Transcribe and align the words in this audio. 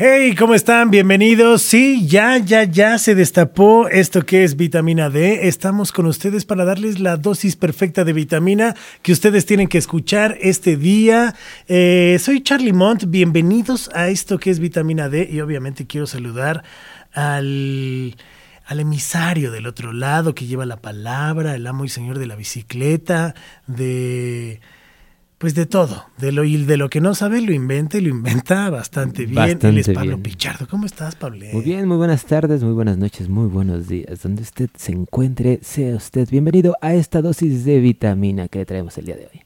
Hey, 0.00 0.36
¿cómo 0.36 0.54
están? 0.54 0.92
Bienvenidos. 0.92 1.62
Sí, 1.62 2.06
ya, 2.06 2.38
ya, 2.38 2.62
ya 2.62 2.98
se 2.98 3.16
destapó 3.16 3.88
esto 3.88 4.24
que 4.24 4.44
es 4.44 4.56
vitamina 4.56 5.10
D. 5.10 5.48
Estamos 5.48 5.90
con 5.90 6.06
ustedes 6.06 6.44
para 6.44 6.64
darles 6.64 7.00
la 7.00 7.16
dosis 7.16 7.56
perfecta 7.56 8.04
de 8.04 8.12
vitamina 8.12 8.76
que 9.02 9.10
ustedes 9.10 9.44
tienen 9.44 9.66
que 9.66 9.78
escuchar 9.78 10.38
este 10.40 10.76
día. 10.76 11.34
Eh, 11.66 12.16
soy 12.20 12.44
Charlie 12.44 12.72
Mont. 12.72 13.06
Bienvenidos 13.08 13.90
a 13.92 14.06
esto 14.06 14.38
que 14.38 14.50
es 14.50 14.60
vitamina 14.60 15.08
D 15.08 15.28
y 15.28 15.40
obviamente 15.40 15.88
quiero 15.88 16.06
saludar 16.06 16.62
al 17.12 18.14
al 18.66 18.80
emisario 18.80 19.50
del 19.50 19.66
otro 19.66 19.92
lado 19.92 20.34
que 20.34 20.46
lleva 20.46 20.64
la 20.64 20.80
palabra, 20.80 21.56
el 21.56 21.66
amo 21.66 21.84
y 21.84 21.88
señor 21.88 22.20
de 22.20 22.26
la 22.26 22.36
bicicleta, 22.36 23.34
de 23.66 24.60
pues 25.38 25.54
de 25.54 25.66
todo, 25.66 26.04
de 26.18 26.32
lo, 26.32 26.42
y 26.42 26.56
de 26.64 26.76
lo 26.76 26.90
que 26.90 27.00
no 27.00 27.14
sabe 27.14 27.40
lo 27.40 27.52
inventa 27.52 27.96
y 27.96 28.00
lo 28.00 28.08
inventa 28.08 28.68
bastante 28.70 29.22
bien. 29.22 29.36
Bastante 29.36 29.68
Él 29.68 29.78
es 29.78 29.88
Pablo 29.88 30.16
bien. 30.16 30.22
Pichardo. 30.22 30.66
¿Cómo 30.66 30.84
estás, 30.84 31.14
Pablo? 31.14 31.46
Muy 31.52 31.62
bien, 31.62 31.86
muy 31.86 31.96
buenas 31.96 32.24
tardes, 32.24 32.64
muy 32.64 32.72
buenas 32.72 32.98
noches, 32.98 33.28
muy 33.28 33.46
buenos 33.46 33.86
días. 33.86 34.20
Donde 34.22 34.42
usted 34.42 34.68
se 34.76 34.90
encuentre, 34.90 35.60
sea 35.62 35.94
usted 35.94 36.28
bienvenido 36.28 36.76
a 36.80 36.94
esta 36.94 37.22
dosis 37.22 37.64
de 37.64 37.78
vitamina 37.78 38.48
que 38.48 38.66
traemos 38.66 38.98
el 38.98 39.06
día 39.06 39.16
de 39.16 39.28
hoy. 39.32 39.42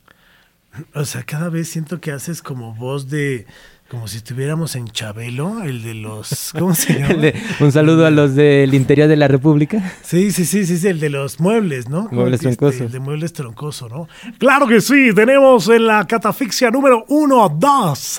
O 0.94 1.04
sea, 1.04 1.22
cada 1.24 1.50
vez 1.50 1.68
siento 1.68 2.00
que 2.00 2.12
haces 2.12 2.40
como 2.40 2.74
voz 2.74 3.10
de, 3.10 3.46
como 3.92 4.08
si 4.08 4.16
estuviéramos 4.16 4.74
en 4.74 4.88
Chabelo, 4.88 5.62
el 5.64 5.82
de 5.82 5.92
los, 5.92 6.52
¿cómo 6.58 6.74
se 6.74 6.98
llama? 6.98 7.14
Un 7.60 7.72
saludo 7.72 8.06
a 8.06 8.10
los 8.10 8.34
del 8.34 8.72
interior 8.72 9.06
de 9.06 9.16
la 9.16 9.28
República. 9.28 9.92
Sí, 10.00 10.32
sí, 10.32 10.46
sí, 10.46 10.64
sí, 10.64 10.78
sí, 10.78 10.88
el 10.88 10.98
de 10.98 11.10
los 11.10 11.40
muebles, 11.40 11.90
¿no? 11.90 12.08
Muebles 12.10 12.40
este, 12.40 12.56
troncosos. 12.56 12.80
el 12.80 12.90
de 12.90 13.00
muebles 13.00 13.34
troncoso, 13.34 13.90
¿no? 13.90 14.08
Claro 14.38 14.66
que 14.66 14.80
sí, 14.80 15.10
tenemos 15.14 15.68
en 15.68 15.84
la 15.84 16.06
catafixia 16.06 16.70
número 16.70 17.04
uno, 17.08 17.50
dos, 17.50 18.18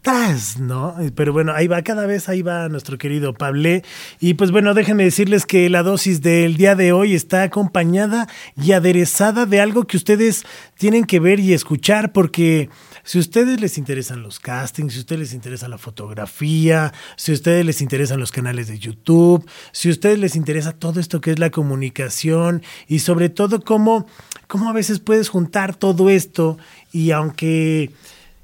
tres, 0.00 0.58
¿no? 0.58 0.96
Pero 1.14 1.32
bueno, 1.32 1.52
ahí 1.54 1.68
va, 1.68 1.82
cada 1.82 2.04
vez 2.06 2.28
ahí 2.28 2.42
va 2.42 2.68
nuestro 2.68 2.98
querido 2.98 3.32
Pablé. 3.32 3.84
Y 4.18 4.34
pues 4.34 4.50
bueno, 4.50 4.74
déjenme 4.74 5.04
decirles 5.04 5.46
que 5.46 5.70
la 5.70 5.84
dosis 5.84 6.20
del 6.20 6.56
día 6.56 6.74
de 6.74 6.90
hoy 6.90 7.14
está 7.14 7.44
acompañada 7.44 8.26
y 8.60 8.72
aderezada 8.72 9.46
de 9.46 9.60
algo 9.60 9.84
que 9.84 9.98
ustedes 9.98 10.44
tienen 10.76 11.04
que 11.04 11.20
ver 11.20 11.38
y 11.38 11.52
escuchar 11.52 12.10
porque... 12.10 12.70
Si 13.04 13.18
a 13.18 13.20
ustedes 13.20 13.60
les 13.60 13.78
interesan 13.78 14.22
los 14.22 14.38
castings, 14.38 14.92
si 14.92 14.98
a 14.98 15.02
ustedes 15.02 15.20
les 15.20 15.34
interesa 15.34 15.68
la 15.68 15.78
fotografía, 15.78 16.92
si 17.16 17.32
a 17.32 17.34
ustedes 17.34 17.66
les 17.66 17.80
interesan 17.80 18.20
los 18.20 18.30
canales 18.30 18.68
de 18.68 18.78
YouTube, 18.78 19.48
si 19.72 19.88
a 19.88 19.92
ustedes 19.92 20.18
les 20.18 20.36
interesa 20.36 20.72
todo 20.72 21.00
esto 21.00 21.20
que 21.20 21.32
es 21.32 21.38
la 21.38 21.50
comunicación 21.50 22.62
y 22.86 23.00
sobre 23.00 23.28
todo 23.28 23.60
cómo, 23.60 24.06
cómo 24.46 24.70
a 24.70 24.72
veces 24.72 25.00
puedes 25.00 25.28
juntar 25.28 25.74
todo 25.74 26.10
esto 26.10 26.58
y 26.92 27.10
aunque 27.10 27.90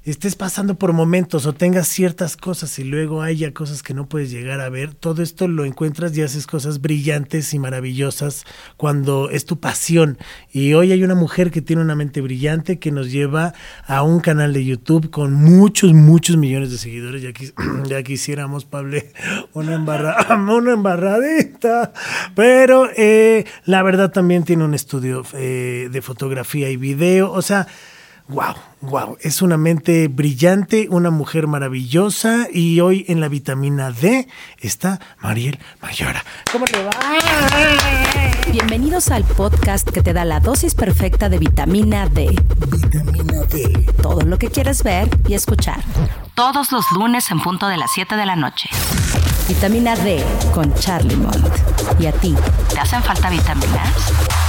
estés 0.05 0.35
pasando 0.35 0.75
por 0.75 0.93
momentos 0.93 1.45
o 1.45 1.53
tengas 1.53 1.87
ciertas 1.87 2.35
cosas 2.37 2.79
y 2.79 2.83
luego 2.83 3.21
haya 3.21 3.53
cosas 3.53 3.83
que 3.83 3.93
no 3.93 4.07
puedes 4.07 4.31
llegar 4.31 4.59
a 4.61 4.69
ver, 4.69 4.93
todo 4.95 5.21
esto 5.21 5.47
lo 5.47 5.65
encuentras 5.65 6.17
y 6.17 6.21
haces 6.21 6.47
cosas 6.47 6.81
brillantes 6.81 7.53
y 7.53 7.59
maravillosas 7.59 8.45
cuando 8.77 9.29
es 9.29 9.45
tu 9.45 9.59
pasión. 9.59 10.17
Y 10.51 10.73
hoy 10.73 10.91
hay 10.93 11.03
una 11.03 11.15
mujer 11.15 11.51
que 11.51 11.61
tiene 11.61 11.81
una 11.81 11.95
mente 11.95 12.21
brillante 12.21 12.79
que 12.79 12.91
nos 12.91 13.11
lleva 13.11 13.53
a 13.85 14.01
un 14.01 14.19
canal 14.19 14.53
de 14.53 14.65
YouTube 14.65 15.09
con 15.11 15.33
muchos, 15.33 15.93
muchos 15.93 16.37
millones 16.37 16.71
de 16.71 16.77
seguidores. 16.77 17.21
Ya, 17.21 17.29
quis- 17.29 17.53
ya 17.87 18.01
quisiéramos, 18.01 18.65
Pablo, 18.65 18.97
una, 19.53 19.77
una 20.55 20.73
embarradita. 20.73 21.93
Pero 22.35 22.89
eh, 22.97 23.45
la 23.65 23.83
verdad 23.83 24.11
también 24.11 24.43
tiene 24.43 24.63
un 24.63 24.73
estudio 24.73 25.23
eh, 25.33 25.89
de 25.91 26.01
fotografía 26.01 26.69
y 26.69 26.77
video. 26.77 27.31
O 27.31 27.41
sea, 27.41 27.67
Wow, 28.29 28.53
wow, 28.81 29.17
es 29.21 29.41
una 29.41 29.57
mente 29.57 30.07
brillante, 30.07 30.85
una 30.91 31.09
mujer 31.09 31.47
maravillosa 31.47 32.45
y 32.53 32.79
hoy 32.79 33.03
en 33.07 33.21
la 33.21 33.27
vitamina 33.27 33.89
D 33.89 34.27
está 34.59 34.99
Mariel 35.19 35.57
Mayora. 35.81 36.23
¿Cómo 36.51 36.67
le 36.67 36.83
va? 36.83 36.91
Bienvenidos 38.51 39.09
al 39.09 39.23
podcast 39.23 39.89
que 39.89 40.03
te 40.03 40.13
da 40.13 40.25
la 40.25 40.39
dosis 40.41 40.75
perfecta 40.75 41.27
de 41.27 41.39
vitamina 41.39 42.07
D. 42.07 42.39
Vitamina 42.69 43.41
D. 43.51 43.87
Todo 43.99 44.21
lo 44.21 44.37
que 44.37 44.49
quieres 44.51 44.83
ver 44.83 45.09
y 45.27 45.33
escuchar. 45.33 45.83
Todos 46.35 46.71
los 46.71 46.85
lunes 46.91 47.31
en 47.31 47.39
punto 47.39 47.67
de 47.67 47.77
las 47.77 47.89
7 47.95 48.15
de 48.15 48.27
la 48.27 48.35
noche. 48.35 48.69
Vitamina 49.47 49.95
D 49.95 50.23
con 50.53 50.71
Charlie 50.75 51.15
Mont. 51.15 51.47
¿Y 51.99 52.05
a 52.05 52.11
ti? 52.11 52.35
¿Te 52.71 52.79
hacen 52.79 53.01
falta 53.01 53.31
vitaminas? 53.31 54.48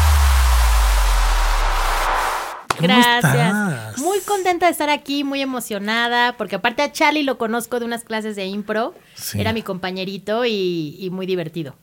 ¿Cómo 2.81 2.93
Gracias. 2.95 3.25
estás? 3.35 3.99
Muy 3.99 4.19
contenta 4.21 4.67
de 4.67 4.73
estar 4.73 4.91
aquí, 4.91 5.25
muy 5.25 5.41
emocionada, 5.41 6.37
porque 6.37 6.57
aparte 6.57 6.83
a 6.83 6.93
Charlie 6.93 7.23
lo 7.23 7.39
conozco 7.39 7.79
de 7.81 7.87
unas 7.87 8.05
clases 8.05 8.37
de 8.37 8.47
impro. 8.47 8.95
Sí. 9.15 9.41
Era 9.41 9.53
mi 9.53 9.63
compañerito 9.63 10.45
y, 10.45 10.97
y 10.99 11.11
muy 11.11 11.27
divertido. 11.27 11.77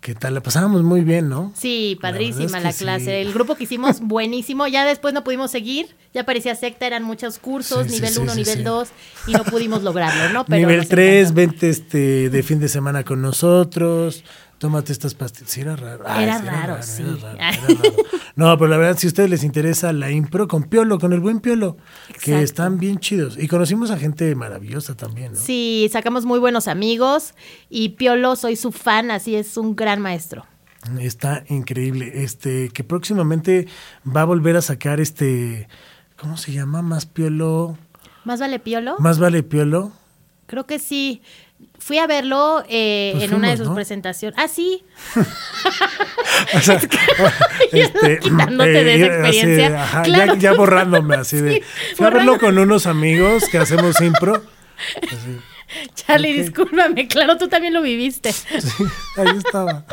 ¿Qué 0.00 0.16
tal? 0.16 0.34
La 0.34 0.42
pasábamos 0.42 0.82
muy 0.82 1.02
bien, 1.02 1.28
¿no? 1.28 1.52
Sí, 1.56 1.94
La 2.02 2.08
padrísima 2.10 2.58
la, 2.58 2.72
sí. 2.72 2.82
clase. 2.84 3.20
El 3.22 3.32
grupo 3.32 3.54
que 3.54 3.64
hicimos, 3.64 4.00
buenísimo. 4.02 4.66
Ya 4.66 4.84
después 4.84 5.14
no 5.14 5.22
pudimos 5.22 5.52
seguir. 5.52 5.94
Ya 6.12 6.24
parecía 6.24 6.56
secta, 6.56 6.86
eran 6.88 7.04
muchos 7.04 7.38
cursos, 7.38 7.86
Sí, 7.86 7.92
nivel 7.94 8.10
sí, 8.10 8.18
1, 8.18 8.32
sí, 8.32 8.38
nivel 8.40 8.56
sí. 8.58 8.62
2, 8.64 8.88
y 9.28 9.32
no 9.32 9.44
pudimos 9.44 9.82
lograrlo, 9.84 10.30
¿no? 10.32 10.44
Pero 10.46 10.58
Nivel 10.58 10.78
nos 10.78 10.88
3, 10.88 11.20
encantó. 11.30 11.34
vente 11.36 11.68
este, 11.70 12.30
de 12.30 12.42
fin 12.42 12.58
de 12.58 12.68
semana 12.68 13.04
con 13.04 13.22
nosotros. 13.22 14.24
Tómate 14.62 14.92
estas 14.92 15.14
pastillas. 15.14 15.50
Sí, 15.50 15.60
era 15.60 15.74
raro. 15.74 16.04
Era 16.06 16.38
raro, 16.40 16.80
sí. 16.84 17.02
era 17.02 17.16
raro, 17.16 17.36
era 17.36 17.66
raro. 17.66 17.96
No, 18.36 18.56
pero 18.56 18.68
la 18.68 18.76
verdad, 18.76 18.96
si 18.96 19.08
a 19.08 19.10
ustedes 19.10 19.28
les 19.28 19.42
interesa 19.42 19.92
la 19.92 20.12
impro, 20.12 20.46
con 20.46 20.62
Piolo, 20.62 21.00
con 21.00 21.12
el 21.12 21.18
buen 21.18 21.40
Piolo, 21.40 21.78
que 22.22 22.42
están 22.42 22.78
bien 22.78 23.00
chidos. 23.00 23.36
Y 23.36 23.48
conocimos 23.48 23.90
a 23.90 23.98
gente 23.98 24.32
maravillosa 24.36 24.94
también, 24.94 25.32
¿no? 25.32 25.38
Sí, 25.40 25.90
sacamos 25.90 26.26
muy 26.26 26.38
buenos 26.38 26.68
amigos. 26.68 27.34
Y 27.70 27.88
Piolo, 27.88 28.36
soy 28.36 28.54
su 28.54 28.70
fan, 28.70 29.10
así 29.10 29.34
es 29.34 29.56
un 29.56 29.74
gran 29.74 30.00
maestro. 30.00 30.46
Está 31.00 31.42
increíble. 31.48 32.22
Este, 32.22 32.68
que 32.68 32.84
próximamente 32.84 33.66
va 34.06 34.20
a 34.20 34.26
volver 34.26 34.56
a 34.56 34.62
sacar 34.62 35.00
este. 35.00 35.66
¿Cómo 36.16 36.36
se 36.36 36.52
llama? 36.52 36.82
Más 36.82 37.04
Piolo. 37.04 37.76
¿Más 38.24 38.38
vale 38.38 38.60
Piolo? 38.60 38.94
Más 39.00 39.18
vale 39.18 39.42
Piolo. 39.42 39.90
Creo 40.46 40.66
que 40.66 40.78
sí. 40.78 41.20
Fui 41.78 41.98
a 41.98 42.06
verlo 42.06 42.62
eh, 42.68 43.10
Pues 43.14 43.24
en 43.24 43.34
una 43.34 43.48
de 43.50 43.56
fuimos, 43.56 43.58
sus 43.58 43.68
¿no? 43.68 43.74
presentaciones. 43.74 44.38
Ah, 44.38 44.48
sí. 44.48 44.84
O 46.54 46.60
sea, 46.60 46.76
este, 47.72 48.18
quitándote 48.20 48.84
de 48.84 48.94
esa 48.94 49.06
así 49.28 49.38
experiencia. 49.38 49.82
ajá, 49.82 50.02
Claro. 50.02 50.34
ya, 50.34 50.38
ya 50.40 50.52
borrándome 50.56 51.14
así 51.16 51.36
de. 51.40 51.54
Sí, 51.54 51.62
Fui 51.96 52.06
a 52.06 52.10
verlo 52.10 52.38
con 52.38 52.58
unos 52.58 52.86
amigos 52.86 53.44
que 53.50 53.58
hacemos 53.58 54.00
impro. 54.00 54.42
Así, 55.02 55.38
Charlie, 55.94 56.32
Ok. 56.32 56.36
discúlpame. 56.46 57.08
Claro, 57.08 57.36
tú 57.36 57.48
también 57.48 57.72
lo 57.74 57.82
viviste. 57.82 58.32
sí, 58.32 58.48
ahí 59.16 59.36
estaba. 59.44 59.84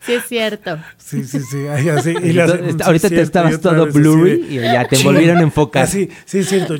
Sí, 0.00 0.14
es 0.14 0.24
cierto. 0.26 0.78
Sí, 0.98 1.24
sí, 1.24 1.40
sí. 1.40 1.66
ahí 1.68 1.88
así, 1.88 2.10
y 2.10 2.32
le 2.32 2.42
hace- 2.42 2.52
Ahorita- 2.58 2.76
sí, 2.78 2.82
ahorita 2.86 3.08
te 3.08 3.20
estabas 3.22 3.60
todo 3.60 3.86
blurry 3.86 4.46
y 4.50 4.54
ya 4.60 4.84
te 4.86 4.98
volvieron 5.02 5.38
a 5.38 5.42
enfocar. 5.42 5.84
Así, 5.84 6.08
sí, 6.26 6.40
es 6.40 6.48
cierto. 6.48 6.76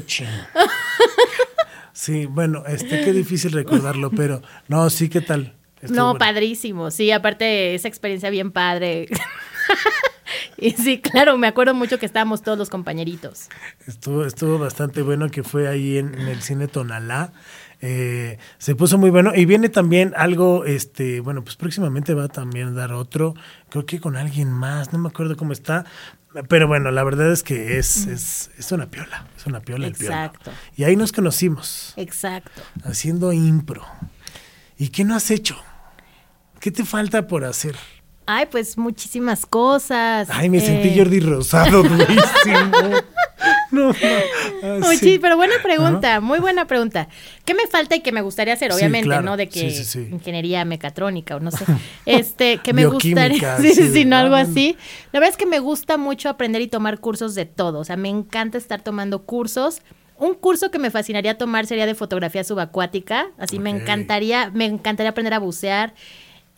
Sí, 2.04 2.26
bueno, 2.26 2.64
este, 2.66 3.00
qué 3.02 3.14
difícil 3.14 3.50
recordarlo, 3.52 4.10
pero 4.10 4.42
no, 4.68 4.90
sí, 4.90 5.08
¿qué 5.08 5.22
tal? 5.22 5.54
Estuvo 5.80 5.96
no, 5.96 6.04
bueno. 6.08 6.18
padrísimo. 6.18 6.90
Sí, 6.90 7.10
aparte, 7.10 7.74
esa 7.74 7.88
experiencia 7.88 8.28
bien 8.28 8.52
padre. 8.52 9.08
y 10.56 10.72
sí, 10.72 11.00
claro, 11.00 11.36
me 11.38 11.46
acuerdo 11.46 11.74
mucho 11.74 11.98
que 11.98 12.06
estábamos 12.06 12.42
todos 12.42 12.58
los 12.58 12.70
compañeritos. 12.70 13.48
Estuvo, 13.86 14.24
estuvo 14.24 14.58
bastante 14.58 15.02
bueno 15.02 15.30
que 15.30 15.42
fue 15.42 15.68
ahí 15.68 15.98
en, 15.98 16.14
en 16.14 16.28
el 16.28 16.42
cine 16.42 16.68
Tonalá. 16.68 17.32
Eh, 17.86 18.38
se 18.56 18.74
puso 18.74 18.96
muy 18.96 19.10
bueno. 19.10 19.32
Y 19.34 19.44
viene 19.44 19.68
también 19.68 20.14
algo, 20.16 20.64
este, 20.64 21.20
bueno, 21.20 21.44
pues 21.44 21.56
próximamente 21.56 22.14
va 22.14 22.24
a 22.24 22.28
también 22.28 22.74
dar 22.74 22.92
otro, 22.94 23.34
creo 23.68 23.84
que 23.84 24.00
con 24.00 24.16
alguien 24.16 24.50
más, 24.50 24.92
no 24.94 24.98
me 24.98 25.08
acuerdo 25.08 25.36
cómo 25.36 25.52
está. 25.52 25.84
Pero 26.48 26.66
bueno, 26.66 26.90
la 26.90 27.04
verdad 27.04 27.30
es 27.30 27.42
que 27.42 27.78
es, 27.78 28.06
es, 28.06 28.50
es 28.58 28.72
una 28.72 28.90
piola, 28.90 29.28
es 29.36 29.46
una 29.46 29.60
piola 29.60 29.86
el. 29.86 29.92
Exacto. 29.92 30.50
Y 30.76 30.84
ahí 30.84 30.96
nos 30.96 31.12
conocimos, 31.12 31.92
Exacto. 31.96 32.62
haciendo 32.84 33.34
impro. 33.34 33.84
¿Y 34.78 34.88
qué 34.88 35.04
no 35.04 35.14
has 35.14 35.30
hecho? 35.30 35.56
¿Qué 36.60 36.70
te 36.70 36.86
falta 36.86 37.26
por 37.26 37.44
hacer? 37.44 37.76
Ay, 38.26 38.46
pues 38.50 38.78
muchísimas 38.78 39.44
cosas. 39.46 40.28
Ay, 40.30 40.48
me 40.48 40.60
sentí 40.60 40.88
Eh, 40.88 40.94
Jordi 40.96 41.20
Rosado, 41.20 41.82
durísimo. 41.82 42.70
No, 43.70 43.88
no. 43.88 43.94
ah, 44.62 44.80
sí. 44.98 45.18
pero 45.20 45.36
buena 45.36 45.56
pregunta, 45.62 46.20
muy 46.20 46.38
buena 46.38 46.66
pregunta. 46.66 47.08
¿Qué 47.44 47.52
me 47.54 47.66
falta 47.66 47.96
y 47.96 48.00
qué 48.00 48.12
me 48.12 48.22
gustaría 48.22 48.54
hacer? 48.54 48.72
Sí, 48.72 48.78
Obviamente, 48.78 49.08
claro. 49.08 49.22
¿no? 49.22 49.36
De 49.36 49.48
que 49.48 49.70
Sí, 49.70 49.70
sí, 49.70 49.84
sí. 49.84 50.08
ingeniería 50.10 50.64
mecatrónica 50.64 51.36
o 51.36 51.40
no 51.40 51.50
sé. 51.50 51.64
Este, 52.06 52.58
que 52.58 52.72
me 52.72 52.86
gustaría. 52.86 53.58
Sí, 53.60 53.74
sí, 53.74 54.04
no, 54.04 54.16
algo 54.16 54.36
así. 54.36 54.76
La 55.12 55.20
verdad 55.20 55.30
es 55.32 55.36
que 55.36 55.46
me 55.46 55.58
gusta 55.58 55.96
mucho 55.98 56.28
aprender 56.30 56.62
y 56.62 56.68
tomar 56.68 57.00
cursos 57.00 57.34
de 57.34 57.44
todo. 57.46 57.80
O 57.80 57.84
sea, 57.84 57.96
me 57.96 58.08
encanta 58.08 58.56
estar 58.56 58.80
tomando 58.82 59.22
cursos. 59.24 59.82
Un 60.16 60.34
curso 60.34 60.70
que 60.70 60.78
me 60.78 60.90
fascinaría 60.90 61.36
tomar 61.36 61.66
sería 61.66 61.86
de 61.86 61.94
fotografía 61.94 62.44
subacuática. 62.44 63.26
Así 63.36 63.58
me 63.58 63.70
encantaría, 63.70 64.50
me 64.54 64.64
encantaría 64.64 65.10
aprender 65.10 65.34
a 65.34 65.40
bucear. 65.40 65.92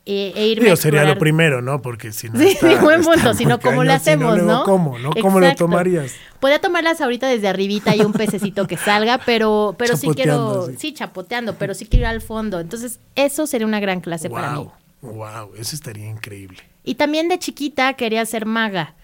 E, 0.09 0.33
e 0.37 0.47
irme 0.47 0.65
Digo, 0.67 0.75
a 0.75 0.77
sería 0.77 1.03
lo 1.05 1.19
primero, 1.19 1.61
¿no? 1.63 1.83
Porque 1.83 2.13
si 2.13 2.29
no. 2.31 2.39
Sí, 2.39 2.51
está- 2.51 2.81
buen 2.81 3.03
punto, 3.03 3.35
sino 3.35 3.59
cómo 3.59 3.83
lo 3.83 3.93
hacemos, 3.93 4.41
¿no? 4.41 4.63
¿Cómo, 4.63 4.99
no? 4.99 5.11
¿Cómo 5.21 5.41
lo 5.41 5.53
tomarías? 5.57 6.15
Podría 6.39 6.61
tomarlas 6.61 7.01
ahorita 7.01 7.27
desde 7.27 7.49
arribita 7.49 7.97
y 7.97 8.01
un 8.03 8.13
pececito 8.13 8.69
que 8.69 8.77
salga, 8.77 9.19
pero, 9.27 9.75
pero 9.77 9.97
sí 9.97 10.09
quiero, 10.15 10.69
sí, 10.79 10.93
chapoteando, 10.95 11.57
pero 11.57 11.75
sí 11.75 11.87
quiero 11.87 12.05
ir 12.05 12.07
al 12.07 12.21
fondo. 12.21 12.61
Entonces, 12.61 13.01
eso 13.17 13.49
sería 13.49 13.67
una 13.67 13.81
gran 13.81 14.01
clase 14.01 14.31
para 14.31 14.53
mí. 14.53 14.69
Wow, 15.03 15.13
wow, 15.15 15.51
eso 15.59 15.75
estaría 15.75 16.09
increíble. 16.09 16.59
Y 16.85 16.95
también 16.95 17.29
de 17.29 17.41
chiquita 17.41 17.95
quería 17.95 18.25
ser 18.27 18.47
maga, 18.47 18.95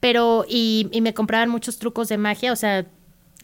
pero 0.00 0.44
y, 0.48 0.88
y 0.90 1.02
me 1.02 1.14
compraban 1.14 1.50
muchos 1.50 1.78
trucos 1.78 2.08
de 2.08 2.18
magia, 2.18 2.52
o 2.52 2.56
sea, 2.56 2.84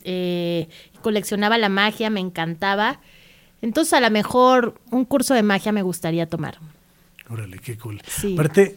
eh, 0.03 0.69
coleccionaba 1.01 1.59
la 1.59 1.69
magia, 1.69 2.11
me 2.11 2.19
encantaba. 2.19 2.99
Entonces, 3.63 3.93
a 3.93 4.01
lo 4.01 4.11
mejor 4.11 4.75
un 4.91 5.05
curso 5.05 5.33
de 5.35 5.45
magia 5.45 5.71
me 5.71 5.83
gustaría 5.83 6.27
tomar. 6.29 6.59
Órale, 7.29 7.59
qué 7.59 7.77
cool. 7.77 8.01
Sí. 8.07 8.35
Aparte, 8.35 8.77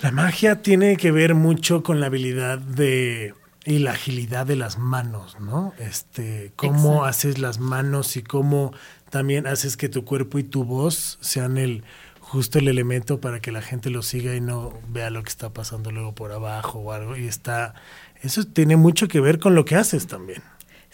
la 0.00 0.10
magia 0.10 0.62
tiene 0.62 0.96
que 0.96 1.10
ver 1.10 1.34
mucho 1.34 1.82
con 1.82 2.00
la 2.00 2.06
habilidad 2.06 2.58
de 2.58 3.34
y 3.64 3.78
la 3.78 3.92
agilidad 3.92 4.44
de 4.46 4.56
las 4.56 4.78
manos, 4.78 5.38
¿no? 5.40 5.72
Este, 5.78 6.52
cómo 6.56 6.72
Exacto. 6.72 7.04
haces 7.04 7.38
las 7.38 7.60
manos 7.60 8.16
y 8.16 8.22
cómo 8.22 8.72
también 9.10 9.46
haces 9.46 9.76
que 9.76 9.88
tu 9.88 10.04
cuerpo 10.04 10.38
y 10.38 10.42
tu 10.42 10.64
voz 10.64 11.18
sean 11.20 11.58
el 11.58 11.84
justo 12.20 12.58
el 12.58 12.66
elemento 12.66 13.20
para 13.20 13.40
que 13.40 13.52
la 13.52 13.62
gente 13.62 13.90
lo 13.90 14.02
siga 14.02 14.34
y 14.34 14.40
no 14.40 14.72
vea 14.88 15.10
lo 15.10 15.22
que 15.22 15.28
está 15.28 15.50
pasando 15.50 15.90
luego 15.92 16.14
por 16.14 16.32
abajo 16.32 16.78
o 16.78 16.92
algo 16.92 17.16
y 17.16 17.26
está 17.26 17.74
eso 18.22 18.44
tiene 18.44 18.76
mucho 18.76 19.08
que 19.08 19.20
ver 19.20 19.38
con 19.38 19.54
lo 19.54 19.64
que 19.64 19.76
haces 19.76 20.06
también. 20.06 20.42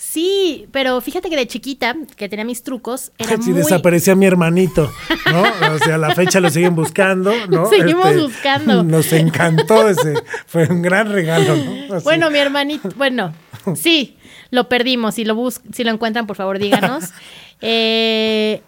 Sí, 0.00 0.69
pero 0.71 1.00
fíjate 1.00 1.29
que 1.29 1.35
de 1.35 1.49
chiquita, 1.49 1.97
que 2.17 2.29
tenía 2.29 2.45
mis 2.45 2.62
trucos, 2.62 3.11
era 3.19 3.37
Si 3.43 3.50
muy... 3.50 3.59
desaparecía 3.59 4.15
mi 4.15 4.27
hermanito, 4.27 4.93
¿no? 5.27 5.43
O 5.75 5.79
sea, 5.79 5.97
a 5.97 5.99
la 5.99 6.15
fecha 6.15 6.39
lo 6.39 6.50
siguen 6.50 6.77
buscando, 6.77 7.33
¿no? 7.49 7.65
Este, 7.65 7.79
Seguimos 7.79 8.15
buscando. 8.17 8.83
Nos 8.85 9.12
encantó 9.12 9.89
ese. 9.89 10.15
Fue 10.47 10.69
un 10.69 10.83
gran 10.83 11.11
regalo, 11.11 11.56
¿no? 11.56 11.97
Así. 11.97 12.05
Bueno, 12.05 12.31
mi 12.31 12.39
hermanito, 12.39 12.91
bueno, 12.95 13.35
sí, 13.75 14.17
lo 14.50 14.69
perdimos. 14.69 15.17
Si 15.17 15.25
lo 15.25 15.35
bus 15.35 15.61
si 15.73 15.83
lo 15.83 15.91
encuentran, 15.91 16.29
por 16.29 16.37
favor, 16.37 16.61
díganos. 16.61 17.06
Eh, 17.61 18.62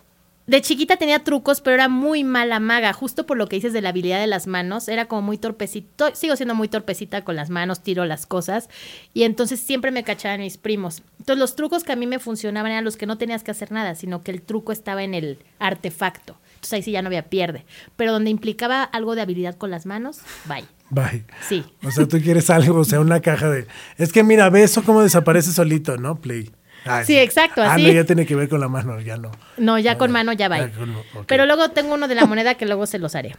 de 0.51 0.61
chiquita 0.63 0.97
tenía 0.97 1.23
trucos, 1.23 1.61
pero 1.61 1.75
era 1.75 1.89
muy 1.89 2.25
mala 2.25 2.59
maga, 2.59 2.93
justo 2.93 3.25
por 3.25 3.37
lo 3.37 3.47
que 3.47 3.55
dices 3.55 3.73
de 3.73 3.81
la 3.81 3.91
habilidad 3.91 4.19
de 4.19 4.27
las 4.27 4.49
manos. 4.49 4.89
Era 4.89 5.05
como 5.05 5.23
muy 5.23 5.39
torpecito, 5.39 6.13
sigo 6.17 6.35
siendo 6.35 6.57
muy 6.57 6.67
torpecita 6.67 7.23
con 7.23 7.37
las 7.37 7.51
manos, 7.51 7.85
tiro 7.85 8.05
las 8.05 8.27
cosas. 8.27 8.69
Y 9.15 9.23
entonces 9.23 9.61
siempre 9.61 9.93
me 9.93 10.03
cachaban 10.03 10.41
mis 10.41 10.57
primos. 10.57 11.05
Entonces 11.21 11.39
los 11.39 11.55
trucos 11.55 11.85
que 11.85 11.93
a 11.93 11.97
mí 11.97 12.09
me 12.09 12.19
funcionaban 12.19 12.73
eran 12.73 12.85
los 12.85 12.97
que 12.97 13.07
no 13.07 13.17
tenías 13.17 13.45
que 13.45 13.53
hacer 13.53 13.71
nada, 13.71 13.95
sino 13.95 14.25
que 14.25 14.33
el 14.33 14.43
truco 14.43 14.73
estaba 14.73 15.05
en 15.05 15.15
el 15.15 15.39
artefacto. 15.61 16.37
Entonces 16.55 16.73
ahí 16.73 16.83
sí 16.83 16.91
ya 16.91 17.03
no 17.03 17.07
había 17.07 17.29
pierde. 17.29 17.65
Pero 17.95 18.11
donde 18.11 18.31
implicaba 18.31 18.83
algo 18.83 19.15
de 19.15 19.23
habilidad 19.23 19.55
con 19.55 19.71
las 19.71 19.87
manos, 19.87 20.19
bye. 20.47 20.65
Bye. 20.91 21.25
Sí. 21.49 21.65
O 21.85 21.93
sea, 21.93 22.09
tú 22.09 22.21
quieres 22.21 22.51
algo, 22.51 22.81
o 22.81 22.85
sea, 22.85 22.99
una 22.99 23.21
caja 23.21 23.49
de. 23.49 23.69
Es 23.99 24.13
que 24.13 24.25
mira, 24.25 24.51
ve 24.51 24.65
eso 24.65 24.83
cómo 24.83 25.03
desaparece 25.03 25.53
solito, 25.53 25.97
¿no? 25.97 26.21
Play. 26.21 26.51
Ah, 26.87 27.05
Sí, 27.05 27.19
exacto, 27.19 27.63
Ah, 27.63 27.75
así. 27.75 27.83
no, 27.87 27.93
ya 27.93 28.05
tiene 28.05 28.25
que 28.27 28.35
ver 28.35 28.49
con 28.49 28.61
la 28.61 28.69
mano, 28.69 29.01
ya 29.01 29.17
no. 29.17 29.31
No, 29.59 29.79
ya 29.79 29.93
Ah, 29.93 29.99
con 29.99 30.11
mano 30.13 30.33
ya 30.33 30.49
va. 30.49 30.59
con-. 30.69 31.25
Pero 31.27 31.47
luego 31.47 31.71
tengo 31.71 31.95
uno 31.95 32.09
de 32.09 32.15
la 32.15 32.25
moneda 32.27 32.55
que 32.55 32.67
luego 32.67 32.87
se 32.87 32.99
los 32.99 33.15
haré. 33.15 33.35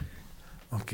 Ok. 0.74 0.94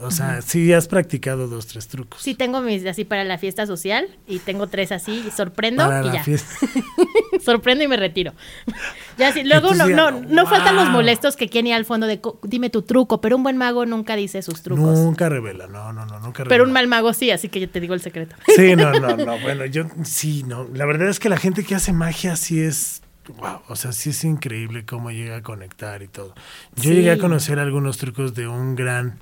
O 0.00 0.10
sea, 0.10 0.42
sí 0.42 0.70
has 0.72 0.86
practicado 0.86 1.48
dos, 1.48 1.66
tres 1.66 1.88
trucos. 1.88 2.20
Sí, 2.20 2.34
tengo 2.34 2.60
mis 2.60 2.84
así 2.84 3.04
para 3.04 3.24
la 3.24 3.38
fiesta 3.38 3.66
social 3.66 4.06
y 4.26 4.38
tengo 4.38 4.66
tres 4.66 4.92
así, 4.92 5.24
y 5.26 5.30
sorprendo 5.30 5.84
Para 5.84 6.02
y 6.02 6.06
la 6.08 6.12
ya. 6.14 6.24
fiesta. 6.24 6.54
sorprendo 7.42 7.84
y 7.84 7.88
me 7.88 7.96
retiro. 7.96 8.34
ya 9.18 9.32
sí, 9.32 9.44
luego 9.44 9.74
no, 9.74 9.88
no, 9.88 10.10
no 10.10 10.46
faltan 10.46 10.76
los 10.76 10.90
molestos 10.90 11.36
que 11.36 11.48
quieren 11.48 11.68
ir 11.68 11.74
al 11.74 11.84
fondo 11.86 12.06
de 12.06 12.20
dime 12.42 12.68
tu 12.68 12.82
truco, 12.82 13.20
pero 13.20 13.36
un 13.36 13.42
buen 13.42 13.56
mago 13.56 13.86
nunca 13.86 14.14
dice 14.14 14.42
sus 14.42 14.62
trucos. 14.62 14.98
Nunca 14.98 15.28
revela, 15.30 15.66
no, 15.68 15.92
no, 15.92 16.04
no, 16.04 16.18
nunca 16.20 16.44
revela. 16.44 16.48
pero 16.48 16.64
un 16.64 16.72
mal 16.72 16.86
mago 16.86 17.14
sí, 17.14 17.30
así 17.30 17.48
que 17.48 17.60
yo 17.60 17.70
te 17.70 17.80
digo 17.80 17.94
el 17.94 18.00
secreto. 18.02 18.36
Sí, 18.54 18.76
no, 18.76 18.92
no, 19.00 19.16
no. 19.16 19.38
Bueno, 19.40 19.64
yo 19.66 19.86
sí, 20.04 20.42
no. 20.42 20.68
La 20.74 20.84
verdad 20.84 21.08
es 21.08 21.18
que 21.18 21.28
la 21.30 21.38
gente 21.38 21.64
que 21.64 21.74
hace 21.74 21.92
magia 21.92 22.36
sí 22.36 22.60
es. 22.60 23.01
Wow, 23.28 23.60
o 23.68 23.76
sea, 23.76 23.92
sí 23.92 24.10
es 24.10 24.24
increíble 24.24 24.84
cómo 24.84 25.10
llega 25.10 25.36
a 25.36 25.42
conectar 25.42 26.02
y 26.02 26.08
todo. 26.08 26.34
Yo 26.76 26.82
Sí. 26.84 26.94
llegué 26.94 27.12
a 27.12 27.18
conocer 27.18 27.58
algunos 27.58 27.98
trucos 27.98 28.34
de 28.34 28.48
un 28.48 28.74
gran. 28.74 29.20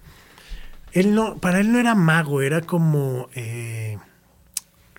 Él 0.92 1.14
no, 1.14 1.36
para 1.36 1.60
él 1.60 1.70
no 1.70 1.78
era 1.78 1.94
mago, 1.94 2.40
era 2.42 2.62
como. 2.62 3.28
eh, 3.34 3.98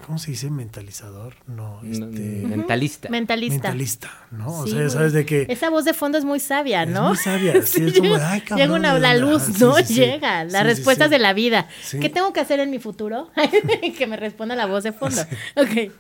¿Cómo 0.06 0.18
se 0.18 0.32
dice? 0.32 0.50
Mentalizador. 0.50 1.36
No, 1.46 1.80
este. 1.84 2.04
Mentalista. 2.48 3.08
Mentalista. 3.10 3.54
Mentalista, 3.70 4.12
¿no? 4.32 4.48
O 4.62 4.68
sea, 4.68 4.82
ya 4.82 4.90
sabes 4.90 5.14
de 5.14 5.26
que. 5.28 5.46
Esa 5.50 5.70
voz 5.70 5.86
de 5.86 5.94
fondo 5.94 6.18
es 6.18 6.26
muy 6.26 6.40
sabia, 6.40 6.84
Es 6.84 6.90
¿no? 6.90 7.10
muy 7.10 7.18
sabia, 7.18 7.62
sí, 7.66 7.84
es 7.86 7.94
como, 8.00 8.16
llega- 8.16 8.32
ay, 8.32 8.42
cabrón, 8.42 8.58
Llega 8.68 8.74
una, 8.80 8.94
¿de 8.96 9.00
la 9.00 9.16
luz, 9.16 9.44
Ah, 9.48 9.54
¿no? 9.60 9.76
sí, 9.78 9.84
sí. 9.86 9.94
Llega, 9.96 10.44
las 10.46 10.64
respuestas 10.64 11.08
sí. 11.08 11.12
de 11.12 11.20
la 11.20 11.34
vida. 11.34 11.68
Sí. 11.84 12.00
¿Qué 12.00 12.10
tengo 12.10 12.34
que 12.34 12.40
hacer 12.40 12.60
en 12.60 12.72
mi 12.72 12.80
futuro? 12.80 13.30
que 13.98 14.08
me 14.08 14.18
responda 14.18 14.56
la 14.56 14.66
voz 14.66 14.84
de 14.84 14.92
fondo. 14.92 15.22
Ok. 15.56 15.92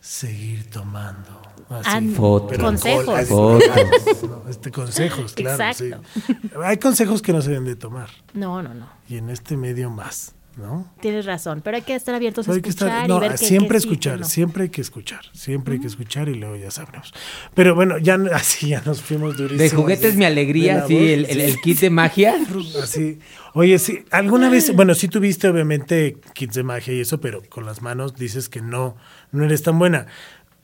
Seguir 0.00 0.68
tomando. 0.70 1.40
Así. 1.70 1.88
An- 1.88 2.12
Foto. 2.14 2.48
Pero 2.48 2.64
Consejos. 2.64 3.20
Este, 4.48 4.70
consejos, 4.70 5.32
claro. 5.34 5.62
Exacto. 5.64 6.02
sí. 6.26 6.34
Hay 6.62 6.76
consejos 6.78 7.22
que 7.22 7.32
no 7.32 7.40
se 7.42 7.50
deben 7.50 7.64
de 7.64 7.76
tomar. 7.76 8.08
No, 8.34 8.62
no, 8.62 8.74
no. 8.74 8.88
Y 9.08 9.16
en 9.18 9.30
este 9.30 9.56
medio 9.56 9.88
más, 9.90 10.34
¿no? 10.56 10.92
Tienes 11.00 11.26
razón, 11.26 11.60
pero 11.64 11.76
hay 11.76 11.82
que 11.82 11.94
estar 11.94 12.14
abiertos 12.14 12.48
a 12.48 12.52
Hay 12.52 12.60
que 12.60 12.70
escuchar 12.70 12.88
estar, 12.88 13.04
y 13.04 13.08
no, 13.08 13.20
ver 13.20 13.38
siempre 13.38 13.78
escuchar, 13.78 14.20
no. 14.20 14.26
siempre 14.26 14.64
hay 14.64 14.68
que 14.70 14.80
escuchar, 14.80 15.20
siempre 15.32 15.74
hay 15.74 15.80
que 15.80 15.86
escuchar 15.86 16.28
y 16.28 16.34
luego 16.34 16.56
ya 16.56 16.70
sabremos. 16.70 17.12
Pero 17.54 17.74
bueno, 17.74 17.98
ya 17.98 18.14
así 18.34 18.68
ya 18.70 18.82
nos 18.84 19.00
fuimos 19.00 19.36
durísimos. 19.36 19.70
De 19.70 19.76
juguetes 19.76 20.14
mi 20.14 20.20
de 20.20 20.26
alegría, 20.26 20.74
la 20.78 20.86
sí, 20.88 20.94
voz, 20.94 21.02
el, 21.04 21.24
el- 21.26 21.40
el 21.40 21.60
kit 21.60 21.78
de 21.80 21.90
magia. 21.90 22.34
Así. 22.82 23.18
Oye, 23.54 23.78
sí, 23.80 24.04
alguna 24.12 24.48
vez, 24.48 24.74
bueno, 24.74 24.94
sí 24.94 25.08
tuviste 25.08 25.48
obviamente 25.48 26.16
kits 26.34 26.54
de 26.54 26.62
magia 26.62 26.94
y 26.94 27.00
eso, 27.00 27.20
pero 27.20 27.42
con 27.48 27.64
las 27.66 27.82
manos 27.82 28.14
dices 28.16 28.48
que 28.48 28.60
no, 28.60 28.96
no 29.32 29.44
eres 29.44 29.62
tan 29.62 29.78
buena. 29.78 30.06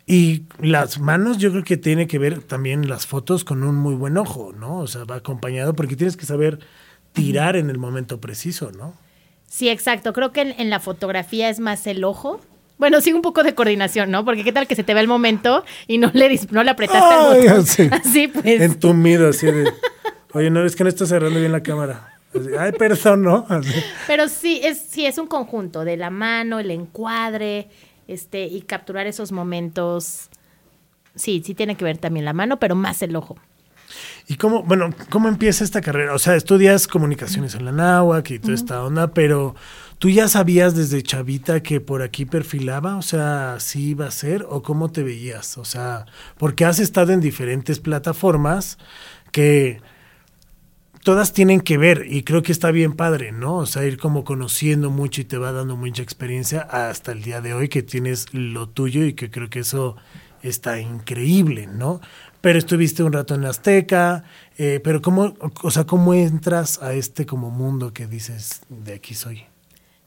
Y 0.08 0.44
las 0.60 1.00
manos 1.00 1.38
yo 1.38 1.50
creo 1.50 1.64
que 1.64 1.76
tiene 1.76 2.06
que 2.06 2.18
ver 2.18 2.40
también 2.42 2.88
las 2.88 3.06
fotos 3.06 3.42
con 3.42 3.64
un 3.64 3.74
muy 3.74 3.96
buen 3.96 4.16
ojo, 4.16 4.52
¿no? 4.56 4.78
O 4.78 4.86
sea, 4.86 5.04
va 5.04 5.16
acompañado 5.16 5.74
porque 5.74 5.96
tienes 5.96 6.16
que 6.16 6.26
saber 6.26 6.60
tirar 7.12 7.56
en 7.56 7.70
el 7.70 7.78
momento 7.78 8.20
preciso, 8.20 8.70
¿no? 8.70 8.94
Sí, 9.48 9.68
exacto. 9.68 10.12
Creo 10.12 10.30
que 10.32 10.42
en, 10.42 10.54
en 10.60 10.70
la 10.70 10.78
fotografía 10.78 11.48
es 11.48 11.58
más 11.58 11.86
el 11.88 12.04
ojo. 12.04 12.40
Bueno, 12.78 13.00
sí, 13.00 13.12
un 13.12 13.22
poco 13.22 13.42
de 13.42 13.54
coordinación, 13.54 14.10
¿no? 14.12 14.24
Porque 14.24 14.44
qué 14.44 14.52
tal 14.52 14.68
que 14.68 14.76
se 14.76 14.84
te 14.84 14.94
ve 14.94 15.00
el 15.00 15.08
momento 15.08 15.64
y 15.88 15.98
no 15.98 16.10
le, 16.12 16.38
no 16.50 16.62
le 16.62 16.70
apretaste 16.70 17.14
Ay, 17.14 17.40
el 17.40 17.48
botón. 17.48 17.66
sí. 17.66 17.88
Así 17.90 18.28
pues. 18.28 18.60
Entumido, 18.60 19.28
así 19.30 19.46
de, 19.46 19.72
oye, 20.34 20.50
no, 20.50 20.64
es 20.64 20.76
que 20.76 20.84
no 20.84 20.90
estás 20.90 21.08
cerrando 21.08 21.40
bien 21.40 21.52
la 21.52 21.62
cámara. 21.62 22.12
Así, 22.32 22.48
Ay, 22.56 22.72
perdón, 22.72 23.22
¿no? 23.22 23.46
Así. 23.48 23.72
Pero 24.06 24.28
sí 24.28 24.60
es, 24.62 24.78
sí, 24.88 25.06
es 25.06 25.16
un 25.18 25.26
conjunto 25.26 25.84
de 25.84 25.96
la 25.96 26.10
mano, 26.10 26.60
el 26.60 26.70
encuadre, 26.70 27.68
este, 28.08 28.46
y 28.46 28.62
capturar 28.62 29.06
esos 29.06 29.32
momentos. 29.32 30.30
Sí, 31.14 31.42
sí 31.44 31.54
tiene 31.54 31.76
que 31.76 31.84
ver 31.84 31.98
también 31.98 32.24
la 32.24 32.32
mano, 32.32 32.58
pero 32.58 32.74
más 32.74 33.02
el 33.02 33.16
ojo. 33.16 33.36
¿Y 34.26 34.36
cómo, 34.36 34.62
bueno, 34.62 34.90
cómo 35.10 35.28
empieza 35.28 35.64
esta 35.64 35.80
carrera? 35.80 36.14
O 36.14 36.18
sea, 36.18 36.34
estudias 36.34 36.88
comunicaciones 36.88 37.54
en 37.54 37.64
la 37.64 37.72
náhuatl 37.72 38.34
y 38.34 38.38
toda 38.38 38.54
esta 38.54 38.82
onda, 38.82 39.12
pero 39.14 39.54
¿tú 39.98 40.10
ya 40.10 40.28
sabías 40.28 40.74
desde 40.74 41.02
chavita 41.02 41.62
que 41.62 41.80
por 41.80 42.02
aquí 42.02 42.24
perfilaba? 42.24 42.96
O 42.96 43.02
sea, 43.02 43.56
¿sí 43.60 43.90
iba 43.90 44.06
a 44.06 44.10
ser? 44.10 44.44
¿O 44.48 44.62
cómo 44.62 44.90
te 44.90 45.02
veías? 45.02 45.58
O 45.58 45.64
sea, 45.64 46.06
porque 46.38 46.64
has 46.64 46.80
estado 46.80 47.12
en 47.12 47.20
diferentes 47.20 47.78
plataformas 47.78 48.78
que 49.30 49.80
todas 51.06 51.32
tienen 51.32 51.60
que 51.60 51.78
ver 51.78 52.06
y 52.10 52.24
creo 52.24 52.42
que 52.42 52.50
está 52.50 52.72
bien 52.72 52.94
padre, 52.94 53.30
¿no? 53.30 53.58
O 53.58 53.66
sea, 53.66 53.84
ir 53.84 53.96
como 53.96 54.24
conociendo 54.24 54.90
mucho 54.90 55.20
y 55.20 55.24
te 55.24 55.38
va 55.38 55.52
dando 55.52 55.76
mucha 55.76 56.02
experiencia 56.02 56.62
hasta 56.62 57.12
el 57.12 57.22
día 57.22 57.40
de 57.40 57.54
hoy 57.54 57.68
que 57.68 57.84
tienes 57.84 58.34
lo 58.34 58.68
tuyo 58.68 59.04
y 59.04 59.12
que 59.12 59.30
creo 59.30 59.48
que 59.48 59.60
eso 59.60 59.94
está 60.42 60.80
increíble, 60.80 61.68
¿no? 61.68 62.00
Pero 62.40 62.58
estuviste 62.58 63.04
un 63.04 63.12
rato 63.12 63.36
en 63.36 63.44
Azteca, 63.44 64.24
eh, 64.58 64.80
pero 64.82 65.00
¿cómo, 65.00 65.36
o 65.62 65.70
sea, 65.70 65.84
cómo 65.84 66.12
entras 66.12 66.82
a 66.82 66.92
este 66.92 67.24
como 67.24 67.50
mundo 67.50 67.92
que 67.92 68.08
dices, 68.08 68.62
de 68.68 68.94
aquí 68.94 69.14
soy? 69.14 69.44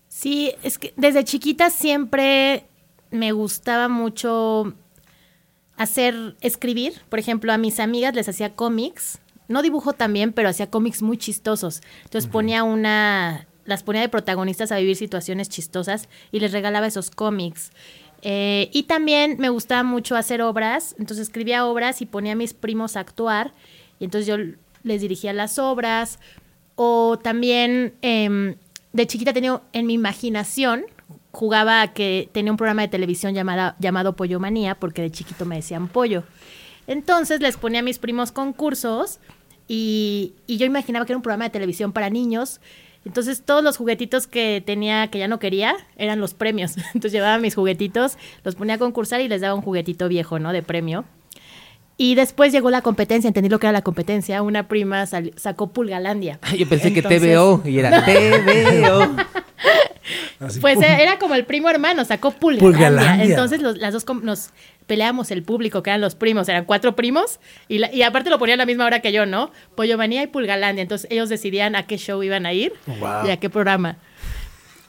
Sí, 0.10 0.52
es 0.64 0.78
que 0.78 0.94
desde 0.98 1.24
chiquita 1.24 1.70
siempre 1.70 2.66
me 3.10 3.32
gustaba 3.32 3.88
mucho 3.88 4.74
hacer, 5.78 6.36
escribir. 6.42 6.96
Por 7.08 7.20
ejemplo, 7.20 7.54
a 7.54 7.58
mis 7.58 7.80
amigas 7.80 8.14
les 8.14 8.28
hacía 8.28 8.54
cómics. 8.54 9.20
No 9.50 9.62
dibujo 9.62 9.94
también, 9.94 10.32
pero 10.32 10.48
hacía 10.48 10.70
cómics 10.70 11.02
muy 11.02 11.18
chistosos. 11.18 11.82
Entonces 12.06 12.30
ponía 12.30 12.64
una, 12.64 13.48
las 13.66 13.84
ponía 13.84 14.02
de 14.02 14.08
protagonistas 14.08 14.72
a 14.72 14.78
vivir 14.78 14.96
situaciones 14.96 15.50
chistosas 15.50 16.08
y 16.32 16.40
les 16.40 16.52
regalaba 16.52 16.88
esos 16.88 17.10
cómics. 17.10 17.72
Eh, 18.22 18.70
y 18.72 18.84
también 18.84 19.38
me 19.40 19.50
gustaba 19.50 19.84
mucho 19.84 20.16
hacer 20.16 20.42
obras, 20.42 20.96
entonces 21.00 21.28
escribía 21.28 21.66
obras 21.66 22.02
y 22.02 22.06
ponía 22.06 22.34
a 22.34 22.36
mis 22.36 22.54
primos 22.54 22.96
a 22.96 23.02
actuar. 23.02 23.52
Y 24.00 24.06
entonces 24.06 24.28
yo 24.28 24.38
les 24.84 25.02
dirigía 25.02 25.34
las 25.34 25.58
obras. 25.58 26.20
O 26.76 27.18
también 27.18 27.96
em, 28.02 28.56
de 28.94 29.08
chiquita 29.08 29.34
tenía 29.34 29.62
en 29.74 29.88
mi 29.88 29.94
imaginación, 29.96 30.86
jugaba 31.32 31.82
a 31.82 31.94
que 31.94 32.30
tenía 32.32 32.52
un 32.52 32.58
programa 32.58 32.84
de 32.84 32.88
televisión 32.88 33.34
llamada, 33.34 33.76
llamado 33.80 34.16
Pollo 34.16 34.40
Manía, 34.40 34.76
porque 34.76 35.02
de 35.02 35.12
chiquito 35.12 35.46
me 35.46 35.56
decían 35.56 35.88
pollo. 35.88 36.24
Entonces 36.88 37.42
les 37.42 37.58
ponía 37.58 37.82
a 37.82 37.84
mis 37.84 38.00
primos 38.00 38.32
concursos 38.32 39.20
Y, 39.70 40.34
y 40.48 40.58
yo 40.58 40.66
imaginaba 40.66 41.06
que 41.06 41.14
era 41.14 41.18
un 41.18 41.24
programa 41.24 41.46
de 41.46 41.52
televisión 41.52 41.94
para 41.94 42.10
niños. 42.10 42.60
Entonces 43.06 43.44
todos 43.44 43.64
los 43.64 43.78
juguetitos 43.78 44.28
que 44.28 44.62
tenía 44.66 45.08
que 45.08 45.20
ya 45.20 45.28
no 45.28 45.40
quería 45.40 45.76
eran 45.96 46.20
los 46.20 46.34
premios. 46.34 46.76
Entonces 46.94 47.14
llevaba 47.14 47.38
mis 47.38 47.56
juguetitos, 47.56 48.18
los 48.44 48.56
ponía 48.56 48.76
a 48.76 48.78
concursar 48.78 49.22
y 49.22 49.28
les 49.30 49.42
daba 49.42 49.54
un 49.54 49.62
juguetito 49.62 50.10
viejo, 50.10 50.40
¿no? 50.40 50.52
De 50.52 50.64
premio. 50.64 51.06
Y 51.98 52.16
después 52.16 52.54
llegó 52.54 52.72
la 52.72 52.82
competencia, 52.82 53.28
entendí 53.28 53.50
lo 53.50 53.60
que 53.60 53.68
era 53.68 53.74
la 53.74 53.82
competencia. 53.82 54.42
Una 54.42 54.70
prima 54.70 55.06
sacó 55.06 55.68
Pulgalandia. 55.68 56.40
Yo 56.58 56.68
pensé 56.68 56.94
que 56.94 57.02
TVO 57.02 57.62
y 57.66 57.78
era 57.78 58.06
TVO. 58.06 59.16
Así, 60.40 60.60
Pues 60.60 60.76
pum. 60.76 60.84
era 60.84 61.20
como 61.20 61.36
el 61.36 61.46
primo 61.46 61.70
hermano, 61.70 62.06
sacó 62.06 62.32
Pulgalandia. 62.32 63.24
Entonces 63.26 63.62
los- 63.62 63.78
las 63.78 63.94
dos 63.94 64.06
nos 64.24 64.50
peleábamos 64.88 65.30
el 65.32 65.44
público, 65.44 65.84
que 65.84 65.90
eran 65.92 66.02
los 66.02 66.16
primos, 66.16 66.50
eran 66.50 66.66
cuatro 66.66 66.96
primos, 66.96 67.40
y, 67.68 67.78
la- 67.80 67.94
y 67.94 68.02
aparte 68.02 68.30
lo 68.30 68.40
ponían 68.40 68.60
a 68.60 68.64
la 68.64 68.66
misma 68.66 68.86
hora 68.86 69.02
que 69.02 69.12
yo, 69.12 69.26
¿no? 69.26 69.52
Pollo 69.76 69.98
Manía 69.98 70.24
y 70.24 70.28
Pulgalandia. 70.28 70.82
Entonces 70.82 71.08
ellos 71.12 71.30
decidían 71.30 71.76
a 71.76 71.86
qué 71.86 71.98
show 71.98 72.24
iban 72.24 72.46
a 72.46 72.54
ir 72.54 72.74
Wow. 72.88 73.28
y 73.28 73.32
a 73.32 73.38
qué 73.38 73.50
programa. 73.50 73.98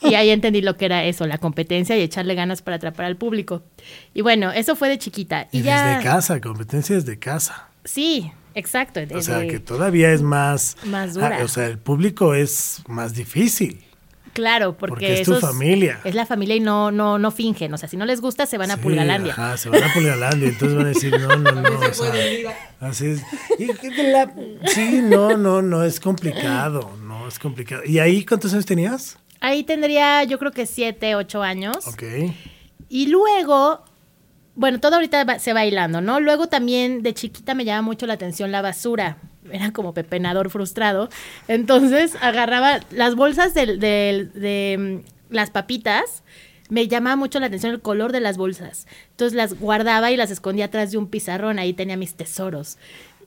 Y 0.03 0.15
ahí 0.15 0.31
entendí 0.31 0.63
lo 0.63 0.79
que 0.79 0.87
era 0.87 1.05
eso, 1.05 1.27
la 1.27 1.37
competencia 1.37 1.95
y 1.99 2.01
echarle 2.01 2.35
ganas 2.35 2.63
para 2.63 2.77
atrapar 2.77 3.05
al 3.05 3.17
público. 3.17 3.63
Y 4.15 4.23
bueno, 4.23 4.51
eso 4.51 4.75
fue 4.75 4.89
de 4.89 4.97
chiquita. 4.99 5.49
Y, 5.53 5.59
Y 5.59 5.63
ya. 5.63 5.89
desde 5.89 6.03
casa, 6.05 6.41
competencia 6.41 6.95
desde 6.97 7.19
casa. 7.19 7.69
Sí, 7.85 8.33
exacto. 8.55 9.01
O 9.15 9.21
sea, 9.21 9.47
que 9.47 9.59
todavía 9.59 10.11
es 10.13 10.23
más... 10.23 10.79
Más 10.85 11.13
dura. 11.13 11.39
Ah, 11.41 11.45
o 11.45 11.49
sea, 11.49 11.67
el 11.67 11.77
público 11.79 12.35
es 12.35 12.83
más 12.89 13.13
difícil. 13.15 13.85
Claro, 14.33 14.77
porque, 14.77 14.91
Porque 14.93 15.13
es 15.21 15.27
tu 15.27 15.33
esos- 15.35 15.41
familia. 15.51 16.01
Es 16.05 16.15
la 16.15 16.25
familia 16.25 16.55
y 16.57 16.61
no, 16.61 16.91
no, 16.93 17.19
no 17.19 17.31
fingen. 17.31 17.75
O 17.75 17.79
sea, 17.79 17.89
si 17.89 17.97
no 17.97 18.05
les 18.07 18.21
gusta, 18.21 18.47
se 18.47 18.59
van 18.59 18.71
a 18.71 18.77
Sí, 18.77 18.81
Pulgalandia. 18.83 19.33
Ajá, 19.33 19.57
se 19.57 19.69
van 19.69 19.83
a 19.83 19.93
Pulgalandia. 19.93 20.49
Entonces 20.49 20.77
van 20.77 20.87
a 20.87 20.89
decir, 20.91 21.19
no, 21.19 21.37
no, 21.37 21.53
no. 21.53 21.79
o 21.91 21.93
sea, 21.93 22.13
así 22.81 23.07
es. 23.07 23.23
Y 23.59 23.67
la- 24.11 24.33
sí, 24.67 25.01
no, 25.03 25.37
no, 25.37 25.63
no, 25.63 25.83
es 25.85 25.99
complicado. 26.01 26.97
No, 27.03 27.27
es 27.27 27.39
complicado. 27.39 27.83
¿Y 27.85 27.99
ahí 27.99 28.25
cuántos 28.25 28.53
años 28.53 28.67
tenías? 28.67 29.19
Ahí 29.41 29.65
tendría, 29.65 30.23
yo 30.25 30.39
creo 30.39 30.53
que 30.53 30.67
siete, 30.67 31.15
ocho 31.17 31.43
años. 31.43 31.87
Ok. 31.89 32.03
Y 32.89 33.07
luego, 33.09 33.85
bueno, 34.55 34.81
todo 34.81 34.97
ahorita 34.97 35.25
va- 35.25 35.39
se 35.39 35.53
va 35.53 35.65
hilando, 35.65 36.01
¿no? 36.01 36.21
Luego 36.21 36.47
también 36.49 37.03
de 37.03 37.15
chiquita 37.15 37.55
me 37.55 37.65
llama 37.65 37.83
mucho 37.83 38.07
la 38.07 38.15
atención 38.15 38.53
la 38.53 38.63
basura. 38.63 39.17
Era 39.53 39.73
como 39.73 39.95
pepenador 39.95 40.51
frustrado. 40.51 41.09
Entonces 41.49 42.17
agarraba 42.21 42.81
las 42.91 43.15
bolsas 43.15 43.55
del- 43.55 43.79
de, 43.81 45.03
mm, 45.03 45.35
las 45.35 45.51
papitas. 45.51 46.23
Me 46.69 46.87
llamaba 46.87 47.17
mucho 47.17 47.41
la 47.41 47.47
atención 47.47 47.73
el 47.73 47.81
color 47.81 48.13
de 48.13 48.21
las 48.21 48.37
bolsas. 48.37 48.87
Entonces 49.11 49.37
las 49.37 49.59
guardaba 49.59 50.11
y 50.13 50.17
las 50.17 50.31
escondía 50.31 50.67
atrás 50.67 50.93
de 50.93 50.99
un 50.99 51.09
pizarrón. 51.09 51.59
Ahí 51.59 51.73
tenía 51.73 51.97
mis 51.97 52.15
tesoros. 52.15 52.79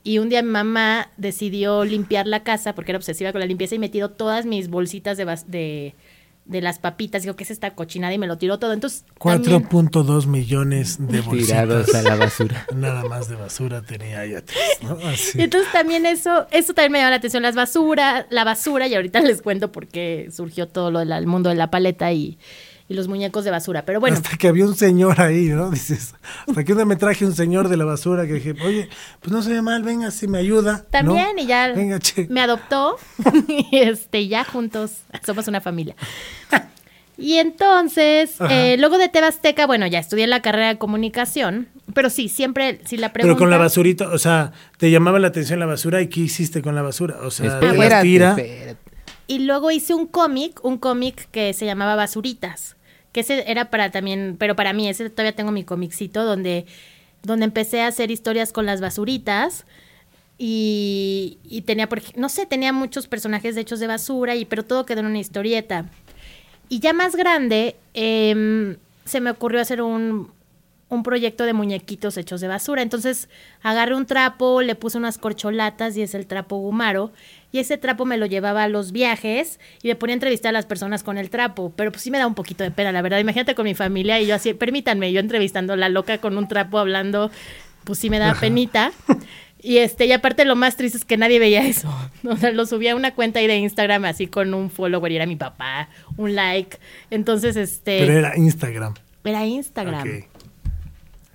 Y 0.05 0.17
un 0.19 0.29
día 0.29 0.41
mi 0.41 0.49
mamá 0.49 1.09
decidió 1.17 1.85
limpiar 1.85 2.27
la 2.27 2.43
casa 2.43 2.75
porque 2.75 2.91
era 2.91 2.97
obsesiva 2.97 3.31
con 3.31 3.39
la 3.39 3.47
limpieza 3.47 3.75
y 3.75 3.79
me 3.79 3.89
tiró 3.89 4.09
todas 4.11 4.45
mis 4.45 4.69
bolsitas 4.69 5.17
de, 5.17 5.25
de, 5.47 5.95
de 6.45 6.61
las 6.61 6.79
papitas. 6.79 7.23
Digo, 7.23 7.35
¿qué 7.35 7.43
es 7.43 7.51
esta 7.51 7.73
cochinada? 7.75 8.13
Y 8.13 8.17
me 8.17 8.27
lo 8.27 8.37
tiró 8.37 8.59
todo. 8.59 8.73
Entonces, 8.73 9.05
también- 9.23 9.63
4.2 9.63 10.27
millones 10.27 10.97
de 10.99 11.21
bolsitas. 11.21 11.47
Tirados 11.47 11.95
a 11.95 12.01
la 12.01 12.15
basura. 12.15 12.65
Nada 12.75 13.03
más 13.05 13.29
de 13.29 13.35
basura 13.35 13.81
tenía 13.81 14.19
ahí 14.21 14.35
atrás, 14.35 14.57
¿no? 14.81 14.97
Así. 15.07 15.41
Entonces 15.41 15.71
también 15.71 16.05
eso, 16.05 16.47
eso 16.51 16.73
también 16.73 16.91
me 16.91 16.97
llama 16.99 17.11
la 17.11 17.15
atención, 17.17 17.43
las 17.43 17.55
basura, 17.55 18.27
la 18.29 18.43
basura, 18.43 18.87
y 18.87 18.95
ahorita 18.95 19.21
les 19.21 19.41
cuento 19.41 19.71
por 19.71 19.87
qué 19.87 20.29
surgió 20.31 20.67
todo 20.67 20.91
lo 20.91 20.99
del 20.99 21.27
mundo 21.27 21.49
de 21.49 21.55
la 21.55 21.71
paleta 21.71 22.11
y, 22.11 22.37
y 22.89 22.93
los 22.93 23.07
muñecos 23.07 23.43
de 23.45 23.51
basura. 23.51 23.85
Pero 23.85 23.99
bueno, 23.99 24.17
Hasta 24.17 24.37
que 24.37 24.47
había 24.47 24.65
un 24.65 24.75
señor 24.75 25.21
ahí, 25.21 25.45
¿no? 25.49 25.71
Dices, 25.71 26.15
hasta 26.47 26.63
que 26.63 26.71
un 26.73 26.77
día 26.77 26.85
me 26.85 26.95
traje 26.95 27.25
un 27.25 27.35
señor 27.35 27.69
de 27.69 27.77
la 27.77 27.85
basura 27.85 28.27
que 28.27 28.33
dije, 28.33 28.55
oye, 28.63 28.89
pues 29.19 29.31
no 29.31 29.41
se 29.41 29.51
ve 29.53 29.61
mal, 29.61 29.83
venga, 29.83 30.11
si 30.11 30.27
me 30.27 30.37
ayuda. 30.37 30.77
¿no? 30.77 30.83
también, 30.89 31.39
y 31.39 31.45
ya 31.45 31.69
Venga, 31.69 31.99
che. 31.99 32.27
me 32.29 32.41
adoptó, 32.41 32.97
y 33.47 33.77
este, 33.77 34.27
ya 34.27 34.43
juntos 34.43 34.91
somos 35.25 35.47
una 35.47 35.61
familia. 35.61 35.95
Y 37.15 37.35
entonces, 37.35 38.35
eh, 38.49 38.75
luego 38.79 38.97
de 38.97 39.07
Tebasteca, 39.07 39.67
bueno, 39.67 39.85
ya 39.85 39.99
estudié 39.99 40.25
la 40.25 40.41
carrera 40.41 40.69
de 40.69 40.77
comunicación, 40.77 41.67
pero 41.93 42.09
sí, 42.09 42.27
siempre, 42.27 42.79
si 42.85 42.97
la 42.97 43.13
pregunta... 43.13 43.35
Pero 43.35 43.39
con 43.39 43.51
la 43.51 43.57
basurita, 43.57 44.09
o 44.09 44.17
sea, 44.17 44.51
te 44.77 44.89
llamaba 44.89 45.19
la 45.19 45.27
atención 45.27 45.59
la 45.59 45.67
basura 45.67 46.01
y 46.01 46.07
¿qué 46.07 46.21
hiciste 46.21 46.63
con 46.63 46.73
la 46.73 46.81
basura? 46.81 47.17
O 47.21 47.29
sea, 47.29 47.59
Espérate, 47.59 48.01
tira. 48.01 48.31
espérate. 48.31 48.82
Y 49.27 49.39
luego 49.39 49.71
hice 49.71 49.93
un 49.93 50.07
cómic, 50.07 50.63
un 50.63 50.77
cómic 50.77 51.29
que 51.31 51.53
se 51.53 51.65
llamaba 51.65 51.95
Basuritas, 51.95 52.75
que 53.11 53.21
ese 53.21 53.49
era 53.49 53.69
para 53.69 53.91
también, 53.91 54.35
pero 54.37 54.55
para 54.55 54.73
mí, 54.73 54.89
ese 54.89 55.09
todavía 55.09 55.35
tengo 55.35 55.51
mi 55.51 55.63
cómicito 55.63 56.25
donde, 56.25 56.65
donde 57.21 57.45
empecé 57.45 57.81
a 57.81 57.87
hacer 57.87 58.11
historias 58.11 58.51
con 58.51 58.65
las 58.65 58.81
basuritas 58.81 59.65
y, 60.37 61.37
y 61.43 61.61
tenía, 61.61 61.87
por, 61.87 62.01
no 62.17 62.27
sé, 62.27 62.45
tenía 62.45 62.73
muchos 62.73 63.07
personajes 63.07 63.55
hechos 63.55 63.79
de 63.79 63.87
basura, 63.87 64.35
y, 64.35 64.45
pero 64.45 64.63
todo 64.63 64.85
quedó 64.85 64.99
en 65.01 65.05
una 65.05 65.19
historieta. 65.19 65.89
Y 66.69 66.79
ya 66.79 66.91
más 66.91 67.15
grande, 67.15 67.75
em, 67.93 68.77
se 69.05 69.21
me 69.21 69.29
ocurrió 69.29 69.61
hacer 69.61 69.81
un, 69.81 70.31
un 70.93 71.03
proyecto 71.03 71.45
de 71.45 71.53
muñequitos 71.53 72.17
hechos 72.17 72.41
de 72.41 72.47
basura. 72.47 72.81
Entonces 72.81 73.29
agarré 73.61 73.95
un 73.95 74.05
trapo, 74.05 74.61
le 74.61 74.75
puse 74.75 74.97
unas 74.97 75.17
corcholatas 75.17 75.97
y 75.97 76.01
es 76.01 76.15
el 76.15 76.25
trapo 76.27 76.57
Gumaro. 76.57 77.11
Y 77.51 77.59
ese 77.59 77.77
trapo 77.77 78.05
me 78.05 78.17
lo 78.17 78.25
llevaba 78.25 78.63
a 78.63 78.67
los 78.67 78.91
viajes 78.91 79.59
y 79.83 79.87
me 79.89 79.95
ponía 79.95 80.13
a 80.13 80.17
entrevistar 80.17 80.49
a 80.49 80.53
las 80.53 80.65
personas 80.65 81.03
con 81.03 81.17
el 81.17 81.29
trapo. 81.29 81.71
Pero 81.75 81.91
pues 81.91 82.01
sí 82.01 82.09
me 82.09 82.17
da 82.17 82.25
un 82.25 82.35
poquito 82.35 82.63
de 82.63 82.71
pena, 82.71 82.91
la 82.91 83.01
verdad. 83.01 83.19
Imagínate 83.19 83.53
con 83.53 83.65
mi 83.65 83.75
familia 83.75 84.19
y 84.19 84.25
yo 84.25 84.35
así, 84.35 84.53
permítanme, 84.53 85.11
yo 85.11 85.19
entrevistando 85.19 85.73
a 85.73 85.75
la 85.75 85.89
loca 85.89 86.17
con 86.17 86.37
un 86.37 86.47
trapo 86.47 86.79
hablando, 86.79 87.29
pues 87.83 87.99
sí 87.99 88.09
me 88.09 88.19
da 88.19 88.33
penita. 88.33 88.91
Y 89.63 89.77
este, 89.77 90.05
y 90.05 90.11
aparte 90.11 90.43
lo 90.43 90.57
más 90.57 90.75
triste 90.75 90.97
es 90.97 91.05
que 91.05 91.15
nadie 91.15 91.39
veía 91.39 91.65
eso. 91.65 91.89
O 92.29 92.35
sea, 92.35 92.51
lo 92.51 92.65
subía 92.65 92.91
a 92.91 92.95
una 92.95 93.15
cuenta 93.15 93.39
ahí 93.39 93.47
de 93.47 93.55
Instagram 93.57 94.03
así 94.05 94.27
con 94.27 94.53
un 94.53 94.69
follower 94.69 95.11
y 95.11 95.15
era 95.15 95.25
mi 95.25 95.37
papá, 95.37 95.89
un 96.17 96.35
like. 96.35 96.77
Entonces, 97.09 97.55
este. 97.55 97.99
Pero 97.99 98.13
era 98.13 98.37
Instagram. 98.37 98.93
Era 99.23 99.45
Instagram. 99.45 100.25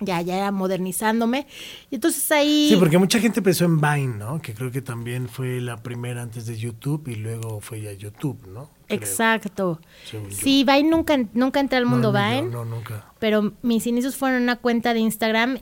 Ya, 0.01 0.21
ya 0.21 0.37
era 0.37 0.51
modernizándome. 0.51 1.45
Y 1.91 1.95
entonces 1.95 2.31
ahí. 2.31 2.67
Sí, 2.69 2.77
porque 2.77 2.97
mucha 2.97 3.19
gente 3.19 3.39
empezó 3.41 3.65
en 3.65 3.81
Vine, 3.81 4.17
¿no? 4.17 4.41
Que 4.41 4.53
creo 4.53 4.71
que 4.71 4.81
también 4.81 5.27
fue 5.27 5.59
la 5.59 5.75
primera 5.83 6.21
antes 6.21 6.45
de 6.45 6.57
YouTube 6.57 7.07
y 7.09 7.15
luego 7.15 7.59
fue 7.59 7.81
ya 7.81 7.91
YouTube, 7.91 8.47
¿no? 8.47 8.69
Creo. 8.87 8.97
Exacto. 8.99 9.81
Yo. 10.11 10.21
Sí, 10.31 10.63
Vine 10.63 10.89
nunca, 10.89 11.17
nunca 11.33 11.59
entré 11.59 11.77
al 11.77 11.85
mundo 11.85 12.13
no, 12.13 12.17
Vine. 12.19 12.43
No, 12.43 12.63
no, 12.63 12.75
nunca. 12.77 13.11
Pero 13.19 13.53
mis 13.61 13.85
inicios 13.87 14.15
fueron 14.15 14.37
en 14.37 14.43
una 14.43 14.55
cuenta 14.55 14.93
de 14.93 14.99
Instagram 15.01 15.59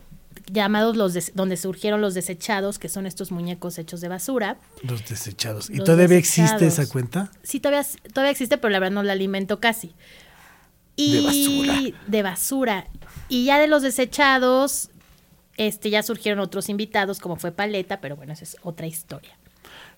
llamados 0.52 0.96
los 0.96 1.14
des- 1.14 1.32
donde 1.36 1.58
surgieron 1.58 2.00
los 2.00 2.14
desechados, 2.14 2.80
que 2.80 2.88
son 2.90 3.06
estos 3.08 3.32
muñecos 3.32 3.78
hechos 3.80 4.02
de 4.02 4.08
basura. 4.08 4.58
Los 4.84 5.04
desechados. 5.10 5.70
¿Y 5.70 5.78
Los 5.78 5.86
todavía 5.86 6.18
existe 6.18 6.68
esa 6.68 6.88
cuenta? 6.88 7.32
Sí, 7.44 7.60
todavía, 7.60 7.86
todavía 8.14 8.32
existe, 8.32 8.58
pero 8.60 8.70
la 8.72 8.80
verdad 8.80 8.94
no 8.94 9.04
la 9.04 9.14
alimento 9.14 9.60
casi. 9.60 9.94
Y 10.96 11.12
De 11.14 11.22
basura. 11.22 11.98
De 12.08 12.24
basura. 12.24 12.88
Y 13.30 13.46
ya 13.46 13.60
de 13.60 13.68
los 13.68 13.82
desechados, 13.82 14.90
este, 15.58 15.90
ya 15.90 16.04
surgieron 16.04 16.40
otros 16.40 16.70
invitados, 16.70 17.20
como 17.20 17.36
fue 17.36 17.52
Paleta, 17.52 18.00
pero 18.00 18.16
bueno, 18.16 18.34
esa 18.34 18.44
es 18.44 18.58
otra 18.62 18.88
historia. 18.88 19.38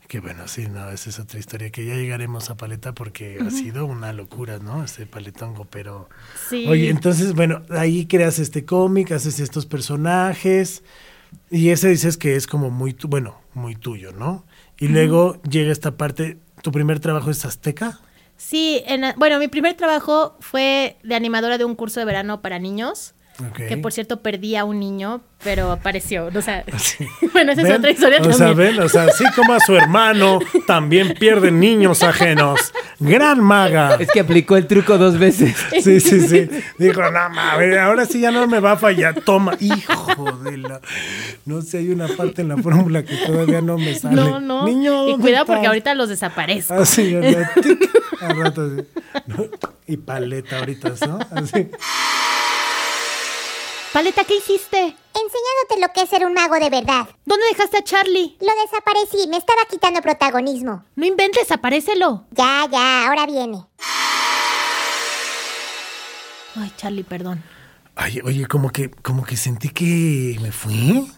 Que 0.08 0.20
bueno, 0.20 0.48
sí, 0.48 0.68
no, 0.68 0.90
esa 0.90 1.12
es 1.12 1.20
otra 1.20 1.38
historia, 1.38 1.70
que 1.70 1.86
ya 1.86 1.94
llegaremos 1.94 2.50
a 2.50 2.58
Paleta 2.58 2.94
porque 2.94 3.38
ha 3.46 3.52
sido 3.52 3.86
una 3.86 4.12
locura, 4.12 4.58
¿no? 4.58 4.84
Ese 4.84 5.06
paletongo, 5.06 5.66
pero... 5.66 6.10
Sí. 6.50 6.66
Oye, 6.68 6.90
entonces, 6.90 7.34
bueno, 7.36 7.62
ahí 7.70 8.08
creas 8.08 8.40
este 8.40 8.66
cómic, 8.66 9.12
haces 9.12 9.40
estos 9.40 9.68
personajes 9.68 10.84
y 11.52 11.70
ese 11.70 11.90
dices 11.90 12.18
que 12.18 12.36
es 12.36 12.48
como 12.48 12.72
muy, 12.72 12.94
tu- 12.96 13.08
bueno, 13.08 13.40
muy 13.54 13.76
tuyo, 13.76 14.12
¿no? 14.12 14.46
Y 14.80 14.88
luego 14.88 15.40
llega 15.44 15.72
esta 15.72 15.96
parte, 15.96 16.40
¿tu 16.64 16.72
primer 16.72 17.00
trabajo 17.00 17.30
es 17.30 17.46
Azteca? 17.46 18.00
Sí, 18.36 18.82
en 18.88 19.04
bueno, 19.18 19.38
mi 19.38 19.48
primer 19.48 19.76
trabajo 19.76 20.38
fue 20.40 20.98
de 21.04 21.14
animadora 21.14 21.60
de 21.60 21.66
un 21.66 21.76
curso 21.76 22.00
de 22.00 22.08
verano 22.08 22.42
para 22.42 22.58
niños. 22.58 23.14
Que 23.56 23.78
por 23.78 23.92
cierto 23.92 24.22
perdí 24.22 24.56
a 24.56 24.66
un 24.66 24.80
niño, 24.80 25.22
pero 25.44 25.72
apareció. 25.72 26.30
O 26.34 26.42
sea, 26.42 26.64
Sí. 26.78 27.08
bueno, 27.34 27.52
esa 27.52 27.62
es 27.62 27.78
otra 27.78 27.92
historia 27.92 28.20
o 28.20 28.22
también. 28.22 28.38
sea, 28.38 28.54
ven, 28.54 28.80
o 28.80 28.90
sea, 28.90 29.04
así 29.04 29.24
como 29.36 29.54
a 29.54 29.60
su 29.60 29.76
hermano, 29.76 30.40
también 30.68 31.14
pierden 31.20 31.60
niños 31.60 32.04
ajenos. 32.04 32.74
Gran 33.00 33.40
maga. 33.42 33.96
Es 34.00 34.10
que 34.12 34.20
aplicó 34.20 34.58
el 34.58 34.68
truco 34.68 34.98
dos 34.98 35.18
veces. 35.18 35.56
Sí, 35.82 36.00
sí, 36.02 36.20
sí. 36.28 36.50
Dijo, 36.78 37.02
no 37.02 37.30
mames, 37.30 37.78
ahora 37.78 38.06
sí 38.06 38.20
ya 38.20 38.32
no 38.32 38.48
me 38.48 38.60
va 38.60 38.74
a 38.74 38.78
fallar. 38.78 39.22
Toma, 39.22 39.54
hijo 39.60 40.32
de 40.44 40.58
la. 40.58 40.82
No 41.46 41.62
sé, 41.62 41.78
hay 41.80 41.90
una 41.90 42.08
parte 42.10 42.42
en 42.42 42.50
la 42.50 42.58
fórmula 42.58 43.04
que 43.04 43.16
todavía 43.26 43.62
no 43.62 43.78
me 43.78 43.96
sale. 43.96 44.16
No, 44.16 44.40
no. 44.40 44.66
Niño, 44.66 45.08
y 45.08 45.12
¿dónde 45.12 45.24
cuidado 45.24 45.46
porque 45.46 45.68
ahorita 45.68 45.94
los 45.96 46.10
desaparezco. 46.10 46.74
Así, 46.74 47.16
rato 48.20 48.62
así. 48.62 48.88
¿no? 49.28 49.46
Y 49.88 49.98
paleta 49.98 50.60
ahorita, 50.60 50.92
¿no? 51.08 51.20
Así. 51.32 51.70
Paleta, 53.94 54.24
¿qué 54.24 54.36
hiciste? 54.36 54.78
Enseñándote 54.78 55.82
lo 55.82 55.88
que 55.94 56.02
es 56.04 56.10
ser 56.10 56.24
un 56.26 56.34
mago 56.34 56.56
de 56.56 56.70
verdad. 56.70 57.08
¿Dónde 57.26 57.48
dejaste 57.48 57.78
a 57.78 57.84
Charlie? 57.84 58.38
Lo 58.40 58.52
desaparecí, 58.64 59.28
me 59.28 59.38
estaba 59.38 59.62
quitando 59.68 60.00
protagonismo. 60.02 60.86
No 60.96 61.06
inventes, 61.08 61.52
aparécelo. 61.52 62.26
Ya, 62.32 62.68
ya, 62.72 63.08
ahora 63.08 63.26
viene. 63.26 63.66
Ay, 66.56 66.72
Charlie, 66.78 67.04
perdón. 67.04 67.44
Ay, 67.96 68.22
oye, 68.24 68.46
como 68.46 68.70
que, 68.70 68.92
como 68.92 69.24
que 69.24 69.36
sentí 69.36 69.70
que 69.70 70.38
me 70.40 70.52
fui. 70.52 71.12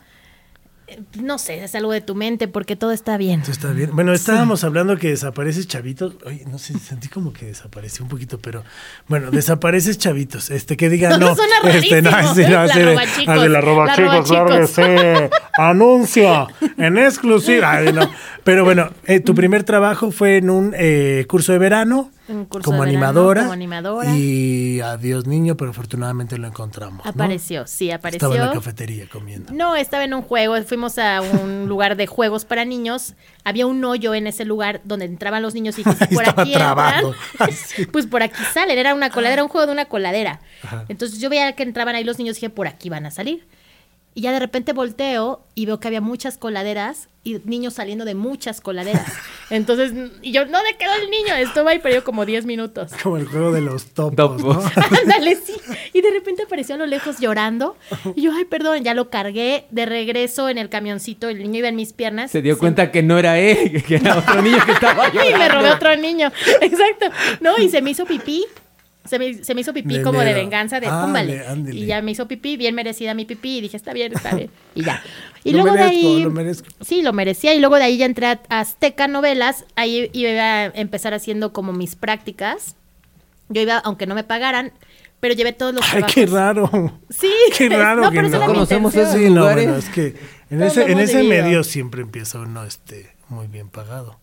No 1.19 1.37
sé, 1.37 1.63
es 1.63 1.75
algo 1.75 1.91
de 1.91 2.01
tu 2.01 2.15
mente 2.15 2.47
porque 2.47 2.75
todo 2.75 2.91
está 2.91 3.17
bien. 3.17 3.41
Eso 3.41 3.51
está 3.51 3.71
bien. 3.71 3.91
Bueno, 3.93 4.13
estábamos 4.13 4.63
hablando 4.63 4.97
que 4.97 5.09
desapareces 5.09 5.67
chavitos. 5.67 6.15
Oye, 6.25 6.43
no 6.49 6.57
sé, 6.57 6.77
sentí 6.79 7.07
como 7.07 7.33
que 7.33 7.45
desapareció 7.47 8.03
un 8.03 8.09
poquito, 8.09 8.39
pero 8.39 8.63
bueno, 9.07 9.31
desapareces 9.31 9.97
chavitos. 9.97 10.49
Este, 10.51 10.77
que 10.77 10.89
digan, 10.89 11.19
No, 11.19 11.19
no. 11.29 11.35
suena 11.35 11.55
este, 11.71 12.01
no, 12.01 12.11
sí, 12.33 12.43
no, 12.43 12.65
La 12.65 13.43
de- 13.43 13.49
la 13.49 13.61
roba 13.61 13.85
La 13.85 13.95
chicos, 13.95 14.29
claro 14.29 14.47
que 14.47 14.55
robachicos. 14.57 14.69
sí. 14.75 15.37
Anuncio 15.57 16.47
en 16.77 16.97
exclusiva. 16.97 17.71
Ay, 17.71 17.91
no. 17.93 18.09
Pero 18.43 18.63
bueno, 18.63 18.89
eh, 19.05 19.19
tu 19.19 19.35
primer 19.35 19.63
trabajo 19.63 20.11
fue 20.11 20.37
en 20.37 20.49
un 20.49 20.73
eh, 20.77 21.25
curso 21.27 21.51
de 21.51 21.57
verano. 21.59 22.11
Un 22.31 22.45
curso 22.45 22.65
como 22.65 22.83
de 22.83 22.91
verano, 22.91 23.07
animadora. 23.07 23.41
como 23.41 23.53
animadora. 23.53 24.15
Y 24.15 24.79
adiós 24.81 25.27
niño, 25.27 25.57
pero 25.57 25.71
afortunadamente 25.71 26.37
lo 26.37 26.47
encontramos. 26.47 27.05
¿no? 27.05 27.11
Apareció, 27.11 27.67
sí, 27.67 27.91
apareció. 27.91 28.27
Estaba 28.27 28.35
en 28.35 28.49
la 28.49 28.53
cafetería 28.53 29.07
comiendo. 29.07 29.53
No, 29.53 29.75
estaba 29.75 30.03
en 30.03 30.13
un 30.13 30.21
juego, 30.21 30.61
fuimos 30.63 30.97
a 30.97 31.21
un 31.21 31.67
lugar 31.67 31.95
de 31.95 32.07
juegos 32.07 32.45
para 32.45 32.65
niños, 32.65 33.15
había 33.43 33.67
un 33.67 33.83
hoyo 33.83 34.13
en 34.13 34.27
ese 34.27 34.45
lugar 34.45 34.81
donde 34.83 35.05
entraban 35.05 35.41
los 35.41 35.53
niños 35.53 35.77
y 35.79 35.83
dije, 35.83 36.07
por 36.13 36.27
aquí 36.27 36.53
entran, 36.53 37.05
pues 37.91 38.07
por 38.07 38.23
aquí 38.23 38.41
salen, 38.53 38.77
era 38.77 38.93
una 38.93 39.09
coladera, 39.09 39.33
era 39.33 39.43
un 39.43 39.49
juego 39.49 39.67
de 39.67 39.73
una 39.73 39.85
coladera. 39.85 40.39
Entonces 40.87 41.19
yo 41.19 41.29
veía 41.29 41.53
que 41.53 41.63
entraban 41.63 41.95
ahí 41.95 42.03
los 42.03 42.17
niños 42.17 42.37
y 42.37 42.41
dije, 42.41 42.49
por 42.49 42.67
aquí 42.67 42.89
van 42.89 43.05
a 43.05 43.11
salir. 43.11 43.45
Y 44.13 44.21
ya 44.21 44.33
de 44.33 44.39
repente 44.39 44.73
volteo 44.73 45.41
y 45.55 45.65
veo 45.65 45.79
que 45.79 45.87
había 45.87 46.01
muchas 46.01 46.37
coladeras 46.37 47.07
y 47.23 47.39
niños 47.45 47.75
saliendo 47.75 48.03
de 48.03 48.13
muchas 48.13 48.59
coladeras. 48.59 49.05
Entonces, 49.49 49.93
y 50.21 50.31
yo, 50.33 50.41
¿dónde 50.41 50.75
quedó 50.77 50.91
el 51.01 51.09
niño? 51.09 51.33
Estuvo 51.35 51.69
ahí 51.69 51.79
perdido 51.79 52.03
como 52.03 52.25
10 52.25 52.45
minutos. 52.45 52.91
Como 53.03 53.15
el 53.17 53.25
juego 53.27 53.51
de 53.53 53.61
los 53.61 53.93
topos. 53.93 54.41
¿no? 54.43 54.51
Ándale, 55.01 55.35
sí. 55.37 55.53
Y 55.93 56.01
de 56.01 56.11
repente 56.11 56.43
apareció 56.43 56.75
a 56.75 56.77
lo 56.79 56.87
lejos 56.87 57.19
llorando. 57.19 57.77
Y 58.15 58.23
yo, 58.23 58.31
ay, 58.35 58.45
perdón, 58.45 58.83
ya 58.83 58.93
lo 58.93 59.09
cargué 59.09 59.65
de 59.71 59.85
regreso 59.85 60.49
en 60.49 60.57
el 60.57 60.67
camioncito. 60.69 61.29
El 61.29 61.39
niño 61.39 61.59
iba 61.59 61.67
en 61.69 61.75
mis 61.77 61.93
piernas. 61.93 62.31
Se 62.31 62.41
dio 62.41 62.57
cuenta 62.57 62.91
que 62.91 63.03
no 63.03 63.17
era 63.17 63.39
él, 63.39 63.81
que 63.83 63.95
era 63.95 64.17
otro 64.17 64.41
niño 64.41 64.57
que 64.65 64.71
estaba 64.73 65.07
Y 65.09 65.17
me 65.17 65.31
llorando. 65.31 65.55
robé 65.55 65.71
otro 65.71 65.95
niño. 65.95 66.31
Exacto. 66.61 67.05
No, 67.39 67.57
y 67.57 67.69
se 67.69 67.81
me 67.81 67.91
hizo 67.91 68.05
pipí. 68.05 68.45
Se 69.05 69.17
me, 69.17 69.43
se 69.43 69.55
me 69.55 69.61
hizo 69.61 69.73
pipí 69.73 69.95
De 69.97 70.03
como 70.03 70.19
de 70.21 70.33
venganza, 70.33 70.79
de 70.79 70.85
Ándale, 70.87 71.45
ándale. 71.47 71.75
Y 71.75 71.85
ya 71.87 72.01
me 72.03 72.11
hizo 72.11 72.27
pipí, 72.27 72.55
bien 72.55 72.75
merecida 72.75 73.13
mi 73.15 73.25
pipí. 73.25 73.57
Y 73.57 73.61
dije, 73.61 73.75
está 73.77 73.93
bien, 73.93 74.13
está 74.13 74.35
bien. 74.35 74.49
Y 74.75 74.83
ya. 74.83 75.01
Y 75.43 75.53
Lo 75.53 75.63
luego 75.63 75.75
de 75.75 75.83
merezco, 75.85 76.07
ahí. 76.07 76.23
lo 76.23 76.29
merezco. 76.29 76.67
Sí, 76.81 77.01
lo 77.01 77.13
merecía. 77.13 77.55
Y 77.55 77.59
luego 77.59 77.77
de 77.77 77.83
ahí 77.85 77.97
ya 77.97 78.05
entré 78.05 78.27
a 78.27 78.39
Azteca 78.49 79.07
Novelas. 79.07 79.65
Ahí 79.75 80.11
iba 80.13 80.29
a 80.39 80.65
empezar 80.67 81.15
haciendo 81.15 81.51
como 81.51 81.73
mis 81.73 81.95
prácticas. 81.95 82.75
Yo 83.49 83.59
iba, 83.63 83.79
aunque 83.79 84.05
no 84.05 84.13
me 84.13 84.23
pagaran, 84.23 84.71
pero 85.19 85.33
llevé 85.33 85.51
todos 85.53 85.73
los 85.73 85.83
Ay, 85.85 85.89
trabajos. 86.03 86.13
qué 86.13 86.25
raro. 86.27 86.99
Sí. 87.09 87.31
Qué 87.57 87.69
raro 87.69 88.01
no, 88.03 88.11
que 88.11 88.21
no. 88.21 88.45
Conocemos 88.45 88.93
esos 88.93 89.15
Sí, 89.15 89.31
no, 89.31 89.43
bueno, 89.51 89.77
es 89.77 89.89
que 89.89 90.15
en 90.51 90.59
Todos 90.59 90.77
ese, 90.77 90.91
en 90.91 90.99
ese 90.99 91.21
vivido. 91.23 91.43
medio 91.43 91.63
siempre 91.63 92.01
empieza 92.03 92.37
uno 92.39 92.63
este, 92.63 93.09
muy 93.27 93.47
bien 93.47 93.67
pagado, 93.69 94.19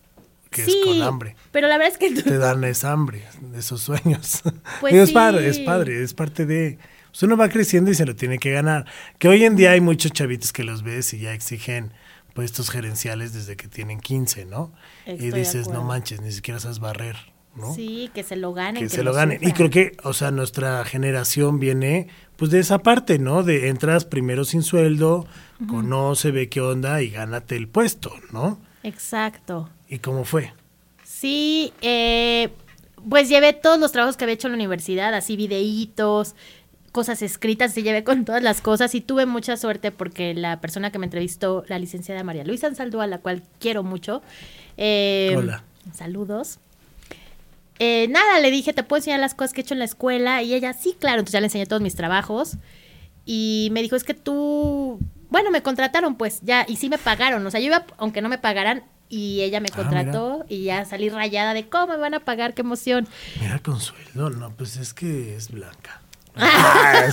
que 0.49 0.65
Sí, 0.65 0.79
es 0.79 0.85
con 0.85 1.01
hambre. 1.03 1.35
pero 1.51 1.67
la 1.67 1.77
verdad 1.77 1.93
es 1.93 1.97
que 1.99 2.21
Te 2.21 2.37
dan 2.37 2.63
esa 2.63 2.91
hambre, 2.91 3.23
esos 3.55 3.81
sueños. 3.81 4.41
Pues 4.81 4.93
es 4.93 5.09
sí. 5.09 5.13
padre, 5.13 5.47
es 5.47 5.59
padre, 5.59 6.03
es 6.03 6.13
parte 6.13 6.45
de... 6.45 6.77
pues 7.11 7.23
uno 7.23 7.37
va 7.37 7.49
creciendo 7.49 7.91
y 7.91 7.95
se 7.95 8.05
lo 8.05 8.15
tiene 8.15 8.37
que 8.39 8.51
ganar. 8.51 8.85
Que 9.17 9.27
hoy 9.27 9.43
en 9.43 9.55
día 9.55 9.71
hay 9.71 9.81
muchos 9.81 10.11
chavitos 10.11 10.51
que 10.53 10.63
los 10.63 10.83
ves 10.83 11.13
y 11.13 11.19
ya 11.19 11.33
exigen 11.33 11.91
puestos 12.33 12.69
gerenciales 12.69 13.33
desde 13.33 13.57
que 13.57 13.67
tienen 13.67 13.99
15, 13.99 14.45
¿no? 14.45 14.71
Estoy 15.05 15.27
y 15.27 15.31
dices, 15.31 15.67
no 15.67 15.83
manches, 15.83 16.21
ni 16.21 16.31
siquiera 16.31 16.59
sabes 16.59 16.79
barrer, 16.79 17.17
¿no? 17.55 17.73
Sí, 17.73 18.09
que 18.13 18.23
se 18.23 18.35
lo 18.37 18.53
ganen. 18.53 18.81
que 18.81 18.87
se 18.89 19.03
lo 19.03 19.11
ganen. 19.13 19.39
Y 19.41 19.51
creo 19.51 19.69
que, 19.69 19.97
o 20.03 20.13
sea, 20.13 20.31
nuestra 20.31 20.85
generación 20.85 21.59
viene 21.59 22.07
pues 22.37 22.51
de 22.51 22.59
esa 22.59 22.79
parte, 22.79 23.19
¿no? 23.19 23.43
De 23.43 23.67
entras 23.67 24.05
primero 24.05 24.45
sin 24.45 24.63
sueldo, 24.63 25.27
conoce, 25.67 26.31
ve 26.31 26.47
qué 26.47 26.61
onda 26.61 27.01
y 27.01 27.09
gánate 27.09 27.57
el 27.57 27.67
puesto, 27.67 28.13
¿no? 28.31 28.61
Exacto. 28.83 29.69
¿Y 29.89 29.99
cómo 29.99 30.23
fue? 30.23 30.53
Sí, 31.03 31.73
eh, 31.81 32.49
pues 33.09 33.27
llevé 33.27 33.53
todos 33.53 33.79
los 33.79 33.91
trabajos 33.91 34.15
que 34.15 34.23
había 34.23 34.35
hecho 34.35 34.47
en 34.47 34.53
la 34.53 34.57
universidad, 34.57 35.13
así 35.13 35.35
videitos, 35.35 36.35
cosas 36.91 37.21
escritas, 37.21 37.77
y 37.77 37.83
llevé 37.83 38.03
con 38.03 38.23
todas 38.23 38.43
las 38.43 38.61
cosas 38.61 38.93
y 38.95 39.01
tuve 39.01 39.25
mucha 39.25 39.57
suerte 39.57 39.91
porque 39.91 40.33
la 40.33 40.61
persona 40.61 40.91
que 40.91 40.99
me 40.99 41.05
entrevistó, 41.07 41.63
la 41.67 41.79
licenciada 41.79 42.23
María 42.23 42.43
Luisa 42.45 42.67
Ansaldúa, 42.67 43.05
a 43.05 43.07
la 43.07 43.17
cual 43.17 43.43
quiero 43.59 43.83
mucho. 43.83 44.21
eh, 44.77 45.33
Hola. 45.35 45.63
Saludos. 45.93 46.59
Eh, 47.79 48.07
nada, 48.09 48.39
le 48.39 48.51
dije, 48.51 48.73
¿te 48.73 48.83
puedo 48.83 48.99
enseñar 48.99 49.19
las 49.21 49.33
cosas 49.33 49.53
que 49.53 49.61
he 49.61 49.63
hecho 49.63 49.73
en 49.73 49.79
la 49.79 49.85
escuela? 49.85 50.43
Y 50.43 50.53
ella, 50.53 50.73
sí, 50.73 50.95
claro. 50.99 51.19
Entonces 51.19 51.33
ya 51.33 51.39
le 51.39 51.47
enseñé 51.47 51.65
todos 51.65 51.81
mis 51.81 51.95
trabajos. 51.95 52.57
Y 53.25 53.69
me 53.71 53.81
dijo, 53.81 53.95
es 53.95 54.03
que 54.03 54.13
tú, 54.13 54.99
bueno, 55.29 55.49
me 55.49 55.63
contrataron 55.63 56.15
pues 56.15 56.41
ya, 56.41 56.65
y 56.67 56.75
sí 56.75 56.89
me 56.89 56.97
pagaron. 56.97 57.45
O 57.45 57.51
sea, 57.51 57.59
yo 57.59 57.67
iba, 57.67 57.85
aunque 57.97 58.21
no 58.21 58.27
me 58.29 58.37
pagaran, 58.37 58.83
y 59.09 59.41
ella 59.41 59.59
me 59.59 59.69
Ah, 59.73 59.75
contrató 59.75 60.45
y 60.47 60.63
ya 60.65 60.85
salí 60.85 61.09
rayada 61.09 61.53
de 61.53 61.67
cómo 61.67 61.87
me 61.87 61.97
van 61.97 62.13
a 62.13 62.19
pagar, 62.19 62.53
qué 62.53 62.61
emoción. 62.61 63.07
Mira, 63.41 63.59
con 63.59 63.79
sueldo, 63.79 64.29
no, 64.29 64.51
pues 64.55 64.77
es 64.77 64.93
que 64.93 65.35
es 65.35 65.49
blanca. 65.51 66.01
Ah. 66.41 67.07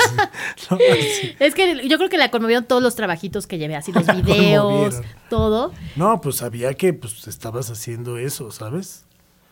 No, 0.71 0.79
sí. 1.21 1.35
Es 1.41 1.55
que 1.55 1.89
yo 1.89 1.97
creo 1.97 2.09
que 2.09 2.19
la 2.19 2.31
conmovieron 2.31 2.65
todos 2.65 2.83
los 2.83 2.95
trabajitos 2.95 3.47
que 3.47 3.59
llevé, 3.59 3.75
así 3.75 3.91
los 3.93 4.07
videos, 4.25 5.01
todo. 5.31 5.73
No, 5.97 6.21
pues 6.21 6.37
sabía 6.37 6.75
que 6.75 6.93
pues 6.93 7.27
estabas 7.27 7.71
haciendo 7.71 8.19
eso, 8.19 8.53
¿sabes? 8.53 9.05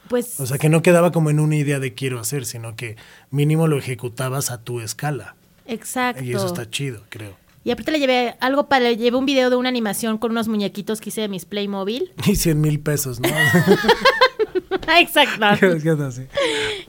Pues 0.08 0.38
O 0.38 0.46
sea, 0.46 0.58
que 0.58 0.68
no 0.68 0.82
quedaba 0.82 1.10
como 1.12 1.30
en 1.30 1.40
una 1.40 1.56
idea 1.56 1.78
de 1.80 1.94
quiero 1.94 2.20
hacer, 2.20 2.44
sino 2.44 2.76
que 2.76 2.96
mínimo 3.30 3.66
lo 3.66 3.78
ejecutabas 3.78 4.50
a 4.50 4.60
tu 4.62 4.80
escala. 4.80 5.34
exacto. 5.66 6.22
Y 6.22 6.34
eso 6.34 6.46
está 6.46 6.68
chido, 6.70 7.02
creo. 7.08 7.34
Y 7.64 7.70
aparte 7.70 7.92
le 7.92 7.98
llevé 7.98 8.36
algo 8.40 8.68
para, 8.68 8.84
le 8.84 8.96
llevé 8.96 9.16
un 9.16 9.24
video 9.24 9.48
de 9.48 9.56
una 9.56 9.70
animación 9.70 10.18
con 10.18 10.30
unos 10.32 10.48
muñequitos 10.48 11.00
que 11.00 11.08
hice 11.08 11.22
de 11.22 11.28
mis 11.28 11.46
Playmobil. 11.46 12.12
Y 12.26 12.36
100 12.36 12.60
mil 12.60 12.80
pesos, 12.80 13.20
¿no? 13.20 13.28
Exacto. 14.98 15.46
¿Qué 15.82 15.90
onda 15.90 16.08
así? 16.08 16.22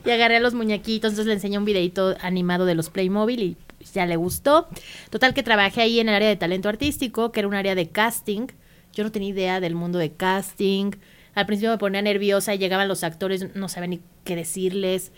Y 0.04 0.10
agarré 0.10 0.36
a 0.36 0.40
los 0.40 0.54
muñequitos, 0.54 1.12
entonces 1.12 1.26
le 1.26 1.32
enseñé 1.32 1.56
un 1.56 1.64
videito 1.64 2.14
animado 2.20 2.66
de 2.66 2.74
los 2.74 2.90
Playmobil 2.90 3.40
y 3.42 3.56
ya 3.94 4.04
le 4.04 4.16
gustó. 4.16 4.68
Total 5.08 5.32
que 5.32 5.42
trabajé 5.42 5.80
ahí 5.80 5.98
en 5.98 6.10
el 6.10 6.14
área 6.14 6.28
de 6.28 6.36
talento 6.36 6.68
artístico, 6.68 7.32
que 7.32 7.40
era 7.40 7.48
un 7.48 7.54
área 7.54 7.74
de 7.74 7.88
casting. 7.88 8.48
Yo 8.92 9.04
no 9.04 9.12
tenía 9.12 9.30
idea 9.30 9.60
del 9.60 9.74
mundo 9.74 9.98
de 9.98 10.12
casting. 10.12 10.92
Al 11.34 11.46
principio 11.46 11.70
me 11.70 11.78
ponía 11.78 12.02
nerviosa 12.02 12.54
y 12.54 12.58
llegaban 12.58 12.88
los 12.88 13.02
actores, 13.02 13.54
no 13.54 13.68
sabía 13.68 13.88
ni 13.88 14.00
qué 14.24 14.36
decirles. 14.36 15.12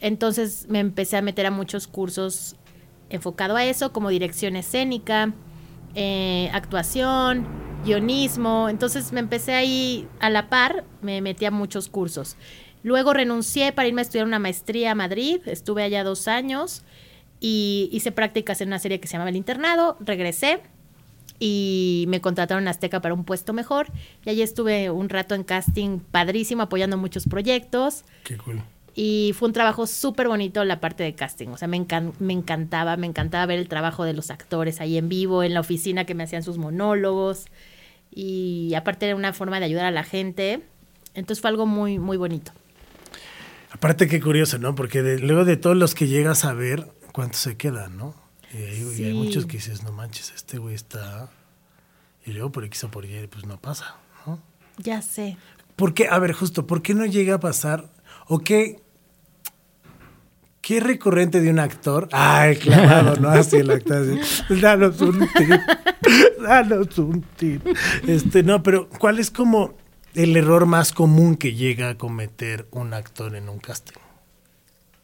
Entonces 0.00 0.66
me 0.68 0.80
empecé 0.80 1.16
a 1.16 1.22
meter 1.22 1.46
a 1.46 1.50
muchos 1.50 1.86
cursos 1.86 2.56
enfocado 3.12 3.56
a 3.56 3.64
eso, 3.64 3.92
como 3.92 4.08
dirección 4.08 4.56
escénica, 4.56 5.32
eh, 5.94 6.50
actuación, 6.52 7.46
guionismo. 7.84 8.68
Entonces 8.68 9.12
me 9.12 9.20
empecé 9.20 9.52
ahí 9.52 10.08
a 10.18 10.30
la 10.30 10.48
par, 10.48 10.84
me 11.02 11.20
metí 11.20 11.44
a 11.44 11.50
muchos 11.50 11.88
cursos. 11.88 12.36
Luego 12.82 13.12
renuncié 13.12 13.72
para 13.72 13.86
irme 13.86 14.00
a 14.00 14.02
estudiar 14.02 14.26
una 14.26 14.38
maestría 14.38 14.92
a 14.92 14.94
Madrid, 14.94 15.40
estuve 15.46 15.84
allá 15.84 16.02
dos 16.02 16.26
años 16.26 16.82
y 17.38 17.88
hice 17.92 18.10
prácticas 18.10 18.60
en 18.60 18.68
una 18.68 18.78
serie 18.78 18.98
que 18.98 19.06
se 19.06 19.12
llamaba 19.12 19.30
El 19.30 19.36
Internado, 19.36 19.96
regresé 20.00 20.60
y 21.38 22.06
me 22.08 22.20
contrataron 22.20 22.66
Azteca 22.66 23.00
para 23.00 23.14
un 23.14 23.24
puesto 23.24 23.52
mejor 23.52 23.88
y 24.24 24.30
allí 24.30 24.42
estuve 24.42 24.90
un 24.90 25.08
rato 25.08 25.34
en 25.34 25.44
casting 25.44 25.98
padrísimo, 25.98 26.62
apoyando 26.62 26.96
muchos 26.96 27.26
proyectos. 27.26 28.04
Qué. 28.24 28.38
Y 28.94 29.32
fue 29.38 29.48
un 29.48 29.54
trabajo 29.54 29.86
súper 29.86 30.28
bonito 30.28 30.64
la 30.64 30.78
parte 30.80 31.02
de 31.02 31.14
casting. 31.14 31.48
O 31.48 31.56
sea, 31.56 31.66
me, 31.68 31.78
encan- 31.78 32.12
me 32.18 32.32
encantaba, 32.34 32.96
me 32.98 33.06
encantaba 33.06 33.46
ver 33.46 33.58
el 33.58 33.68
trabajo 33.68 34.04
de 34.04 34.12
los 34.12 34.30
actores 34.30 34.80
ahí 34.80 34.98
en 34.98 35.08
vivo, 35.08 35.42
en 35.42 35.54
la 35.54 35.60
oficina 35.60 36.04
que 36.04 36.14
me 36.14 36.24
hacían 36.24 36.42
sus 36.42 36.58
monólogos. 36.58 37.46
Y 38.10 38.74
aparte 38.74 39.06
era 39.06 39.16
una 39.16 39.32
forma 39.32 39.58
de 39.60 39.64
ayudar 39.66 39.86
a 39.86 39.90
la 39.90 40.04
gente. 40.04 40.62
Entonces 41.14 41.40
fue 41.40 41.48
algo 41.50 41.64
muy, 41.66 41.98
muy 41.98 42.16
bonito. 42.18 42.52
Aparte, 43.70 44.06
qué 44.06 44.20
curioso, 44.20 44.58
¿no? 44.58 44.74
Porque 44.74 45.02
de- 45.02 45.18
luego 45.18 45.44
de 45.44 45.56
todos 45.56 45.76
los 45.76 45.94
que 45.94 46.06
llegas 46.06 46.44
a 46.44 46.52
ver, 46.52 46.88
¿cuántos 47.12 47.40
se 47.40 47.56
quedan, 47.56 47.96
no? 47.96 48.14
Y 48.52 48.56
hay, 48.58 48.64
y 48.98 49.04
hay 49.04 49.12
Sí. 49.12 49.12
muchos 49.14 49.46
que 49.46 49.56
dices, 49.56 49.82
no 49.82 49.92
manches, 49.92 50.32
este 50.36 50.58
güey 50.58 50.74
está... 50.74 51.30
Y 52.26 52.32
luego 52.32 52.52
por 52.52 52.64
X 52.64 52.84
o 52.84 52.90
por 52.90 53.04
Y, 53.06 53.26
pues 53.26 53.46
no 53.46 53.58
pasa, 53.58 53.96
¿no? 54.26 54.38
Ya 54.76 55.00
sé. 55.02 55.36
¿Por 55.74 55.94
qué? 55.94 56.06
A 56.08 56.18
ver, 56.18 56.34
justo, 56.34 56.66
¿por 56.66 56.82
qué 56.82 56.94
no 56.94 57.06
llega 57.06 57.36
a 57.36 57.40
pasar? 57.40 57.88
¿O 58.32 58.38
qué? 58.38 58.80
¿Qué 60.62 60.80
recurrente 60.80 61.42
de 61.42 61.50
un 61.50 61.58
actor? 61.58 62.08
Ay, 62.12 62.56
clavado, 62.56 63.16
¿no? 63.16 63.28
Así 63.28 63.56
el 63.56 63.70
actor. 63.70 63.98
así, 63.98 64.58
Danos 64.58 64.98
un 65.02 65.18
tip. 65.18 65.60
Danos 66.40 66.98
un 66.98 67.20
tip. 67.36 67.66
Este, 68.06 68.42
no, 68.42 68.62
pero 68.62 68.88
¿cuál 68.88 69.18
es 69.18 69.30
como 69.30 69.74
el 70.14 70.34
error 70.34 70.64
más 70.64 70.92
común 70.94 71.36
que 71.36 71.52
llega 71.52 71.90
a 71.90 71.98
cometer 71.98 72.66
un 72.70 72.94
actor 72.94 73.36
en 73.36 73.50
un 73.50 73.58
casting? 73.58 74.00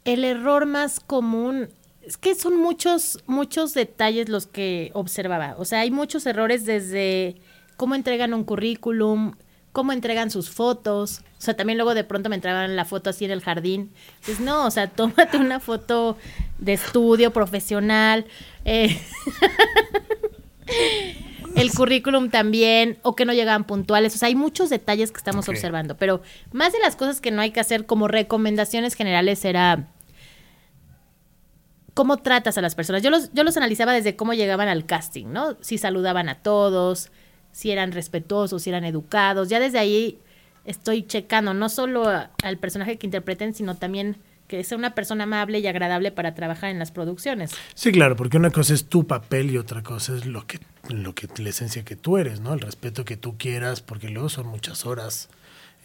El 0.07 0.25
error 0.25 0.65
más 0.65 0.99
común 0.99 1.69
es 2.01 2.17
que 2.17 2.35
son 2.35 2.57
muchos, 2.57 3.23
muchos 3.27 3.75
detalles 3.75 4.31
los 4.31 4.47
que 4.47 4.91
observaba. 4.95 5.55
O 5.59 5.67
sea, 5.67 5.81
hay 5.81 5.91
muchos 5.91 6.25
errores 6.25 6.65
desde 6.65 7.37
cómo 7.77 7.95
entregan 7.95 8.33
un 8.33 8.45
currículum, 8.45 9.35
cómo 9.73 9.93
entregan 9.93 10.31
sus 10.31 10.51
fotos. 10.51 11.23
O 11.39 11.41
sea, 11.41 11.55
también 11.55 11.79
luego 11.79 11.95
de 11.95 12.05
pronto 12.05 12.29
me 12.29 12.35
entraban 12.35 12.77
la 12.77 12.85
foto 12.85 13.11
así 13.11 13.25
en 13.25 13.31
el 13.31 13.41
jardín. 13.43 13.93
Pues 14.25 14.41
no, 14.41 14.67
o 14.67 14.71
sea, 14.71 14.89
tómate 14.91 15.37
una 15.39 15.61
foto 15.61 16.17
de 16.59 16.73
estudio 16.75 17.33
profesional. 17.33 18.27
Eh, 18.65 19.01
el 21.55 21.73
currículum 21.73 22.31
también, 22.31 22.99
o 23.03 23.15
que 23.17 23.25
no 23.25 23.33
llegaban 23.33 23.65
puntuales. 23.65 24.15
O 24.15 24.19
sea, 24.19 24.29
hay 24.29 24.35
muchos 24.35 24.71
detalles 24.71 25.13
que 25.13 25.19
estamos 25.19 25.49
observando. 25.49 25.97
Pero 25.97 26.23
más 26.53 26.73
de 26.73 26.79
las 26.81 26.97
cosas 26.97 27.21
que 27.21 27.31
no 27.31 27.41
hay 27.41 27.51
que 27.51 27.61
hacer 27.61 27.87
como 27.87 28.09
recomendaciones 28.09 28.95
generales 28.95 29.45
era 29.45 29.89
cómo 31.95 32.19
tratas 32.19 32.57
a 32.57 32.61
las 32.61 32.77
personas. 32.77 33.03
Yo 33.03 33.11
los, 33.11 33.33
yo 33.33 33.43
los 33.43 33.57
analizaba 33.57 33.93
desde 33.93 34.15
cómo 34.15 34.33
llegaban 34.33 34.69
al 34.69 34.87
casting, 34.87 35.27
¿no? 35.27 35.57
Si 35.61 35.79
saludaban 35.79 36.29
a 36.29 36.37
todos, 36.37 37.11
si 37.59 37.73
eran 37.73 37.91
respetuosos, 37.91 38.63
si 38.63 38.71
eran 38.71 38.85
educados. 38.85 39.49
Ya 39.49 39.59
desde 39.59 39.81
ahí 39.81 40.21
estoy 40.65 41.03
checando 41.03 41.55
no 41.55 41.69
solo 41.69 42.07
al 42.09 42.57
personaje 42.59 42.99
que 42.99 43.07
interpreten, 43.09 43.53
sino 43.53 43.75
también 43.75 44.17
que 44.47 44.63
sea 44.63 44.79
una 44.79 44.95
persona 44.95 45.25
amable 45.25 45.59
y 45.59 45.67
agradable 45.67 46.13
para 46.13 46.37
trabajar 46.37 46.71
en 46.71 46.79
las 46.79 46.93
producciones. 46.93 47.51
Sí, 47.75 47.91
claro, 47.91 48.15
porque 48.15 48.37
una 48.37 48.53
cosa 48.53 48.75
es 48.75 48.85
tu 48.85 49.09
papel 49.09 49.51
y 49.51 49.59
otra 49.59 49.83
cosa 49.83 50.15
es 50.15 50.25
lo 50.25 50.47
que, 50.47 50.61
lo 50.89 51.17
que 51.17 51.27
la 51.43 51.49
esencia 51.49 51.85
que 51.85 51.97
tú 51.97 52.17
eres, 52.17 52.39
¿no? 52.39 52.55
El 52.55 52.61
respeto 52.61 53.05
que 53.05 53.17
tú 53.17 53.37
quieras, 53.37 53.81
porque 53.81 54.09
luego 54.09 54.29
son 54.29 54.47
muchas 54.47 54.87
horas 54.87 55.29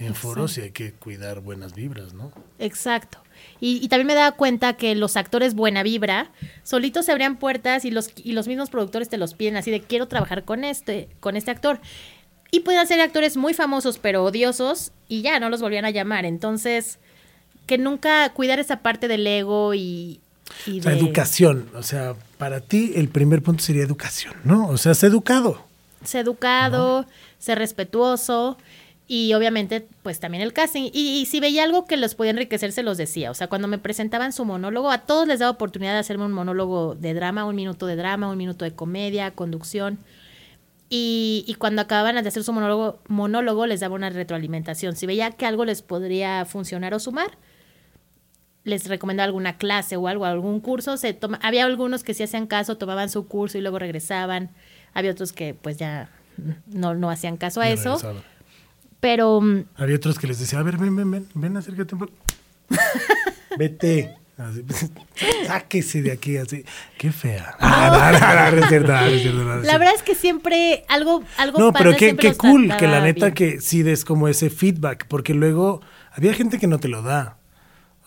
en 0.06 0.16
foros 0.16 0.58
y 0.58 0.62
hay 0.62 0.72
que 0.72 0.94
cuidar 0.94 1.40
buenas 1.40 1.74
vibras, 1.74 2.14
¿no? 2.14 2.32
Exacto. 2.60 3.20
Y, 3.60 3.80
y 3.84 3.88
también 3.88 4.08
me 4.08 4.16
daba 4.16 4.34
cuenta 4.34 4.74
que 4.74 4.96
los 4.96 5.18
actores 5.18 5.54
buena 5.54 5.84
vibra, 5.84 6.32
solitos 6.64 7.06
se 7.06 7.12
abrían 7.12 7.38
puertas 7.38 7.86
y 7.86 7.92
los, 7.92 8.12
y 8.16 8.34
los 8.34 8.48
mismos 8.48 8.70
productores 8.70 9.10
te 9.10 9.18
los 9.18 9.34
piden 9.34 9.58
así 9.58 9.72
de 9.72 9.82
quiero 9.82 10.08
trabajar 10.08 10.44
con 10.44 10.64
este, 10.64 11.10
con 11.20 11.36
este 11.36 11.52
actor. 11.52 11.80
Y 12.52 12.60
pueden 12.60 12.86
ser 12.88 13.02
actores 13.02 13.36
muy 13.36 13.54
famosos 13.54 13.98
pero 13.98 14.24
odiosos 14.24 14.92
y 15.08 15.22
ya 15.22 15.40
no 15.40 15.50
los 15.50 15.62
volvían 15.62 15.86
a 15.86 15.90
llamar. 15.90 16.26
Entonces, 16.26 17.00
que 17.66 17.78
nunca 17.78 18.32
cuidar 18.34 18.60
esa 18.60 18.82
parte 18.82 19.08
del 19.08 19.26
ego 19.26 19.74
y, 19.74 20.20
educación, 20.68 21.70
o 21.74 21.84
sea, 21.84 22.16
para 22.38 22.60
ti 22.60 22.92
el 22.96 23.10
primer 23.10 23.42
punto 23.42 23.64
sería 23.64 23.84
educación, 23.84 24.36
¿no? 24.44 24.68
O 24.68 24.78
sea, 24.78 24.94
sé 24.94 25.08
educado. 25.08 25.66
ser 26.04 26.22
educado, 26.22 27.06
ser 27.40 27.58
respetuoso 27.58 28.58
y 29.08 29.34
obviamente 29.34 29.88
pues 30.02 30.20
también 30.20 30.42
el 30.44 30.54
casting. 30.54 30.90
Y, 30.94 31.20
y 31.20 31.26
si 31.26 31.40
veía 31.40 31.64
algo 31.64 31.86
que 31.86 31.98
los 31.98 32.16
podía 32.16 32.32
enriquecer, 32.32 32.72
se 32.72 32.84
los 32.84 32.98
decía. 32.98 33.32
O 33.32 33.34
sea, 33.34 33.48
cuando 33.48 33.68
me 33.68 33.78
presentaban 33.78 34.32
su 34.32 34.46
monólogo, 34.46 34.92
a 34.92 35.00
todos 35.00 35.28
les 35.28 35.40
daba 35.40 35.52
oportunidad 35.52 35.94
de 35.94 36.00
hacerme 36.00 36.26
un 36.26 36.32
monólogo 36.32 36.96
de 36.96 37.14
drama, 37.14 37.46
un 37.46 37.56
minuto 37.56 37.86
de 37.86 37.96
drama, 37.96 38.30
un 38.30 38.38
minuto 38.38 38.66
de 38.66 38.74
comedia, 38.74 39.32
conducción. 39.32 40.00
Y, 40.90 41.44
y 41.48 41.56
cuando 41.56 41.82
acababan 41.82 42.22
de 42.22 42.28
hacer 42.28 42.44
su 42.44 42.54
monólogo, 42.54 43.00
monólogo, 43.08 43.66
les 43.66 43.80
daba 43.80 43.96
una 43.96 44.10
retroalimentación. 44.10 44.96
Si 44.96 45.06
veía 45.06 45.32
que 45.32 45.46
algo 45.46 45.66
les 45.66 45.82
podría 45.82 46.46
funcionar 46.46 46.94
o 46.94 47.00
sumar, 47.00 47.38
les 48.64 48.88
recomendaba 48.88 49.26
alguna 49.26 49.58
clase 49.58 49.98
o 49.98 50.08
algo, 50.08 50.26
algún 50.26 50.60
curso. 50.60 50.96
Se 50.98 51.14
toma, 51.14 51.40
había 51.42 51.66
algunos 51.66 52.04
que 52.04 52.14
sí 52.14 52.24
hacían 52.24 52.48
caso, 52.48 52.78
tomaban 52.78 53.10
su 53.10 53.28
curso 53.28 53.58
y 53.58 53.62
luego 53.62 53.80
regresaban. 53.80 54.52
Había 54.94 55.12
otros 55.12 55.34
que 55.34 55.54
pues 55.54 55.78
ya 55.78 56.10
no, 56.68 56.94
no 56.94 57.10
hacían 57.10 57.38
caso 57.38 57.60
a 57.62 57.70
eso. 57.70 58.00
Pero 59.04 59.42
mm, 59.42 59.66
Había 59.76 59.98
otros 59.98 60.18
que 60.18 60.28
les 60.28 60.40
decía, 60.40 60.60
a 60.60 60.64
ver, 60.64 60.78
ven, 60.78 60.96
ven, 60.96 61.12
ven, 61.12 61.28
ven, 61.34 61.58
acércate 61.58 61.94
un 61.94 62.00
poco. 62.00 62.14
Vete. 63.58 64.16
Así, 64.38 64.64
sáquese 65.46 66.02
de 66.02 66.14
aquí, 66.14 66.38
así. 66.38 66.64
Qué 66.98 67.12
fea. 67.12 67.58
La 67.60 68.00
verdad 69.78 69.94
es 69.94 70.04
que 70.04 70.16
siempre 70.16 70.86
algo, 70.88 71.22
algo 71.36 71.60
No, 71.60 71.74
pero 71.74 71.98
qué, 71.98 72.16
qué 72.16 72.34
cool 72.36 72.74
que 72.78 72.88
la 72.88 73.02
neta 73.02 73.26
bien. 73.26 73.36
que 73.36 73.60
sí 73.60 73.84
des 73.84 74.06
como 74.06 74.30
ese 74.30 74.50
feedback, 74.50 75.06
porque 75.10 75.34
luego 75.34 75.82
había 76.14 76.34
gente 76.34 76.58
que 76.58 76.68
no 76.68 76.80
te 76.80 76.88
lo 76.88 77.02
da. 77.02 77.36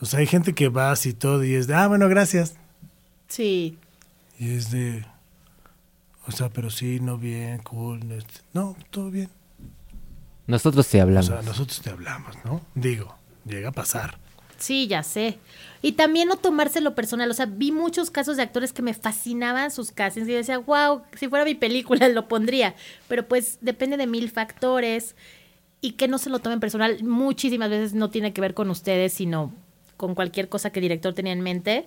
O 0.00 0.06
sea, 0.06 0.20
hay 0.20 0.26
gente 0.26 0.54
que 0.54 0.68
vas 0.68 1.04
y 1.04 1.12
todo 1.12 1.44
y 1.44 1.56
es 1.56 1.66
de, 1.66 1.74
ah, 1.74 1.88
bueno, 1.88 2.09
gracias. 2.09 2.54
Sí. 3.28 3.76
Y 4.38 4.54
es 4.54 4.70
de, 4.70 5.04
o 6.26 6.32
sea, 6.32 6.48
pero 6.48 6.70
sí, 6.70 7.00
no 7.00 7.18
bien, 7.18 7.59
cool. 7.59 8.00
este, 8.12 8.40
No, 8.54 8.74
todo 8.90 9.11
bien. 9.11 9.28
Nosotros 10.46 10.92
O 10.94 11.00
hablamos. 11.00 11.26
sea, 11.26 11.42
nosotros 11.42 11.80
te 11.80 11.90
hablamos, 11.90 12.35
¿no? 12.44 12.61
Digo, 12.74 13.14
llega 13.44 13.70
a 13.70 13.72
pasar. 13.72 14.18
Sí, 14.59 14.87
ya 14.87 15.02
sé. 15.02 15.38
Y 15.82 15.92
también 15.92 16.28
no 16.28 16.37
tomárselo 16.37 16.94
personal. 16.94 17.30
O 17.30 17.35
sea, 17.35 17.46
vi 17.46 17.72
muchos 17.72 18.11
casos 18.11 18.37
de 18.37 18.42
actores 18.42 18.72
que 18.72 18.80
me 18.82 18.94
fascinaban 18.94 19.70
sus 19.70 19.92
castings 19.92 20.26
y 20.28 20.32
yo 20.32 20.37
decía, 20.38 20.59
wow, 20.59 21.02
si 21.14 21.28
fuera 21.28 21.44
mi 21.44 21.54
película 21.54 22.09
lo 22.11 22.26
pondría. 22.28 22.74
Pero 23.09 23.26
pues 23.28 23.59
depende 23.61 23.96
de 23.96 24.06
mil 24.06 24.30
factores 24.30 25.14
y 25.82 25.92
que 25.92 26.09
no 26.09 26.18
se 26.18 26.30
lo 26.30 26.38
tomen 26.38 26.61
personal. 26.61 27.02
Muchísimas 27.04 27.68
veces 27.68 27.92
no 27.92 28.09
tiene 28.11 28.32
que 28.32 28.40
ver 28.40 28.54
con 28.54 28.70
ustedes, 28.70 29.12
sino 29.12 29.52
con 29.96 30.14
cualquier 30.14 30.48
cosa 30.48 30.70
que 30.70 30.80
el 30.80 30.85
director 30.85 31.12
tenía 31.12 31.32
en 31.32 31.42
mente. 31.42 31.87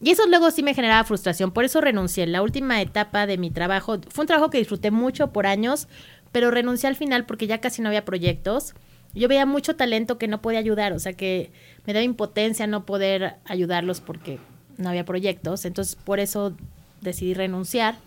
Y 0.00 0.10
eso 0.10 0.26
luego 0.26 0.50
sí 0.50 0.62
me 0.62 0.74
generaba 0.74 1.04
frustración. 1.04 1.50
Por 1.52 1.64
eso 1.64 1.80
renuncié. 1.80 2.26
La 2.26 2.42
última 2.42 2.80
etapa 2.80 3.26
de 3.26 3.38
mi 3.38 3.50
trabajo 3.50 3.98
fue 4.08 4.22
un 4.22 4.26
trabajo 4.26 4.50
que 4.50 4.58
disfruté 4.58 4.90
mucho 4.90 5.32
por 5.32 5.46
años, 5.46 5.86
pero 6.34 6.50
renuncié 6.50 6.88
al 6.88 6.96
final 6.96 7.26
porque 7.26 7.46
ya 7.46 7.60
casi 7.60 7.80
no 7.80 7.90
había 7.90 8.04
proyectos. 8.04 8.74
Yo 9.14 9.28
veía 9.28 9.46
mucho 9.46 9.76
talento 9.76 10.18
que 10.18 10.26
no 10.26 10.42
podía 10.42 10.58
ayudar, 10.58 10.92
o 10.92 10.98
sea 10.98 11.12
que 11.12 11.52
me 11.86 11.92
daba 11.92 12.02
impotencia 12.02 12.66
no 12.66 12.84
poder 12.84 13.36
ayudarlos 13.44 14.00
porque 14.00 14.40
no 14.76 14.88
había 14.88 15.04
proyectos. 15.04 15.64
Entonces 15.64 15.94
por 15.94 16.18
eso 16.18 16.56
decidí 17.02 17.34
renunciar. 17.34 17.98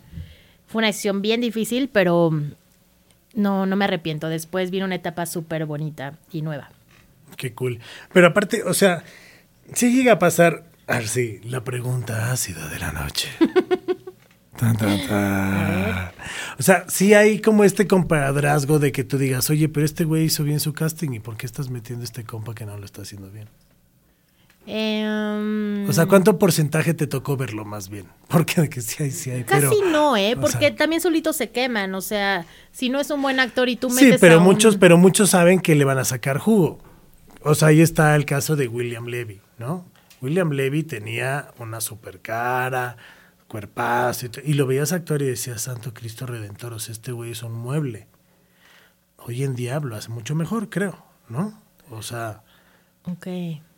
Fue 0.67 0.79
una 0.79 0.87
decisión 0.87 1.21
bien 1.21 1.39
difícil, 1.39 1.87
pero 1.87 2.31
no, 3.33 3.65
no 3.65 3.75
me 3.77 3.85
arrepiento. 3.85 4.27
Después 4.27 4.71
vino 4.71 4.83
una 4.83 4.95
etapa 4.95 5.25
súper 5.25 5.65
bonita 5.65 6.19
y 6.29 6.41
nueva. 6.41 6.69
Qué 7.37 7.53
cool. 7.53 7.79
Pero 8.11 8.27
aparte, 8.27 8.63
o 8.63 8.73
sea, 8.73 9.05
sí 9.73 9.95
llega 9.95 10.11
a 10.11 10.19
pasar, 10.19 10.65
sí, 11.05 11.39
la 11.45 11.63
pregunta 11.63 12.33
ácida 12.33 12.67
de 12.67 12.79
la 12.79 12.91
noche. 12.91 13.29
Tan, 14.57 14.75
tan, 14.75 15.07
tan. 15.07 16.11
O 16.59 16.63
sea, 16.63 16.85
sí 16.87 17.13
hay 17.13 17.39
como 17.41 17.63
este 17.63 17.87
compadrazgo 17.87 18.79
de 18.79 18.91
que 18.91 19.03
tú 19.03 19.17
digas, 19.17 19.49
oye, 19.49 19.69
pero 19.69 19.85
este 19.85 20.03
güey 20.03 20.23
hizo 20.25 20.43
bien 20.43 20.59
su 20.59 20.73
casting 20.73 21.11
y 21.13 21.19
¿por 21.19 21.37
qué 21.37 21.45
estás 21.45 21.69
metiendo 21.69 22.03
este 22.03 22.23
compa 22.23 22.55
que 22.55 22.65
no 22.65 22.77
lo 22.77 22.85
está 22.85 23.03
haciendo 23.03 23.29
bien? 23.29 23.47
Em, 24.65 25.87
O 25.89 25.93
sea, 25.93 26.07
¿cuánto 26.07 26.37
porcentaje 26.37 26.93
te 26.93 27.07
tocó 27.07 27.37
verlo 27.37 27.63
más 27.63 27.87
bien? 27.89 28.05
Porque 28.27 28.61
de 28.61 28.69
que 28.69 28.81
sí 28.81 29.01
hay, 29.03 29.11
sí 29.11 29.31
hay, 29.31 29.43
pero... 29.45 29.69
Casi 29.69 29.81
no, 29.91 30.17
¿eh? 30.17 30.35
Porque 30.39 30.57
sea, 30.67 30.75
también 30.75 31.01
solitos 31.01 31.37
se 31.37 31.49
queman. 31.51 31.95
O 31.95 32.01
sea, 32.01 32.45
si 32.71 32.89
no 32.89 32.99
es 32.99 33.09
un 33.09 33.21
buen 33.21 33.39
actor 33.39 33.69
y 33.69 33.77
tú 33.77 33.89
Sí, 33.89 34.05
metes 34.05 34.19
pero 34.19 34.35
a 34.35 34.37
un- 34.39 34.43
muchos, 34.43 34.75
pero 34.77 34.97
muchos 34.97 35.29
saben 35.29 35.59
que 35.61 35.75
le 35.75 35.85
van 35.85 35.97
a 35.99 36.03
sacar 36.05 36.37
jugo. 36.37 36.79
O 37.43 37.55
sea, 37.55 37.69
ahí 37.69 37.81
está 37.81 38.13
el 38.15 38.25
caso 38.25 38.55
de 38.57 38.67
William 38.67 39.05
Levy, 39.05 39.39
¿no? 39.57 39.85
William 40.21 40.49
Levy 40.51 40.83
tenía 40.83 41.51
una 41.59 41.79
super 41.79 42.19
cara, 42.19 42.97
cuerpazo, 43.47 44.25
y, 44.27 44.51
y 44.51 44.53
lo 44.53 44.67
veías 44.67 44.91
actuar 44.91 45.21
y 45.21 45.25
decías, 45.25 45.61
Santo 45.61 45.93
Cristo 45.93 46.25
Redentor, 46.25 46.73
o 46.73 46.79
sea, 46.79 46.91
este 46.93 47.11
güey 47.11 47.31
es 47.31 47.43
un 47.43 47.53
mueble. 47.53 48.07
Hoy 49.17 49.43
en 49.43 49.55
día 49.55 49.79
lo 49.79 49.95
hace 49.95 50.09
mucho 50.09 50.35
mejor, 50.35 50.69
creo, 50.69 51.03
¿no? 51.29 51.59
O 51.89 52.01
sea, 52.01 52.43
Ok. 53.05 53.27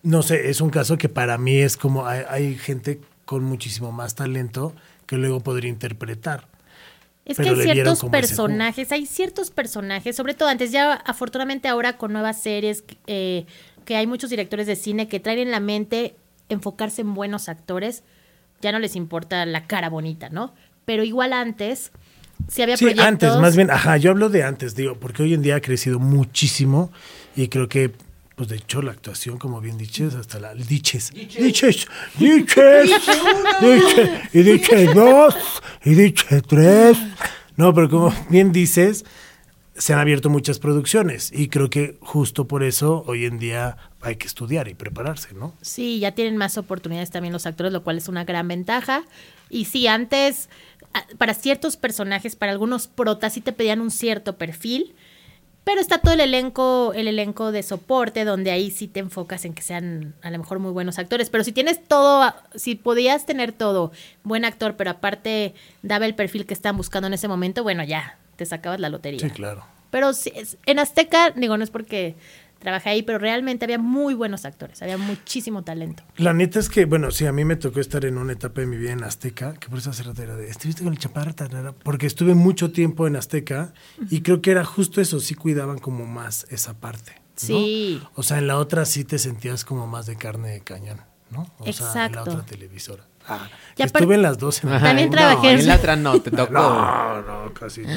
no 0.03 0.21
sé, 0.23 0.49
es 0.49 0.61
un 0.61 0.69
caso 0.69 0.97
que 0.97 1.09
para 1.09 1.37
mí 1.37 1.57
es 1.57 1.77
como 1.77 2.07
hay, 2.07 2.23
hay 2.29 2.55
gente 2.55 2.99
con 3.25 3.43
muchísimo 3.43 3.91
más 3.91 4.15
talento 4.15 4.73
que 5.05 5.17
luego 5.17 5.39
podría 5.41 5.69
interpretar. 5.69 6.47
Es 7.25 7.37
Pero 7.37 7.53
que 7.53 7.61
hay 7.61 7.73
ciertos 7.73 8.01
jugo. 8.01 8.11
personajes, 8.11 8.91
hay 8.91 9.05
ciertos 9.05 9.51
personajes, 9.51 10.15
sobre 10.15 10.33
todo 10.33 10.49
antes, 10.49 10.71
ya 10.71 10.93
afortunadamente 10.93 11.67
ahora 11.67 11.97
con 11.97 12.11
nuevas 12.11 12.41
series, 12.41 12.83
eh, 13.05 13.45
que 13.85 13.95
hay 13.95 14.07
muchos 14.07 14.31
directores 14.31 14.65
de 14.65 14.75
cine 14.75 15.07
que 15.07 15.19
traen 15.19 15.39
en 15.39 15.51
la 15.51 15.59
mente 15.59 16.15
enfocarse 16.49 17.01
en 17.01 17.13
buenos 17.13 17.47
actores, 17.49 18.03
ya 18.61 18.71
no 18.71 18.79
les 18.79 18.95
importa 18.95 19.45
la 19.45 19.65
cara 19.67 19.89
bonita, 19.89 20.29
¿no? 20.29 20.53
Pero 20.85 21.03
igual 21.03 21.33
antes, 21.33 21.91
si 22.47 22.61
había 22.61 22.77
Sí, 22.77 22.85
proyectos... 22.85 23.05
antes, 23.07 23.35
más 23.37 23.55
bien, 23.55 23.69
ajá, 23.71 23.97
yo 23.97 24.11
hablo 24.11 24.29
de 24.29 24.43
antes, 24.43 24.75
digo, 24.75 24.95
porque 24.99 25.23
hoy 25.23 25.33
en 25.33 25.41
día 25.41 25.55
ha 25.57 25.61
crecido 25.61 25.99
muchísimo 25.99 26.91
y 27.35 27.47
creo 27.47 27.67
que, 27.69 27.91
pues 28.35 28.49
de 28.49 28.55
hecho, 28.55 28.81
la 28.81 28.91
actuación, 28.91 29.37
como 29.37 29.59
bien 29.61 29.77
diches, 29.77 30.15
hasta 30.15 30.39
la. 30.39 30.53
Diches, 30.53 31.11
diches, 31.13 31.87
diches, 32.17 32.89
diches, 33.61 34.09
y 34.33 34.41
diches 34.43 34.93
dos, 34.95 35.35
y 35.83 35.93
diches 35.93 36.43
tres. 36.47 36.97
No, 37.57 37.73
pero 37.73 37.89
como 37.89 38.13
bien 38.29 38.51
dices, 38.53 39.03
se 39.79 39.93
han 39.93 39.99
abierto 39.99 40.29
muchas 40.29 40.59
producciones 40.59 41.31
y 41.33 41.47
creo 41.47 41.69
que 41.69 41.97
justo 42.01 42.47
por 42.47 42.61
eso 42.63 43.03
hoy 43.07 43.25
en 43.25 43.39
día 43.39 43.77
hay 44.01 44.17
que 44.17 44.27
estudiar 44.27 44.67
y 44.67 44.75
prepararse, 44.75 45.33
¿no? 45.33 45.55
Sí, 45.61 45.99
ya 45.99 46.11
tienen 46.11 46.37
más 46.37 46.57
oportunidades 46.57 47.09
también 47.09 47.33
los 47.33 47.45
actores, 47.47 47.73
lo 47.73 47.81
cual 47.83 47.97
es 47.97 48.07
una 48.07 48.23
gran 48.25 48.47
ventaja. 48.47 49.03
Y 49.49 49.65
sí, 49.65 49.87
antes, 49.87 50.49
a- 50.93 51.05
para 51.17 51.33
ciertos 51.33 51.77
personajes, 51.77 52.35
para 52.35 52.51
algunos 52.51 52.87
protas, 52.87 53.33
sí 53.33 53.41
te 53.41 53.53
pedían 53.53 53.81
un 53.81 53.89
cierto 53.89 54.37
perfil. 54.37 54.93
Pero 55.63 55.81
está 55.81 55.99
todo 55.99 56.13
el 56.13 56.21
elenco, 56.21 56.93
el 56.95 57.07
elenco 57.07 57.51
de 57.51 57.61
soporte, 57.63 58.25
donde 58.25 58.49
ahí 58.49 58.71
sí 58.71 58.87
te 58.87 58.99
enfocas 59.01 59.45
en 59.45 59.53
que 59.53 59.61
sean 59.61 60.15
a 60.23 60.31
lo 60.31 60.39
mejor 60.39 60.59
muy 60.59 60.71
buenos 60.71 60.97
actores. 60.97 61.29
Pero 61.29 61.43
si 61.43 61.51
tienes 61.51 61.83
todo, 61.83 62.33
si 62.55 62.75
podías 62.75 63.25
tener 63.25 63.51
todo, 63.51 63.91
buen 64.23 64.45
actor, 64.45 64.75
pero 64.77 64.89
aparte 64.91 65.53
daba 65.83 66.05
el 66.05 66.15
perfil 66.15 66.45
que 66.45 66.53
están 66.55 66.75
buscando 66.75 67.07
en 67.07 67.13
ese 67.13 67.27
momento, 67.27 67.61
bueno, 67.63 67.83
ya, 67.83 68.17
te 68.39 68.45
sacabas 68.45 68.79
la 68.79 68.87
lotería. 68.89 69.19
Sí, 69.19 69.29
claro. 69.29 69.65
Pero 69.91 70.13
sí, 70.13 70.31
es- 70.33 70.57
en 70.65 70.79
Azteca, 70.79 71.31
digo, 71.35 71.57
no 71.57 71.63
es 71.63 71.69
porque 71.69 72.15
trabajé 72.59 72.89
ahí, 72.89 73.03
pero 73.03 73.19
realmente 73.19 73.65
había 73.65 73.77
muy 73.77 74.13
buenos 74.13 74.45
actores, 74.45 74.81
había 74.81 74.97
muchísimo 74.97 75.63
talento. 75.63 76.03
La 76.17 76.33
neta 76.33 76.59
es 76.59 76.69
que, 76.69 76.85
bueno, 76.85 77.09
sí, 77.11 77.25
a 77.25 77.31
mí 77.31 77.43
me 77.45 77.55
tocó 77.55 77.79
estar 77.79 78.03
en 78.05 78.17
una 78.17 78.33
etapa 78.33 78.61
de 78.61 78.67
mi 78.67 78.77
vida 78.77 78.91
en 78.91 79.03
Azteca, 79.03 79.53
que 79.53 79.67
por 79.69 79.79
eso 79.79 79.89
hace 79.91 80.03
rato 80.03 80.21
era 80.23 80.35
de, 80.35 80.49
estuviste 80.49 80.83
con 80.83 80.91
el 80.93 80.99
chaparro, 80.99 81.33
tarara?", 81.33 81.71
porque 81.73 82.05
estuve 82.07 82.33
mucho 82.35 82.71
tiempo 82.71 83.07
en 83.07 83.15
Azteca 83.15 83.73
y 84.09 84.21
creo 84.21 84.41
que 84.41 84.51
era 84.51 84.63
justo 84.65 84.99
eso, 85.01 85.19
sí 85.19 85.35
cuidaban 85.35 85.79
como 85.79 86.05
más 86.05 86.45
esa 86.49 86.73
parte. 86.73 87.13
¿no? 87.15 87.21
Sí. 87.35 88.01
O 88.15 88.23
sea, 88.23 88.37
en 88.39 88.47
la 88.47 88.57
otra 88.57 88.83
sí 88.85 89.05
te 89.05 89.17
sentías 89.19 89.63
como 89.63 89.87
más 89.87 90.05
de 90.05 90.17
carne 90.17 90.49
de 90.49 90.59
cañón, 90.59 90.99
¿no? 91.31 91.47
O 91.59 91.71
sea, 91.71 91.87
en 91.87 92.11
la 92.11 92.21
Exacto. 92.21 92.31
otra 92.31 92.45
televisora. 92.45 93.05
Ah, 93.25 93.47
Y 93.77 93.83
estuve 93.83 94.15
en 94.15 94.21
las 94.23 94.37
dos. 94.37 94.61
En 94.63 94.69
También 94.71 95.09
no, 95.09 95.15
trabajé 95.15 95.51
en- 95.53 95.59
en 95.61 95.67
la 95.67 95.75
otra 95.77 95.95
no, 95.95 96.19
te 96.21 96.31
tocó. 96.31 96.51
No, 96.51 97.21
no, 97.21 97.53
casi 97.53 97.81
no. 97.83 97.93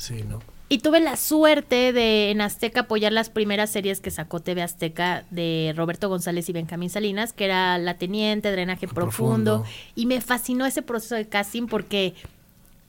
Sí, 0.00 0.22
no. 0.26 0.40
Y 0.68 0.78
tuve 0.78 1.00
la 1.00 1.16
suerte 1.16 1.92
de 1.92 2.30
en 2.30 2.40
Azteca 2.40 2.82
apoyar 2.82 3.12
las 3.12 3.28
primeras 3.28 3.70
series 3.70 4.00
que 4.00 4.10
sacó 4.12 4.38
TV 4.40 4.62
Azteca 4.62 5.24
de 5.30 5.74
Roberto 5.76 6.08
González 6.08 6.48
y 6.48 6.52
Benjamín 6.52 6.90
Salinas, 6.90 7.32
que 7.32 7.44
era 7.46 7.76
La 7.78 7.94
Teniente, 7.98 8.52
Drenaje 8.52 8.86
Profundo. 8.86 9.62
Profundo. 9.62 9.64
Y 9.96 10.06
me 10.06 10.20
fascinó 10.20 10.64
ese 10.66 10.82
proceso 10.82 11.16
de 11.16 11.28
casting 11.28 11.66
porque 11.66 12.14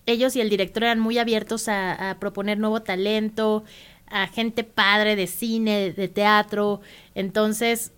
ellos 0.05 0.35
y 0.35 0.41
el 0.41 0.49
director 0.49 0.83
eran 0.83 0.99
muy 0.99 1.17
abiertos 1.17 1.67
a, 1.67 2.11
a 2.11 2.19
proponer 2.19 2.59
nuevo 2.59 2.81
talento, 2.83 3.63
a 4.07 4.27
gente 4.27 4.63
padre 4.63 5.15
de 5.15 5.25
cine, 5.25 5.91
de 5.91 6.07
teatro. 6.07 6.81
Entonces 7.15 7.91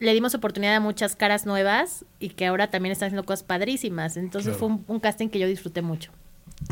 le 0.00 0.14
dimos 0.14 0.34
oportunidad 0.34 0.74
a 0.74 0.80
muchas 0.80 1.14
caras 1.14 1.46
nuevas 1.46 2.04
y 2.18 2.30
que 2.30 2.46
ahora 2.46 2.70
también 2.70 2.90
están 2.92 3.06
haciendo 3.06 3.24
cosas 3.24 3.44
padrísimas. 3.44 4.16
Entonces 4.16 4.56
Claro. 4.56 4.58
fue 4.58 4.68
un, 4.68 4.84
un 4.88 5.00
casting 5.00 5.28
que 5.28 5.38
yo 5.38 5.46
disfruté 5.46 5.80
mucho. 5.80 6.10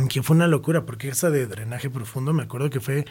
Que 0.09 0.23
fue 0.23 0.35
una 0.37 0.47
locura, 0.47 0.87
porque 0.87 1.09
esa 1.09 1.31
de 1.31 1.47
drenaje 1.47 1.91
profundo, 1.91 2.33
me 2.33 2.43
acuerdo 2.43 2.71
que 2.71 2.81
fue 2.81 3.05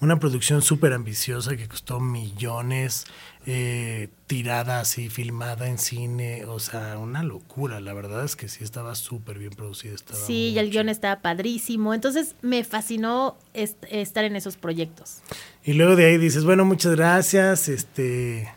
una 0.00 0.18
producción 0.18 0.62
súper 0.62 0.92
ambiciosa 0.92 1.56
que 1.56 1.66
costó 1.68 2.00
millones, 2.00 3.06
eh, 3.46 4.08
tirada 4.26 4.80
así, 4.80 5.08
filmada 5.08 5.68
en 5.68 5.78
cine, 5.78 6.44
o 6.46 6.58
sea, 6.60 6.98
una 6.98 7.22
locura. 7.22 7.80
La 7.80 7.94
verdad 7.94 8.24
es 8.24 8.36
que 8.36 8.48
sí 8.48 8.62
estaba 8.62 8.94
súper 8.94 9.38
bien 9.38 9.52
producida. 9.52 9.94
Estaba 9.94 10.18
Sí, 10.20 10.50
y 10.50 10.58
el 10.58 10.70
guion 10.70 10.88
estaba 10.88 11.20
padrísimo. 11.22 11.94
Entonces 11.94 12.34
me 12.42 12.62
fascinó 12.64 13.36
est- 13.54 13.82
estar 13.90 14.24
en 14.24 14.36
esos 14.36 14.56
proyectos. 14.56 15.18
Y 15.64 15.72
luego 15.74 15.96
de 15.96 16.06
ahí 16.06 16.18
dices, 16.18 16.44
bueno, 16.44 16.64
muchas 16.64 16.94
gracias. 16.94 17.68
Este, 17.68 18.52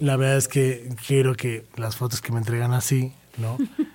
la 0.00 0.16
verdad 0.16 0.36
es 0.38 0.48
que 0.48 0.88
quiero 1.06 1.34
que 1.36 1.64
las 1.76 1.96
fotos 1.96 2.20
que 2.20 2.32
me 2.32 2.38
entregan 2.38 2.72
así, 2.72 3.12
¿no? 3.38 3.56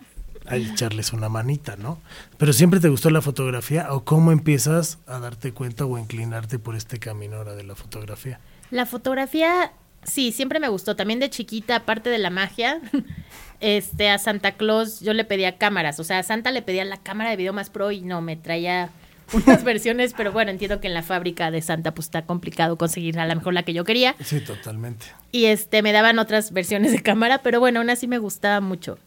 Que 0.50 0.56
echarles 0.58 1.14
una 1.14 1.30
manita, 1.30 1.76
¿no? 1.76 2.00
Pero 2.38 2.54
siempre 2.54 2.80
te 2.80 2.90
gustó 2.90 3.10
la 3.10 3.22
fotografía 3.22 3.92
o 3.92 4.04
cómo 4.04 4.32
empiezas 4.32 5.00
a 5.08 5.20
darte 5.20 5.52
cuenta 5.52 5.86
o 5.86 5.96
a 5.96 6.00
inclinarte 6.00 6.60
por 6.60 6.76
este 6.76 7.00
camino 7.00 7.38
ahora 7.38 7.56
de 7.56 7.64
la 7.64 7.76
fotografía. 7.76 8.40
La 8.72 8.86
fotografía, 8.86 9.72
sí, 10.04 10.32
siempre 10.32 10.60
me 10.60 10.70
gustó. 10.70 10.96
También 10.96 11.20
de 11.20 11.30
chiquita, 11.30 11.78
aparte 11.78 12.10
de 12.10 12.18
la 12.18 12.30
magia, 12.30 12.82
este, 13.60 14.10
a 14.10 14.18
Santa 14.18 14.54
Claus 14.54 15.02
yo 15.02 15.14
le 15.14 15.26
pedía 15.26 15.58
cámaras. 15.58 16.00
O 16.00 16.04
sea, 16.04 16.20
a 16.20 16.24
Santa 16.24 16.52
le 16.52 16.62
pedía 16.62 16.86
la 16.86 16.98
cámara 16.98 17.30
de 17.30 17.36
video 17.36 17.54
más 17.54 17.70
pro 17.70 17.92
y 17.92 18.02
no, 18.02 18.22
me 18.22 18.36
traía 18.36 18.90
unas 19.34 19.64
versiones, 19.64 20.14
pero 20.16 20.32
bueno, 20.32 20.52
entiendo 20.52 20.80
que 20.80 20.88
en 20.88 20.94
la 20.94 21.04
fábrica 21.04 21.52
de 21.52 21.62
Santa 21.62 21.94
pues 21.94 22.08
está 22.08 22.26
complicado 22.26 22.78
conseguir 22.78 23.20
a 23.20 23.28
lo 23.28 23.36
mejor 23.36 23.54
la 23.54 23.64
que 23.64 23.74
yo 23.74 23.84
quería. 23.84 24.16
Sí, 24.24 24.40
totalmente. 24.40 25.08
Y 25.32 25.46
este, 25.46 25.82
me 25.82 25.92
daban 25.92 26.20
otras 26.20 26.52
versiones 26.52 26.92
de 26.92 27.02
cámara, 27.02 27.40
pero 27.40 27.60
bueno, 27.60 27.80
aún 27.80 27.90
así 27.90 28.08
me 28.08 28.18
gustaba 28.18 28.62
mucho. 28.62 28.98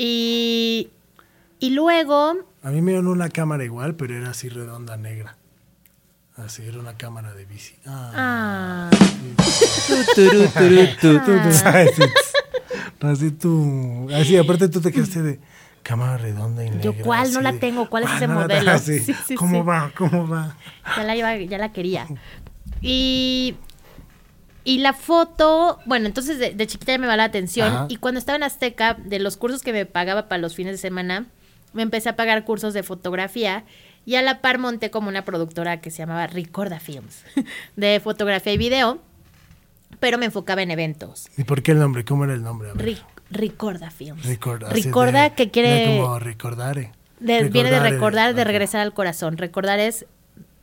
Y, 0.00 0.90
y 1.58 1.70
luego, 1.70 2.36
A 2.62 2.70
mí 2.70 2.80
me 2.80 2.92
dieron 2.92 3.08
una 3.08 3.28
cámara 3.28 3.64
igual, 3.64 3.96
pero 3.96 4.16
era 4.16 4.30
así 4.30 4.48
redonda, 4.48 4.96
negra. 4.96 5.36
Así, 6.36 6.62
era 6.62 6.78
una 6.78 6.96
cámara 6.96 7.34
de 7.34 7.44
bici. 7.46 7.74
Ah. 7.84 8.12
ah, 8.14 8.90
así 13.00 13.32
tú, 13.32 14.08
así 14.14 14.36
aparte 14.36 14.68
tú 14.68 14.80
te 14.80 14.92
quedaste 14.92 15.20
de 15.22 15.40
cámara 15.82 16.16
redonda 16.16 16.64
y 16.64 16.70
negra. 16.70 16.84
Yo, 16.84 16.94
¿cuál? 17.02 17.32
No 17.32 17.40
la 17.40 17.50
de, 17.50 17.58
tengo, 17.58 17.90
¿cuál 17.90 18.04
es 18.04 18.10
ese 18.12 18.28
no 18.28 18.34
la 18.34 18.40
modelo? 18.42 18.70
Así, 18.70 18.98
Sí, 19.04 19.14
sí, 19.26 19.34
¿Cómo 19.34 19.62
sí. 19.62 19.66
va? 19.66 19.90
¿Cómo 19.96 20.28
va? 20.28 20.54
ya 20.96 21.02
la, 21.02 21.16
iba, 21.16 21.34
ya 21.36 21.58
la 21.58 21.72
quería. 21.72 22.06
Y, 22.80 23.56
y 24.68 24.78
la 24.78 24.92
foto, 24.92 25.78
bueno, 25.86 26.06
entonces 26.06 26.38
de, 26.38 26.52
de 26.52 26.66
chiquita 26.66 26.92
ya 26.92 26.98
me 26.98 27.06
va 27.06 27.16
la 27.16 27.24
atención. 27.24 27.68
Ajá. 27.68 27.86
Y 27.88 27.96
cuando 27.96 28.18
estaba 28.18 28.36
en 28.36 28.42
Azteca, 28.42 28.94
de 29.02 29.18
los 29.18 29.36
cursos 29.38 29.62
que 29.62 29.72
me 29.72 29.86
pagaba 29.86 30.28
para 30.28 30.40
los 30.42 30.54
fines 30.54 30.72
de 30.72 30.78
semana, 30.78 31.26
me 31.72 31.82
empecé 31.82 32.10
a 32.10 32.16
pagar 32.16 32.44
cursos 32.44 32.74
de 32.74 32.82
fotografía. 32.82 33.64
Y 34.04 34.16
a 34.16 34.22
la 34.22 34.40
par 34.40 34.58
monté 34.58 34.90
como 34.90 35.08
una 35.08 35.24
productora 35.24 35.80
que 35.80 35.90
se 35.90 35.98
llamaba 35.98 36.26
Ricorda 36.26 36.80
Films, 36.80 37.24
de 37.76 38.00
fotografía 38.00 38.52
y 38.52 38.58
video, 38.58 38.98
pero 40.00 40.18
me 40.18 40.26
enfocaba 40.26 40.62
en 40.62 40.70
eventos. 40.70 41.28
¿Y 41.38 41.44
por 41.44 41.62
qué 41.62 41.72
el 41.72 41.78
nombre? 41.78 42.04
¿Cómo 42.04 42.24
era 42.24 42.34
el 42.34 42.42
nombre? 42.42 42.70
A 42.70 42.74
ver. 42.74 42.86
Ri- 42.96 43.02
Ricorda 43.30 43.90
Films. 43.90 44.20
Así 44.24 44.38
Ricorda 44.70 45.22
de- 45.30 45.34
que 45.34 45.50
quiere... 45.50 45.70
de 45.70 45.86
Como 45.98 46.18
recordare. 46.18 46.92
De- 47.20 47.44
viene 47.48 47.70
de 47.70 47.76
Recordare, 47.80 47.90
recordar, 47.90 48.34
de 48.34 48.44
regresar 48.44 48.80
al 48.80 48.92
corazón. 48.94 49.36
Recordar 49.38 49.78
es 49.78 50.04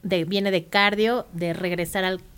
de, 0.04 0.26
viene 0.26 0.52
de 0.52 0.66
cardio, 0.66 1.26
de 1.34 1.54
regresar 1.54 2.04
al 2.04 2.18
corazón. 2.18 2.35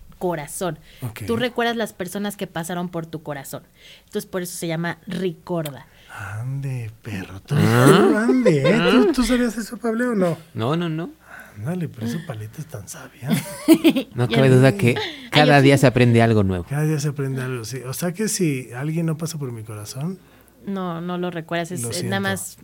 Ok. 1.02 1.22
Tú 1.28 1.36
recuerdas 1.38 1.76
las 1.76 1.94
personas 1.94 2.38
que 2.38 2.48
pasaron 2.48 2.90
por 2.90 3.06
tu 3.06 3.24
corazón. 3.24 3.64
Entonces 4.06 4.26
por 4.26 4.42
eso 4.42 4.58
se 4.58 4.68
llama 4.68 5.00
Ricorda. 5.08 5.88
Ande, 6.12 6.92
perro. 7.04 7.40
Tú, 7.42 7.56
ande, 7.56 8.64
¿eh? 8.70 8.80
¿Tú, 8.92 9.12
tú 9.14 9.24
sabías 9.24 9.58
eso, 9.58 9.78
Pablo, 9.78 10.12
o 10.12 10.16
no? 10.16 10.38
No, 10.54 10.76
no, 10.76 10.90
no. 10.90 11.12
Ándale, 11.58 11.90
por 11.90 12.04
eso 12.04 12.20
Paleta 12.28 12.62
es 12.62 12.68
tan 12.68 12.88
sabia. 12.88 13.30
No 14.16 14.28
cabe 14.30 14.50
duda 14.50 14.74
que 14.78 14.96
cada 15.32 15.60
día 15.62 15.78
se 15.78 15.88
aprende 15.88 16.22
algo 16.22 16.44
nuevo. 16.44 16.66
Cada 16.70 16.84
día 16.84 17.00
se 17.00 17.10
aprende 17.10 17.42
algo, 17.42 17.66
sí. 17.66 17.78
O 17.86 17.94
sea 17.94 18.14
que 18.14 18.28
si 18.30 18.72
alguien 18.74 19.06
no 19.08 19.18
pasa 19.18 19.38
por 19.38 19.52
mi 19.52 19.64
corazón, 19.64 20.20
No, 20.66 21.02
no 21.02 21.18
lo 21.18 21.30
recuerdas, 21.32 21.72
es, 21.72 21.82
Lo 21.82 21.90
es 21.90 21.96
siento. 21.98 22.12
nada 22.12 22.20
más, 22.22 22.58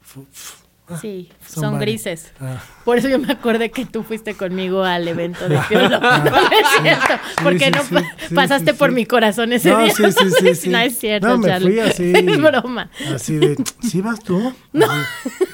fu- 0.00 0.26
fu- 0.30 0.63
ah, 0.63 0.63
sí, 1.00 1.30
son 1.46 1.78
grises. 1.78 2.32
Ah. 2.40 2.62
Por 2.84 2.98
eso 2.98 3.08
yo 3.08 3.18
me 3.18 3.32
acordé 3.32 3.70
que 3.70 3.86
tú 3.86 4.02
fuiste 4.02 4.34
conmigo 4.34 4.82
al 4.84 5.08
evento 5.08 5.48
de 5.48 5.58
Piolo. 5.68 5.88
No, 5.88 6.00
no 6.24 6.36
es 6.50 6.66
cierto, 6.82 7.14
porque 7.42 7.64
sí, 7.66 7.70
no 7.70 7.82
sí, 7.84 7.94
pa- 7.94 8.02
sí, 8.28 8.34
pasaste 8.34 8.74
por 8.74 8.92
mi 8.92 9.06
corazón 9.06 9.52
ese 9.52 9.70
No, 9.70 9.78
día. 9.82 9.92
No 10.66 10.78
es 10.78 10.98
cierto, 10.98 11.28
No, 11.28 11.38
me 11.38 11.48
Charlie. 11.48 11.70
fui 11.70 11.80
así. 11.80 12.12
Es 12.14 12.38
broma. 12.40 12.90
Así 13.14 13.36
de, 13.36 13.56
¿sí 13.82 14.00
vas 14.00 14.20
tú? 14.20 14.52
No. 14.72 14.86
¿Sí 14.86 15.53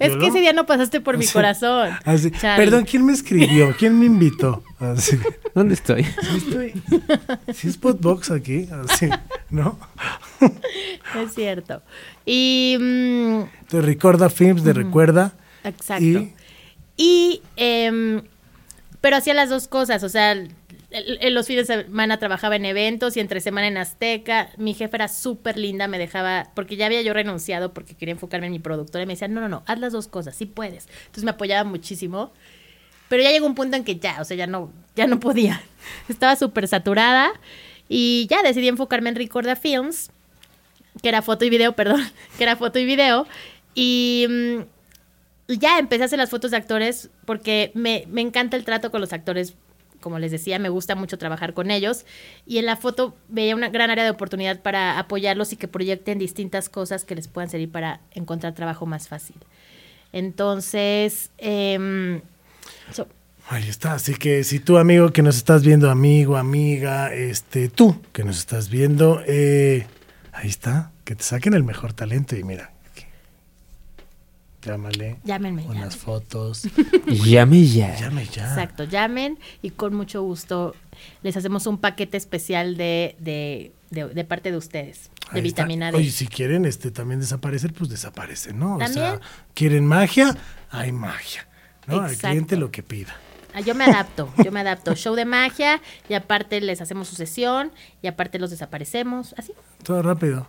Es 0.00 0.16
que 0.16 0.26
ese 0.26 0.40
día 0.40 0.52
no 0.52 0.66
pasaste 0.66 1.00
por 1.00 1.16
mi 1.18 1.26
corazón. 1.26 1.90
así. 2.04 2.30
Perdón, 2.30 2.84
¿quién 2.84 3.04
me 3.06 3.12
escribió? 3.12 3.74
¿Quién 3.78 3.98
me 3.98 4.06
invitó? 4.06 4.62
Así. 4.80 5.18
¿Dónde 5.54 5.74
estoy? 5.74 6.04
Sí, 6.04 6.36
estoy. 6.36 6.72
Sí, 7.54 7.68
es 7.68 7.76
Podbox 7.76 8.30
aquí. 8.30 8.68
Así, 8.88 9.08
¿no? 9.50 9.78
Es 10.40 11.34
cierto. 11.34 11.82
Y. 12.26 12.76
mm, 12.80 13.42
Te 13.68 13.80
recuerda 13.80 14.28
films, 14.28 14.64
de 14.64 14.72
recuerda. 14.72 15.32
exacto. 15.62 16.04
Y- 16.04 16.32
Y. 16.96 17.42
em, 17.56 18.22
pero 19.00 19.16
hacía 19.16 19.34
las 19.34 19.50
dos 19.50 19.68
cosas. 19.68 20.02
O 20.02 20.08
sea, 20.08 20.34
en 20.94 21.34
los 21.34 21.48
fines 21.48 21.66
de 21.66 21.84
semana 21.84 22.18
trabajaba 22.18 22.54
en 22.54 22.64
eventos 22.64 23.16
y 23.16 23.20
entre 23.20 23.40
semana 23.40 23.66
en 23.66 23.76
Azteca. 23.76 24.50
Mi 24.58 24.74
jefa 24.74 24.96
era 24.96 25.08
súper 25.08 25.58
linda, 25.58 25.88
me 25.88 25.98
dejaba. 25.98 26.50
Porque 26.54 26.76
ya 26.76 26.86
había 26.86 27.02
yo 27.02 27.12
renunciado 27.12 27.74
porque 27.74 27.94
quería 27.94 28.12
enfocarme 28.12 28.46
en 28.46 28.52
mi 28.52 28.60
productora. 28.60 29.02
Y 29.02 29.06
me 29.06 29.14
decía, 29.14 29.26
no, 29.26 29.40
no, 29.40 29.48
no, 29.48 29.64
haz 29.66 29.80
las 29.80 29.92
dos 29.92 30.06
cosas, 30.06 30.36
sí 30.36 30.46
puedes. 30.46 30.86
Entonces 31.00 31.24
me 31.24 31.32
apoyaba 31.32 31.68
muchísimo. 31.68 32.32
Pero 33.08 33.24
ya 33.24 33.32
llegó 33.32 33.46
un 33.46 33.56
punto 33.56 33.76
en 33.76 33.82
que 33.82 33.96
ya, 33.96 34.20
o 34.20 34.24
sea, 34.24 34.36
ya 34.36 34.46
no, 34.46 34.72
ya 34.94 35.08
no 35.08 35.18
podía. 35.18 35.62
Estaba 36.08 36.36
súper 36.36 36.68
saturada. 36.68 37.32
Y 37.88 38.28
ya 38.30 38.42
decidí 38.42 38.68
enfocarme 38.68 39.08
en 39.10 39.16
Ricorda 39.16 39.56
Films, 39.56 40.10
que 41.02 41.08
era 41.08 41.22
foto 41.22 41.44
y 41.44 41.50
video, 41.50 41.72
perdón, 41.76 42.02
que 42.38 42.44
era 42.44 42.54
foto 42.54 42.78
y 42.78 42.84
video. 42.84 43.26
Y 43.74 44.26
mm, 44.28 45.54
ya 45.58 45.80
empecé 45.80 46.04
a 46.04 46.06
hacer 46.06 46.20
las 46.20 46.30
fotos 46.30 46.52
de 46.52 46.56
actores 46.56 47.10
porque 47.24 47.72
me, 47.74 48.04
me 48.08 48.20
encanta 48.20 48.56
el 48.56 48.64
trato 48.64 48.92
con 48.92 49.00
los 49.00 49.12
actores. 49.12 49.54
Como 50.04 50.18
les 50.18 50.30
decía, 50.30 50.58
me 50.58 50.68
gusta 50.68 50.94
mucho 50.94 51.16
trabajar 51.16 51.54
con 51.54 51.70
ellos. 51.70 52.04
Y 52.46 52.58
en 52.58 52.66
la 52.66 52.76
foto 52.76 53.16
veía 53.28 53.56
una 53.56 53.70
gran 53.70 53.88
área 53.90 54.04
de 54.04 54.10
oportunidad 54.10 54.60
para 54.60 54.98
apoyarlos 54.98 55.54
y 55.54 55.56
que 55.56 55.66
proyecten 55.66 56.18
distintas 56.18 56.68
cosas 56.68 57.06
que 57.06 57.14
les 57.14 57.26
puedan 57.26 57.48
servir 57.48 57.70
para 57.72 58.00
encontrar 58.12 58.52
trabajo 58.54 58.84
más 58.84 59.08
fácil. 59.08 59.36
Entonces, 60.12 61.30
so- 62.92 63.08
Ahí 63.48 63.66
está, 63.68 63.94
así 63.94 64.14
que 64.14 64.44
si 64.44 64.58
tú 64.60 64.76
amigo 64.76 65.10
que 65.10 65.22
nos 65.22 65.36
estás 65.36 65.62
viendo, 65.64 65.90
amigo, 65.90 66.36
amiga, 66.36 67.12
este, 67.14 67.70
tú 67.70 68.00
que 68.12 68.24
nos 68.24 68.36
estás 68.38 68.68
viendo, 68.68 69.22
eh, 69.26 69.86
ahí 70.32 70.48
está, 70.50 70.92
que 71.04 71.14
te 71.16 71.22
saquen 71.24 71.54
el 71.54 71.64
mejor 71.64 71.94
talento 71.94 72.36
y 72.36 72.44
mira. 72.44 72.73
Llámale, 74.64 75.18
llámenme. 75.24 75.62
unas 75.62 75.74
llámenme. 75.74 75.96
fotos, 75.96 76.62
Llame 77.06 77.64
ya. 77.66 77.94
llame 77.98 78.24
ya. 78.26 78.48
Exacto, 78.48 78.84
llamen 78.84 79.38
y 79.62 79.70
con 79.70 79.94
mucho 79.94 80.22
gusto 80.22 80.74
les 81.22 81.36
hacemos 81.36 81.66
un 81.66 81.78
paquete 81.78 82.16
especial 82.16 82.76
de, 82.76 83.16
de, 83.18 83.72
de- 83.90 84.08
de 84.08 84.24
parte 84.24 84.50
de 84.50 84.56
ustedes, 84.56 85.10
de 85.32 85.40
Ahí 85.40 85.46
está. 85.46 85.62
vitamina 85.64 85.90
D. 85.92 85.98
Oye, 85.98 86.10
si 86.10 86.26
quieren 86.26 86.64
este 86.64 86.90
también 86.90 87.20
desaparecer, 87.20 87.72
pues 87.72 87.90
desaparecen, 87.90 88.58
¿no? 88.58 88.76
O 88.76 88.78
sea, 88.78 88.86
También. 88.88 89.20
quieren 89.54 89.86
magia, 89.86 90.36
hay 90.70 90.92
magia, 90.92 91.46
¿no? 91.86 92.00
Al 92.00 92.16
cliente 92.16 92.56
lo 92.56 92.70
que 92.70 92.82
pida. 92.82 93.14
Ah, 93.56 93.60
Yo 93.60 93.74
me 93.76 93.84
adapto, 93.84 94.32
yo 94.44 94.50
me 94.50 94.60
adapto. 94.60 94.94
Show 94.96 95.14
de 95.14 95.24
magia 95.24 95.80
y 96.08 96.14
aparte 96.14 96.60
les 96.60 96.80
hacemos 96.80 97.06
su 97.08 97.14
sesión 97.14 97.70
y 98.02 98.08
aparte 98.08 98.40
los 98.40 98.50
desaparecemos, 98.50 99.32
así. 99.38 99.52
Todo 99.84 100.02
rápido. 100.02 100.48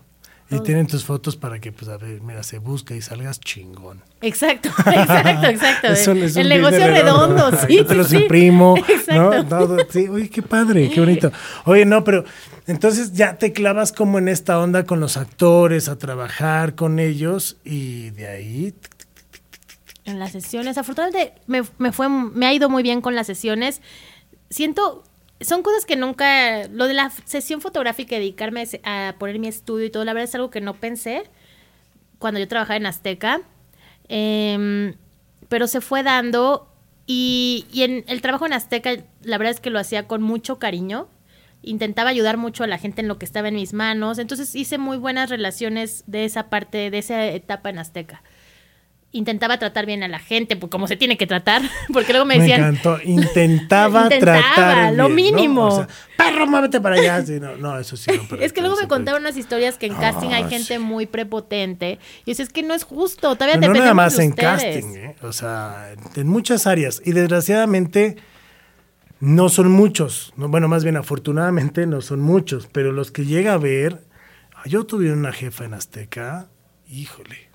Y 0.52 0.60
tienen 0.60 0.86
tus 0.86 1.04
fotos 1.04 1.36
para 1.36 1.60
que, 1.60 1.72
pues, 1.72 1.90
a 1.90 1.98
ver, 1.98 2.22
mira, 2.22 2.44
se 2.44 2.60
busca 2.60 2.94
y 2.96 3.02
salgas 3.02 3.40
chingón. 3.40 4.02
Exacto, 4.22 4.70
exacto, 4.86 5.48
exacto. 5.48 5.88
Es 5.88 6.08
un- 6.08 6.18
es 6.22 6.36
un 6.36 6.42
el 6.44 6.50
negocio 6.50 6.86
redondo, 6.88 7.52
sí. 7.68 7.78
Yo 7.78 7.86
te 7.88 7.96
los 7.96 8.10
sí. 8.10 8.18
imprimo, 8.18 8.76
¿no? 9.08 9.44
Todo, 9.48 9.78
sí, 9.90 10.08
oye, 10.08 10.30
qué 10.30 10.44
padre, 10.44 10.92
qué 10.92 11.00
bonito. 11.00 11.32
Oye, 11.66 11.84
no, 11.86 12.04
pero 12.04 12.26
entonces 12.68 13.14
ya 13.14 13.38
te 13.38 13.54
clavas 13.54 13.92
como 13.92 14.20
en 14.20 14.28
esta 14.28 14.60
onda 14.60 14.84
con 14.86 15.00
los 15.00 15.18
actores, 15.18 15.90
a 15.90 15.98
trabajar 15.98 16.76
con 16.76 17.00
ellos 17.00 17.58
y 17.64 18.12
de 18.12 18.28
ahí... 18.28 18.74
En 20.06 20.20
las 20.20 20.32
sesiones, 20.34 20.78
afortunadamente 20.78 21.34
me, 21.48 21.64
me 21.80 21.92
fue, 21.92 22.08
me 22.08 22.46
ha 22.46 22.54
ido 22.54 22.70
muy 22.70 22.84
bien 22.84 23.02
con 23.02 23.16
las 23.16 23.26
sesiones. 23.26 23.82
Siento, 24.52 25.04
son 25.42 25.64
cosas 25.64 25.86
que 25.86 25.96
nunca, 25.96 26.68
lo 26.68 26.88
de 26.88 26.94
la 26.94 27.10
sesión 27.10 27.62
fotográfica 27.62 28.16
y 28.16 28.20
dedicarme 28.20 28.68
a 28.84 29.16
poner 29.20 29.40
mi 29.40 29.48
estudio 29.48 29.86
y 29.86 29.90
todo, 29.90 30.06
la 30.06 30.14
verdad 30.14 30.30
es 30.30 30.36
algo 30.36 30.50
que 30.50 30.62
no 30.62 30.76
pensé 30.76 31.24
cuando 32.20 32.40
yo 32.40 32.48
trabajaba 32.48 32.78
en 32.78 32.86
Azteca, 32.86 33.42
Em, 34.08 34.96
pero 35.50 35.68
se 35.68 35.82
fue 35.82 36.04
dando 36.04 36.68
y, 37.08 37.66
y 37.72 37.84
en 37.84 38.04
el 38.08 38.22
trabajo 38.22 38.46
en 38.46 38.54
Azteca, 38.54 38.92
la 39.24 39.38
verdad 39.38 39.54
es 39.54 39.60
que 39.60 39.70
lo 39.70 39.80
hacía 39.80 40.08
con 40.08 40.22
mucho 40.22 40.60
cariño. 40.60 41.08
Intentaba 41.62 42.12
ayudar 42.12 42.38
mucho 42.38 42.64
a 42.64 42.68
la 42.68 42.78
gente 42.78 43.02
en 43.02 43.08
lo 43.08 43.18
que 43.18 43.26
estaba 43.26 43.48
en 43.48 43.56
mis 43.56 43.74
manos. 43.74 44.20
Entonces 44.20 44.54
hice 44.56 44.78
muy 44.78 44.98
buenas 44.98 45.30
relaciones 45.30 46.04
de 46.08 46.26
esa 46.26 46.50
parte, 46.50 46.92
de 46.92 46.98
esa 47.00 47.26
etapa 47.26 47.70
en 47.70 47.80
Azteca. 47.80 48.24
Intentaba 49.16 49.58
tratar 49.58 49.86
bien 49.86 50.04
a 50.04 50.08
la 50.10 50.20
gente, 50.20 50.58
pues 50.58 50.70
como 50.70 50.88
se 50.88 50.98
tiene 50.98 51.18
que 51.18 51.26
tratar, 51.26 51.62
porque 51.94 52.12
luego 52.12 52.26
me 52.26 52.36
Me 52.38 52.42
decían, 52.42 52.62
encantó. 52.62 53.00
Intentaba, 53.04 54.04
Intentaba, 54.04 54.42
tratar. 54.56 54.94
lo 54.94 55.08
bien, 55.10 55.32
¿no? 55.34 55.38
mínimo. 55.38 55.66
O 55.68 55.76
sea, 55.78 55.88
perro, 56.18 56.48
muévete 56.48 56.82
para 56.82 56.96
allá. 56.98 57.26
Sí, 57.26 57.40
no, 57.40 57.56
no, 57.56 57.80
eso 57.80 57.96
sí. 57.96 58.12
no, 58.16 58.24
pero 58.30 58.42
Es 58.46 58.52
que 58.54 58.60
luego 58.62 58.76
me 58.76 58.82
eso, 58.82 58.90
contaban 58.90 59.22
unas 59.22 59.38
historias 59.38 59.78
que 59.78 59.86
en 59.86 59.96
casting 59.96 60.30
hay 60.30 60.44
Ah, 60.44 60.50
gente 60.50 60.74
sí. 60.76 60.80
muy 60.80 61.06
prepotente. 61.06 62.00
Y 62.26 62.32
dices, 62.32 62.48
es 62.48 62.54
que 62.54 62.62
no 62.64 62.74
es 62.74 62.84
justo, 62.84 63.36
todavía 63.36 63.56
no 63.56 63.62
dependemos 63.62 63.86
nada 63.86 63.94
más 63.94 64.18
de 64.18 64.24
en 64.26 64.32
casting, 64.34 64.96
¿eh? 64.96 65.16
o 65.22 65.32
sea, 65.32 65.94
en 66.16 66.28
muchas 66.28 66.68
áreas. 66.68 67.02
Y 67.06 67.14
desgraciadamente 67.14 68.18
no 69.20 69.50
son 69.50 69.72
muchos. 69.72 70.34
No, 70.36 70.50
bueno, 70.50 70.68
más 70.68 70.84
bien 70.84 70.98
afortunadamente 70.98 71.88
no 71.88 72.02
son 72.02 72.20
muchos. 72.20 72.68
Pero 72.72 72.92
los 72.92 73.12
que 73.12 73.26
llega 73.26 73.54
a 73.54 73.58
ver, 73.58 74.02
yo 74.66 74.86
tuve 74.86 75.12
una 75.14 75.32
jefa 75.32 75.66
en 75.66 75.74
Azteca, 75.74 76.48
híjole, 76.88 77.50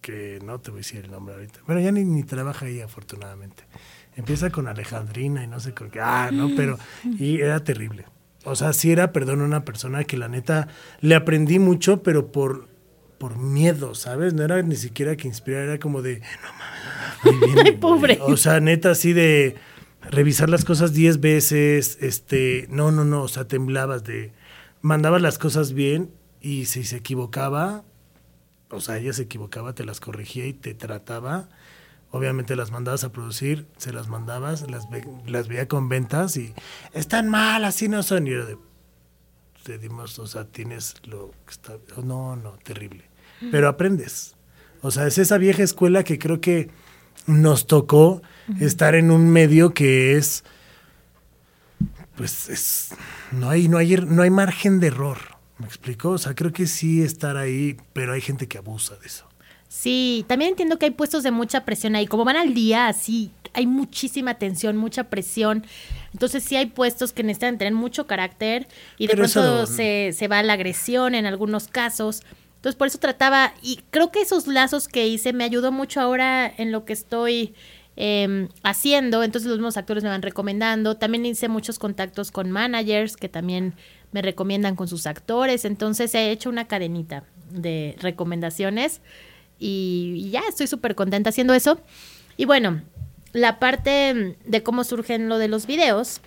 que 0.00 0.38
no 0.44 0.60
te 0.60 0.70
voy 0.70 0.78
a 0.78 0.82
decir 0.82 1.04
el 1.04 1.10
nombre 1.10 1.34
ahorita. 1.34 1.60
Bueno, 1.66 1.80
ya 1.80 1.92
ni, 1.92 2.04
ni 2.04 2.22
trabaja 2.22 2.66
ahí 2.66 2.80
afortunadamente. 2.80 3.64
Empieza 4.16 4.50
con 4.50 4.68
Alejandrina 4.68 5.44
y 5.44 5.46
no 5.46 5.60
sé 5.60 5.72
con 5.72 5.90
qué. 5.90 6.00
Ah, 6.00 6.30
no, 6.32 6.50
pero... 6.56 6.78
Y 7.18 7.40
era 7.40 7.62
terrible. 7.62 8.06
O 8.44 8.56
sea, 8.56 8.72
sí 8.72 8.90
era, 8.90 9.12
perdón, 9.12 9.42
una 9.42 9.64
persona 9.64 10.04
que 10.04 10.16
la 10.16 10.28
neta 10.28 10.68
le 11.00 11.14
aprendí 11.14 11.58
mucho, 11.58 12.02
pero 12.02 12.32
por, 12.32 12.68
por 13.18 13.36
miedo, 13.36 13.94
¿sabes? 13.94 14.32
No 14.32 14.42
era 14.42 14.62
ni 14.62 14.76
siquiera 14.76 15.16
que 15.16 15.28
inspirara, 15.28 15.64
era 15.64 15.78
como 15.78 16.00
de, 16.00 16.20
no 16.20 17.34
mames, 17.34 17.64
Ay, 17.66 17.72
pobre. 17.76 18.18
O 18.22 18.36
sea, 18.36 18.60
neta, 18.60 18.92
así 18.92 19.12
de 19.12 19.56
revisar 20.10 20.48
las 20.48 20.64
cosas 20.64 20.94
diez 20.94 21.20
veces, 21.20 21.98
este, 22.00 22.66
no, 22.70 22.90
no, 22.90 23.04
no, 23.04 23.22
o 23.22 23.28
sea, 23.28 23.46
temblabas 23.46 24.04
de, 24.04 24.32
mandabas 24.80 25.20
las 25.20 25.38
cosas 25.38 25.74
bien 25.74 26.10
y 26.40 26.64
si 26.64 26.84
se 26.84 26.96
equivocaba, 26.96 27.84
o 28.70 28.80
sea, 28.80 28.98
ella 28.98 29.12
se 29.12 29.22
equivocaba, 29.22 29.74
te 29.74 29.84
las 29.84 30.00
corregía 30.00 30.46
y 30.46 30.52
te 30.52 30.74
trataba. 30.74 31.48
Obviamente 32.12 32.56
las 32.56 32.70
mandabas 32.72 33.04
a 33.04 33.12
producir, 33.12 33.66
se 33.76 33.92
las 33.92 34.08
mandabas, 34.08 34.68
las, 34.70 34.90
ve- 34.90 35.06
las 35.26 35.46
veía 35.48 35.68
con 35.68 35.88
ventas 35.88 36.36
y 36.36 36.54
están 36.92 37.28
mal, 37.28 37.64
así 37.64 37.88
no 37.88 38.02
son. 38.02 38.26
Y 38.26 38.30
yo 38.30 38.44
de, 38.46 38.58
te 39.62 39.78
dimos, 39.78 40.18
o 40.18 40.26
sea, 40.26 40.44
tienes 40.44 40.94
lo 41.04 41.30
que 41.46 41.52
está. 41.52 41.74
No, 42.02 42.34
no, 42.36 42.52
terrible. 42.64 43.04
Pero 43.52 43.68
aprendes. 43.68 44.34
O 44.82 44.90
sea, 44.90 45.06
es 45.06 45.18
esa 45.18 45.38
vieja 45.38 45.62
escuela 45.62 46.02
que 46.04 46.18
creo 46.18 46.40
que 46.40 46.70
nos 47.26 47.66
tocó 47.66 48.22
estar 48.60 48.94
en 48.94 49.10
un 49.10 49.28
medio 49.30 49.72
que 49.72 50.16
es. 50.16 50.42
Pues 52.16 52.48
es. 52.48 52.88
No 53.30 53.48
hay, 53.50 53.68
no 53.68 53.78
hay, 53.78 53.96
no 53.96 54.22
hay 54.22 54.30
margen 54.30 54.80
de 54.80 54.88
error. 54.88 55.18
¿Me 55.60 55.66
explico? 55.66 56.10
O 56.10 56.18
sea, 56.18 56.34
creo 56.34 56.52
que 56.52 56.66
sí 56.66 57.02
estar 57.02 57.36
ahí, 57.36 57.76
pero 57.92 58.14
hay 58.14 58.20
gente 58.20 58.48
que 58.48 58.58
abusa 58.58 58.96
de 58.96 59.06
eso. 59.06 59.26
Sí, 59.68 60.24
también 60.26 60.50
entiendo 60.50 60.78
que 60.78 60.86
hay 60.86 60.90
puestos 60.90 61.22
de 61.22 61.30
mucha 61.30 61.64
presión 61.64 61.94
ahí. 61.94 62.06
Como 62.06 62.24
van 62.24 62.36
al 62.36 62.54
día, 62.54 62.88
así 62.88 63.30
hay 63.52 63.66
muchísima 63.66 64.34
tensión, 64.34 64.76
mucha 64.76 65.04
presión. 65.04 65.64
Entonces 66.12 66.42
sí 66.42 66.56
hay 66.56 66.66
puestos 66.66 67.12
que 67.12 67.22
necesitan 67.22 67.58
tener 67.58 67.74
mucho 67.74 68.06
carácter 68.06 68.66
y 68.96 69.06
de 69.06 69.14
Pero 69.14 69.28
pronto 69.28 69.66
se, 69.66 70.12
se 70.12 70.28
va 70.28 70.38
a 70.38 70.42
la 70.42 70.54
agresión 70.54 71.14
en 71.14 71.26
algunos 71.26 71.68
casos. 71.68 72.22
Entonces 72.56 72.76
por 72.76 72.88
eso 72.88 72.98
trataba, 72.98 73.54
y 73.62 73.80
creo 73.90 74.10
que 74.10 74.22
esos 74.22 74.46
lazos 74.46 74.88
que 74.88 75.06
hice 75.06 75.32
me 75.32 75.44
ayudó 75.44 75.72
mucho 75.72 76.00
ahora 76.00 76.52
en 76.56 76.72
lo 76.72 76.84
que 76.84 76.92
estoy 76.92 77.54
eh, 77.96 78.48
haciendo. 78.62 79.22
Entonces 79.22 79.48
los 79.48 79.58
mismos 79.58 79.76
actores 79.76 80.02
me 80.02 80.10
van 80.10 80.22
recomendando. 80.22 80.96
También 80.96 81.26
hice 81.26 81.48
muchos 81.48 81.78
contactos 81.78 82.30
con 82.30 82.50
managers 82.50 83.16
que 83.16 83.28
también 83.28 83.74
me 84.12 84.22
recomiendan 84.22 84.76
con 84.76 84.88
sus 84.88 85.06
actores. 85.06 85.64
Entonces 85.64 86.14
he 86.14 86.30
hecho 86.30 86.48
una 86.50 86.66
cadenita 86.66 87.24
de 87.50 87.96
recomendaciones 88.00 89.00
y, 89.58 90.14
y 90.16 90.30
ya 90.30 90.42
estoy 90.48 90.66
súper 90.66 90.94
contenta 90.94 91.30
haciendo 91.30 91.54
eso. 91.54 91.80
Y 92.36 92.44
bueno, 92.44 92.82
la 93.32 93.58
parte 93.58 94.36
de 94.44 94.62
cómo 94.62 94.84
surgen 94.84 95.28
lo 95.28 95.38
de 95.38 95.48
los 95.48 95.66
videos, 95.66 96.20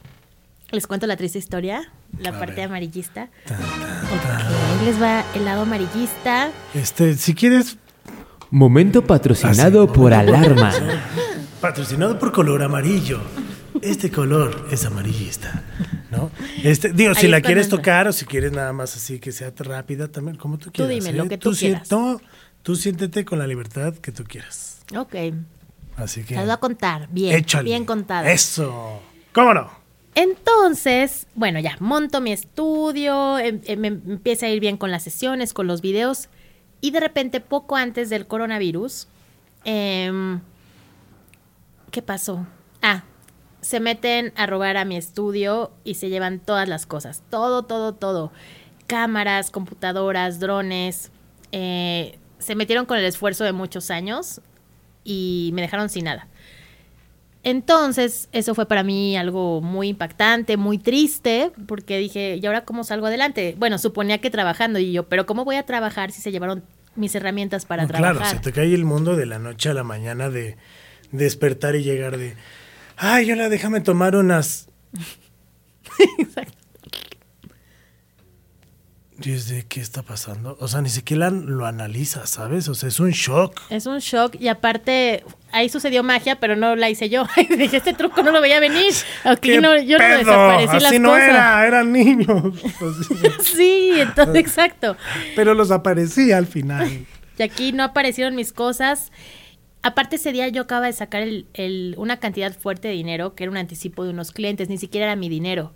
les 0.71 0.87
cuento 0.87 1.07
la 1.07 1.17
triste 1.17 1.39
historia, 1.39 1.91
la 2.19 2.29
A 2.31 2.39
parte 2.39 2.55
ver. 2.55 2.65
amarillista. 2.65 3.29
Ok, 3.45 3.51
ahí 4.79 4.85
les 4.85 5.01
va 5.01 5.23
el 5.35 5.45
lado 5.45 5.63
amarillista. 5.63 6.51
Este, 6.73 7.15
si 7.15 7.33
quieres, 7.33 7.77
Momento 8.51 9.03
patrocinado 9.03 9.85
Así. 9.85 9.93
por 9.93 10.13
Alarma. 10.13 10.71
patrocinado 11.61 12.19
por 12.19 12.31
color 12.31 12.61
amarillo. 12.61 13.19
Este 13.81 14.11
color 14.11 14.67
es 14.69 14.85
amarillista, 14.85 15.63
¿no? 16.13 16.31
Este, 16.63 16.93
digo, 16.93 17.13
si 17.15 17.27
la 17.27 17.37
es 17.37 17.43
quieres 17.43 17.65
entra. 17.65 17.77
tocar 17.79 18.07
o 18.07 18.13
si 18.13 18.25
quieres 18.25 18.51
nada 18.53 18.71
más 18.73 18.95
así 18.95 19.19
que 19.19 19.31
sea 19.31 19.51
rápida 19.57 20.07
también, 20.07 20.37
como 20.37 20.57
tú 20.57 20.71
quieras. 20.71 20.89
dime 20.93 21.09
¿eh? 21.09 21.13
lo 21.13 21.27
que 21.27 21.37
tú 21.37 21.51
sien- 21.53 21.71
quieras. 21.73 21.91
no, 21.91 22.21
tú 22.61 22.75
siéntete 22.75 23.25
con 23.25 23.39
la 23.39 23.47
libertad 23.47 23.93
que 23.95 24.11
tú 24.11 24.23
quieras. 24.23 24.81
Ok, 24.97 25.15
Así 25.97 26.23
que 26.23 26.35
les 26.35 26.43
voy 26.45 26.51
a 26.53 26.57
contar 26.57 27.07
bien, 27.11 27.35
échale. 27.37 27.65
bien 27.65 27.85
contado. 27.85 28.27
Eso. 28.27 29.01
¿Cómo 29.33 29.53
no? 29.53 29.69
Entonces, 30.15 31.27
bueno, 31.35 31.59
ya 31.59 31.75
monto 31.79 32.21
mi 32.21 32.31
estudio, 32.31 33.37
em- 33.39 33.61
em- 33.65 33.79
me 33.79 33.87
empieza 33.87 34.45
a 34.45 34.49
ir 34.49 34.59
bien 34.59 34.77
con 34.77 34.91
las 34.91 35.03
sesiones, 35.03 35.53
con 35.53 35.67
los 35.67 35.81
videos, 35.81 36.29
y 36.81 36.91
de 36.91 36.99
repente, 36.99 37.41
poco 37.41 37.75
antes 37.75 38.09
del 38.09 38.27
coronavirus, 38.27 39.07
em, 39.65 40.39
¿qué 41.91 42.01
pasó? 42.01 42.45
Ah, 42.81 43.03
se 43.63 43.79
meten 43.79 44.31
a 44.35 44.45
robar 44.45 44.77
a 44.77 44.85
mi 44.85 44.95
estudio 44.97 45.71
y 45.83 45.95
se 45.95 46.09
llevan 46.09 46.39
todas 46.39 46.69
las 46.69 46.85
cosas, 46.85 47.23
todo, 47.31 47.63
todo, 47.63 47.93
todo. 47.93 48.31
Cámaras, 48.87 49.49
computadoras, 49.49 50.39
drones. 50.39 51.11
eh, 51.51 52.19
se 52.39 52.55
metieron 52.55 52.85
con 52.85 52.97
el 52.97 53.05
esfuerzo 53.05 53.45
de 53.45 53.53
muchos 53.53 53.89
años 53.89 54.41
y 55.05 55.51
me 55.53 55.61
dejaron 55.61 55.87
sin 55.89 56.03
nada. 56.05 56.27
Entonces, 57.45 58.29
eso 58.31 58.55
fue 58.55 58.65
para 58.67 58.83
mí 58.83 59.17
algo 59.17 59.59
muy 59.61 59.89
impactante, 59.89 60.55
muy 60.55 60.77
triste, 60.77 61.51
porque 61.67 61.97
dije, 61.97 62.39
¿y 62.41 62.45
ahora 62.45 62.63
cómo 62.63 62.83
salgo 62.85 63.07
adelante? 63.07 63.55
Bueno, 63.57 63.77
suponía 63.77 64.19
que 64.19 64.29
trabajando 64.29 64.79
y 64.79 64.93
yo, 64.93 65.09
pero 65.09 65.25
¿cómo 65.25 65.43
voy 65.43 65.57
a 65.57 65.63
trabajar 65.65 66.11
si 66.11 66.21
se 66.21 66.31
llevaron 66.31 66.63
mis 66.95 67.15
herramientas 67.15 67.65
para 67.65 67.83
No, 67.83 67.89
trabajar? 67.89 68.15
Claro, 68.17 68.29
se 68.29 68.39
te 68.39 68.53
cae 68.53 68.73
el 68.73 68.85
mundo 68.85 69.17
de 69.17 69.25
la 69.25 69.39
noche 69.39 69.69
a 69.69 69.73
la 69.73 69.83
mañana 69.83 70.29
de 70.29 70.55
despertar 71.11 71.75
y 71.75 71.83
llegar 71.83 72.17
de, 72.17 72.35
ay, 72.97 73.31
hola, 73.31 73.49
déjame 73.49 73.81
tomar 73.81 74.15
unas... 74.15 74.67
Exacto. 76.19 76.53
Y 79.21 79.31
es 79.31 79.47
de, 79.47 79.63
¿qué 79.65 79.79
está 79.79 80.01
pasando? 80.01 80.57
O 80.59 80.67
sea, 80.67 80.81
ni 80.81 80.89
siquiera 80.89 81.29
lo 81.29 81.65
analizas, 81.65 82.29
¿sabes? 82.29 82.67
O 82.67 82.73
sea, 82.73 82.89
es 82.89 82.99
un 82.99 83.11
shock. 83.11 83.61
Es 83.69 83.85
un 83.85 83.99
shock 83.99 84.35
y 84.39 84.49
aparte 84.49 85.23
ahí 85.51 85.69
sucedió 85.69 86.03
magia, 86.03 86.39
pero 86.39 86.55
no 86.57 86.75
la 86.75 86.89
hice 86.89 87.09
yo. 87.09 87.25
Dije, 87.57 87.77
este 87.77 87.93
truco 87.93 88.21
no 88.23 88.31
lo 88.31 88.41
veía 88.41 88.59
venir. 88.59 88.91
Aquí 89.23 89.51
¿Qué 89.51 89.61
no, 89.61 89.79
yo 89.81 89.97
no 89.97 90.03
pedo? 90.03 90.17
desaparecí 90.17 90.75
Así 90.75 90.83
las 90.83 90.99
no 90.99 91.09
cosas. 91.09 91.29
era, 91.29 91.67
eran 91.67 91.91
niños. 91.91 92.53
Sí, 93.43 93.93
entonces, 93.97 94.35
exacto. 94.35 94.97
Pero 95.35 95.53
los 95.53 95.71
aparecía 95.71 96.37
al 96.37 96.47
final. 96.47 97.05
Y 97.37 97.43
aquí 97.43 97.71
no 97.71 97.83
aparecieron 97.83 98.35
mis 98.35 98.51
cosas. 98.51 99.11
Aparte 99.83 100.15
ese 100.15 100.31
día 100.31 100.47
yo 100.47 100.61
acababa 100.63 100.87
de 100.87 100.93
sacar 100.93 101.21
el- 101.21 101.45
el- 101.53 101.93
una 101.97 102.17
cantidad 102.17 102.53
fuerte 102.57 102.87
de 102.87 102.93
dinero, 102.93 103.35
que 103.35 103.43
era 103.43 103.51
un 103.51 103.57
anticipo 103.57 104.03
de 104.05 104.11
unos 104.11 104.31
clientes, 104.31 104.69
ni 104.69 104.77
siquiera 104.77 105.07
era 105.07 105.15
mi 105.15 105.29
dinero. 105.29 105.73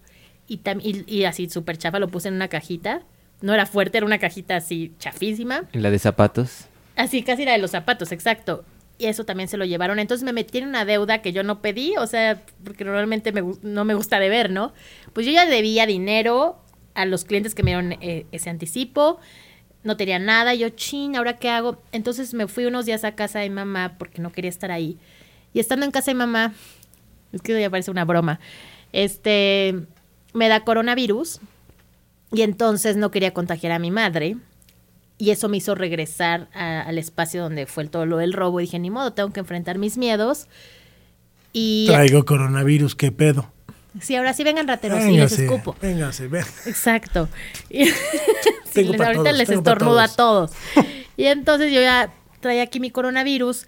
Y, 0.48 0.60
tam- 0.60 0.80
y, 0.82 1.04
y 1.14 1.26
así 1.26 1.50
súper 1.50 1.78
chafa 1.78 2.00
lo 2.00 2.08
puse 2.08 2.30
en 2.30 2.36
una 2.36 2.48
cajita. 2.48 3.02
No 3.42 3.54
era 3.54 3.66
fuerte, 3.66 3.98
era 3.98 4.06
una 4.08 4.18
cajita 4.18 4.56
así 4.56 4.94
chafísima. 4.98 5.66
En 5.74 5.84
la 5.84 5.92
de 5.92 6.00
zapatos. 6.00 6.68
Así, 6.96 7.22
casi 7.22 7.46
la 7.46 7.52
de 7.52 7.58
los 7.60 7.72
zapatos, 7.72 8.12
exacto. 8.12 8.64
y 9.00 9.06
eso 9.06 9.26
también 9.26 9.48
se 9.48 9.58
lo 9.58 9.66
llevaron. 9.66 10.00
Entonces 10.00 10.26
me 10.26 10.34
metí 10.34 10.58
en 10.58 10.68
una 10.70 10.84
deuda 10.84 11.22
que 11.22 11.32
yo 11.32 11.44
no 11.44 11.62
pedí, 11.62 11.96
o 11.98 12.08
sea, 12.08 12.42
porque 12.64 12.84
normalmente 12.84 13.32
me 13.32 13.44
no 13.62 13.86
me 13.86 13.94
gusta 13.94 14.18
deber, 14.20 14.50
¿no? 14.50 14.74
Pues 15.14 15.24
yo 15.28 15.32
ya 15.32 15.46
debía 15.46 15.86
dinero 15.86 16.58
a 16.96 17.06
los 17.06 17.24
clientes 17.24 17.54
que 17.54 17.62
me 17.62 17.70
dieron 17.72 17.92
eh, 18.02 18.26
ese 18.32 18.50
anticipo, 18.50 19.20
no 19.88 19.98
tenía 19.98 20.20
nada, 20.20 20.54
yo, 20.54 20.70
chin, 20.70 21.16
¿ahora 21.16 21.38
qué 21.38 21.50
hago? 21.50 21.82
Entonces 21.92 22.34
me 22.36 22.48
fui 22.48 22.66
unos 22.66 22.86
días 22.86 23.04
a 23.04 23.16
casa 23.16 23.40
de 23.40 23.50
mamá 23.50 23.96
porque 23.98 24.22
no 24.22 24.32
quería 24.32 24.50
estar 24.50 24.70
ahí. 24.70 24.98
Y 25.54 25.60
estando 25.60 25.86
en 25.86 25.92
casa 25.92 26.12
de 26.12 26.16
mamá, 26.16 26.54
es 27.32 27.42
que 27.42 27.60
ya 27.60 27.70
parece 27.70 27.90
una 27.90 28.06
broma, 28.06 28.40
este, 28.94 29.76
me 30.34 30.48
da 30.50 30.64
coronavirus 30.64 31.40
y 32.32 32.42
entonces 32.44 32.98
no 32.98 33.10
quería 33.12 33.34
contagiar 33.34 33.72
a 33.72 33.80
mi 33.80 33.90
madre. 33.92 34.38
Y 35.20 35.32
eso 35.32 35.50
me 35.50 35.58
hizo 35.58 35.74
regresar 35.74 36.48
a- 36.54 36.82
al 36.82 37.00
espacio 37.00 37.42
donde 37.42 37.66
fue 37.66 37.82
el- 37.84 37.90
todo 37.90 38.06
lo 38.06 38.18
del 38.18 38.34
robo. 38.34 38.60
Y 38.60 38.66
dije, 38.66 38.78
ni 38.78 38.92
modo, 38.92 39.14
tengo 39.14 39.32
que 39.34 39.40
enfrentar 39.40 39.80
mis 39.80 39.98
miedos. 39.98 40.46
Y 41.54 41.88
Traigo 41.88 42.24
coronavirus, 42.26 42.94
¿qué 42.96 43.12
pedo? 43.12 43.52
sí, 44.00 44.16
ahora 44.16 44.32
sí 44.34 44.44
vengan 44.44 44.68
rateros 44.68 45.00
y 45.00 45.06
les 45.06 45.12
Véngase, 45.32 45.46
escupo. 45.46 45.76
véngase, 45.82 46.28
ven. 46.28 46.46
Exacto. 46.68 47.30
Y- 47.72 47.86
Tengo 48.82 48.92
les- 48.94 48.98
pa' 49.02 49.06
ahorita 49.08 49.24
todos, 49.24 49.38
les 49.38 49.50
estornudo 49.50 50.00
a 50.00 50.08
todos. 50.08 50.52
Y 51.18 51.26
entonces 51.26 51.72
yo 51.74 51.82
ya 51.82 52.14
traía 52.42 52.62
aquí 52.64 52.80
mi 52.80 52.92
coronavirus 52.92 53.66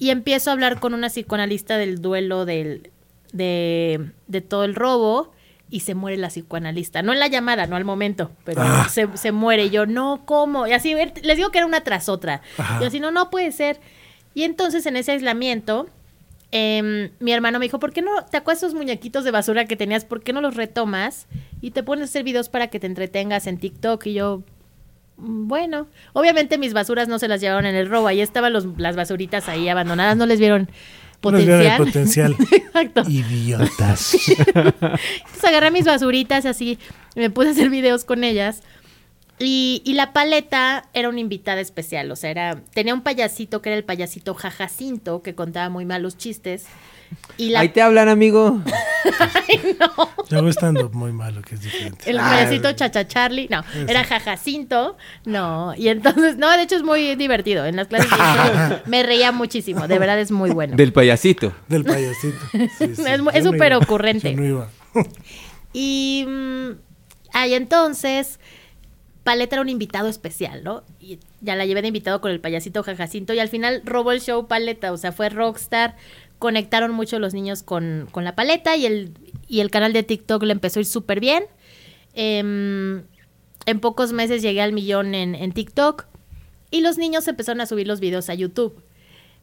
y 0.00 0.10
empiezo 0.10 0.50
a 0.50 0.52
hablar 0.54 0.80
con 0.80 0.94
una 0.94 1.08
psicoanalista 1.10 1.78
del 1.78 2.02
duelo 2.02 2.44
del, 2.44 2.90
de, 3.32 4.10
de 4.26 4.40
todo 4.40 4.64
el 4.64 4.74
robo 4.74 5.32
y 5.70 5.80
se 5.80 5.94
muere 5.94 6.16
la 6.16 6.28
psicoanalista. 6.28 7.02
No 7.02 7.12
en 7.12 7.20
la 7.20 7.28
llamada, 7.28 7.66
no 7.68 7.76
al 7.76 7.84
momento, 7.84 8.32
pero 8.44 8.62
Ah. 8.64 8.88
se, 8.90 9.06
se 9.16 9.30
muere. 9.32 9.66
Y 9.66 9.70
yo, 9.70 9.86
no, 9.86 10.22
¿cómo? 10.24 10.66
Y 10.66 10.72
así, 10.72 10.92
ver- 10.94 11.12
les 11.22 11.36
digo 11.36 11.50
que 11.50 11.58
era 11.58 11.66
una 11.66 11.82
tras 11.84 12.08
otra. 12.08 12.40
Ajá. 12.56 12.82
Y 12.82 12.86
así, 12.86 12.98
no, 13.00 13.10
no 13.12 13.30
puede 13.30 13.52
ser. 13.52 13.78
Y 14.34 14.42
entonces 14.44 14.84
en 14.86 14.96
ese 14.96 15.12
aislamiento, 15.12 15.88
em, 16.50 17.10
mi 17.20 17.32
hermano 17.32 17.58
me 17.58 17.66
dijo, 17.66 17.78
¿por 17.78 17.92
qué 17.92 18.02
no 18.02 18.24
te 18.30 18.36
acuerdas 18.36 18.62
esos 18.62 18.74
muñequitos 18.74 19.24
de 19.24 19.30
basura 19.30 19.66
que 19.66 19.76
tenías? 19.76 20.04
¿Por 20.04 20.22
qué 20.22 20.32
no 20.32 20.40
los 20.40 20.54
retomas 20.56 21.26
y 21.60 21.72
te 21.72 21.82
pones 21.82 22.02
a 22.02 22.04
hacer 22.06 22.24
videos 22.24 22.48
para 22.48 22.68
que 22.68 22.80
te 22.80 22.86
entretengas 22.86 23.46
en 23.46 23.58
TikTok? 23.58 24.06
Y 24.06 24.14
yo, 24.14 24.42
"Mm, 25.18 25.46
bueno, 25.48 25.88
obviamente 26.14 26.58
mis 26.58 26.72
basuras 26.72 27.08
no 27.08 27.18
se 27.18 27.28
las 27.28 27.40
llevaron 27.40 27.66
en 27.66 27.74
el 27.74 27.88
robo, 27.88 28.06
ahí 28.08 28.20
estaban 28.20 28.52
los- 28.52 28.66
las 28.78 28.96
basuritas 28.96 29.48
ahí 29.48 29.68
abandonadas, 29.68 30.16
no 30.16 30.26
les 30.26 30.38
vieron 30.40 30.62
No 30.62 31.20
potencial. 31.20 31.76
potencial. 31.78 32.36
Exacto. 32.52 33.02
Idiotas. 33.08 34.14
Entonces 34.54 35.44
agarré 35.44 35.70
mis 35.70 35.84
basuritas 35.84 36.46
así, 36.46 36.78
me 37.16 37.30
puse 37.30 37.48
a 37.48 37.52
hacer 37.52 37.70
videos 37.70 38.04
con 38.04 38.24
ellas. 38.24 38.62
Y, 39.40 39.82
y 39.84 39.92
la 39.94 40.12
paleta 40.12 40.88
era 40.94 41.08
una 41.08 41.20
invitada 41.20 41.60
especial, 41.60 42.10
o 42.10 42.16
sea, 42.16 42.30
era, 42.30 42.60
tenía 42.74 42.92
un 42.92 43.02
payasito 43.02 43.62
que 43.62 43.70
era 43.70 43.76
el 43.76 43.84
payasito 43.84 44.34
Jajacinto, 44.34 45.22
que 45.22 45.34
contaba 45.34 45.68
muy 45.68 45.84
malos 45.84 46.16
chistes. 46.16 46.66
Y 47.38 47.50
la, 47.50 47.60
Ahí 47.60 47.68
te 47.70 47.80
hablan, 47.80 48.08
amigo. 48.08 48.60
Yo 50.28 50.46
estando 50.48 50.90
muy 50.90 51.12
malo, 51.12 51.40
que 51.42 51.54
es 51.54 51.62
diferente. 51.62 52.10
el 52.10 52.18
Ah, 52.18 52.30
payasito 52.30 52.72
Chacha 52.72 53.06
Charlie, 53.06 53.48
no, 53.48 53.64
era 53.86 54.04
Jajacinto, 54.04 54.96
no. 55.24 55.72
Y 55.76 55.88
entonces, 55.88 56.36
no, 56.36 56.50
de 56.50 56.62
hecho 56.62 56.76
es 56.76 56.82
muy 56.82 57.14
divertido. 57.16 57.64
En 57.64 57.76
las 57.76 57.88
clases 57.88 58.10
de 58.10 58.82
me 58.86 59.02
reía 59.02 59.32
muchísimo, 59.32 59.88
de 59.88 59.98
verdad 59.98 60.18
es 60.18 60.30
muy 60.30 60.50
bueno. 60.50 60.76
Del 60.76 60.92
payasito. 60.92 61.52
Del 61.68 61.84
payasito. 61.84 62.38
Sí, 62.78 62.94
sí. 62.94 63.02
Es 63.06 63.22
no 63.22 63.30
súper 63.52 63.74
ocurrente. 63.74 64.32
Yo 64.32 64.36
no 64.36 64.44
iba. 64.46 64.68
Y 65.72 66.26
ahí 67.32 67.54
entonces, 67.54 68.38
Paleta 69.28 69.56
era 69.56 69.60
un 69.60 69.68
invitado 69.68 70.08
especial, 70.08 70.64
¿no? 70.64 70.84
Y 70.98 71.18
ya 71.42 71.54
la 71.54 71.66
llevé 71.66 71.82
de 71.82 71.88
invitado 71.88 72.22
con 72.22 72.30
el 72.30 72.40
payasito 72.40 72.82
Jajacinto 72.82 73.34
y 73.34 73.40
al 73.40 73.50
final 73.50 73.82
robó 73.84 74.12
el 74.12 74.22
show 74.22 74.48
Paleta, 74.48 74.90
o 74.90 74.96
sea, 74.96 75.12
fue 75.12 75.28
rockstar. 75.28 75.96
Conectaron 76.38 76.92
mucho 76.92 77.18
los 77.18 77.34
niños 77.34 77.62
con, 77.62 78.08
con 78.10 78.24
la 78.24 78.34
paleta 78.34 78.74
y 78.76 78.86
el, 78.86 79.12
y 79.46 79.60
el 79.60 79.70
canal 79.70 79.92
de 79.92 80.02
TikTok 80.02 80.42
le 80.44 80.52
empezó 80.52 80.78
a 80.78 80.80
ir 80.80 80.86
súper 80.86 81.20
bien. 81.20 81.44
Em, 82.14 83.02
en 83.66 83.80
pocos 83.80 84.14
meses 84.14 84.40
llegué 84.40 84.62
al 84.62 84.72
millón 84.72 85.14
en, 85.14 85.34
en 85.34 85.52
TikTok 85.52 86.06
y 86.70 86.80
los 86.80 86.96
niños 86.96 87.28
empezaron 87.28 87.60
a 87.60 87.66
subir 87.66 87.86
los 87.86 88.00
videos 88.00 88.30
a 88.30 88.34
YouTube. 88.34 88.82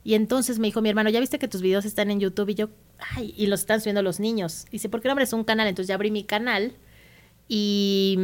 Y 0.04 0.16
entonces 0.16 0.58
me 0.58 0.66
dijo 0.66 0.82
mi 0.82 0.90
hermano, 0.90 1.12
¿ya 1.12 1.20
viste 1.20 1.38
que 1.38 1.48
tus 1.48 1.62
videos 1.62 1.86
están 1.86 2.10
en 2.10 2.20
YouTube? 2.20 2.50
Y 2.50 2.56
yo, 2.56 2.70
ay, 2.98 3.36
y 3.38 3.46
los 3.46 3.60
están 3.60 3.82
subiendo 3.82 4.02
los 4.02 4.20
niños. 4.20 4.66
Y 4.70 4.78
dice, 4.78 4.90
¿por 4.90 5.02
qué 5.02 5.10
no 5.10 5.12
abres 5.12 5.32
un 5.32 5.44
canal? 5.44 5.68
Entonces 5.68 5.90
ya 5.90 5.94
abrí 5.94 6.10
mi 6.10 6.24
canal 6.24 6.74
y, 7.48 8.18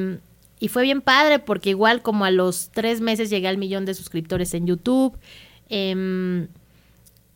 y 0.62 0.70
fue 0.70 0.84
bien 0.84 1.02
padre 1.02 1.40
porque 1.40 1.72
igual 1.72 2.02
como 2.02 2.24
a 2.24 2.32
los 2.32 2.70
tres 2.72 3.02
meses 3.02 3.30
llegué 3.30 3.50
al 3.50 3.58
millón 3.58 3.84
de 3.84 3.94
suscriptores 3.96 4.54
en 4.54 4.66
YouTube. 4.68 5.18
Em, 5.68 6.48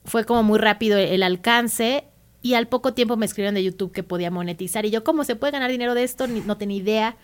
fue 0.05 0.23
como 0.25 0.43
muy 0.43 0.59
rápido 0.59 0.97
el 0.97 1.23
alcance 1.23 2.05
y 2.41 2.53
al 2.53 2.67
poco 2.67 2.93
tiempo 2.93 3.17
me 3.17 3.25
escribieron 3.25 3.55
de 3.55 3.63
YouTube 3.63 3.91
que 3.91 4.03
podía 4.03 4.29
monetizar 4.29 4.85
y 4.85 4.91
yo, 4.91 5.03
¿cómo 5.03 5.23
se 5.23 5.35
puede 5.35 5.51
ganar 5.51 5.71
dinero 5.71 5.95
de 5.95 6.03
esto? 6.03 6.27
No 6.27 6.57
tenía 6.57 6.77
idea. 6.77 7.17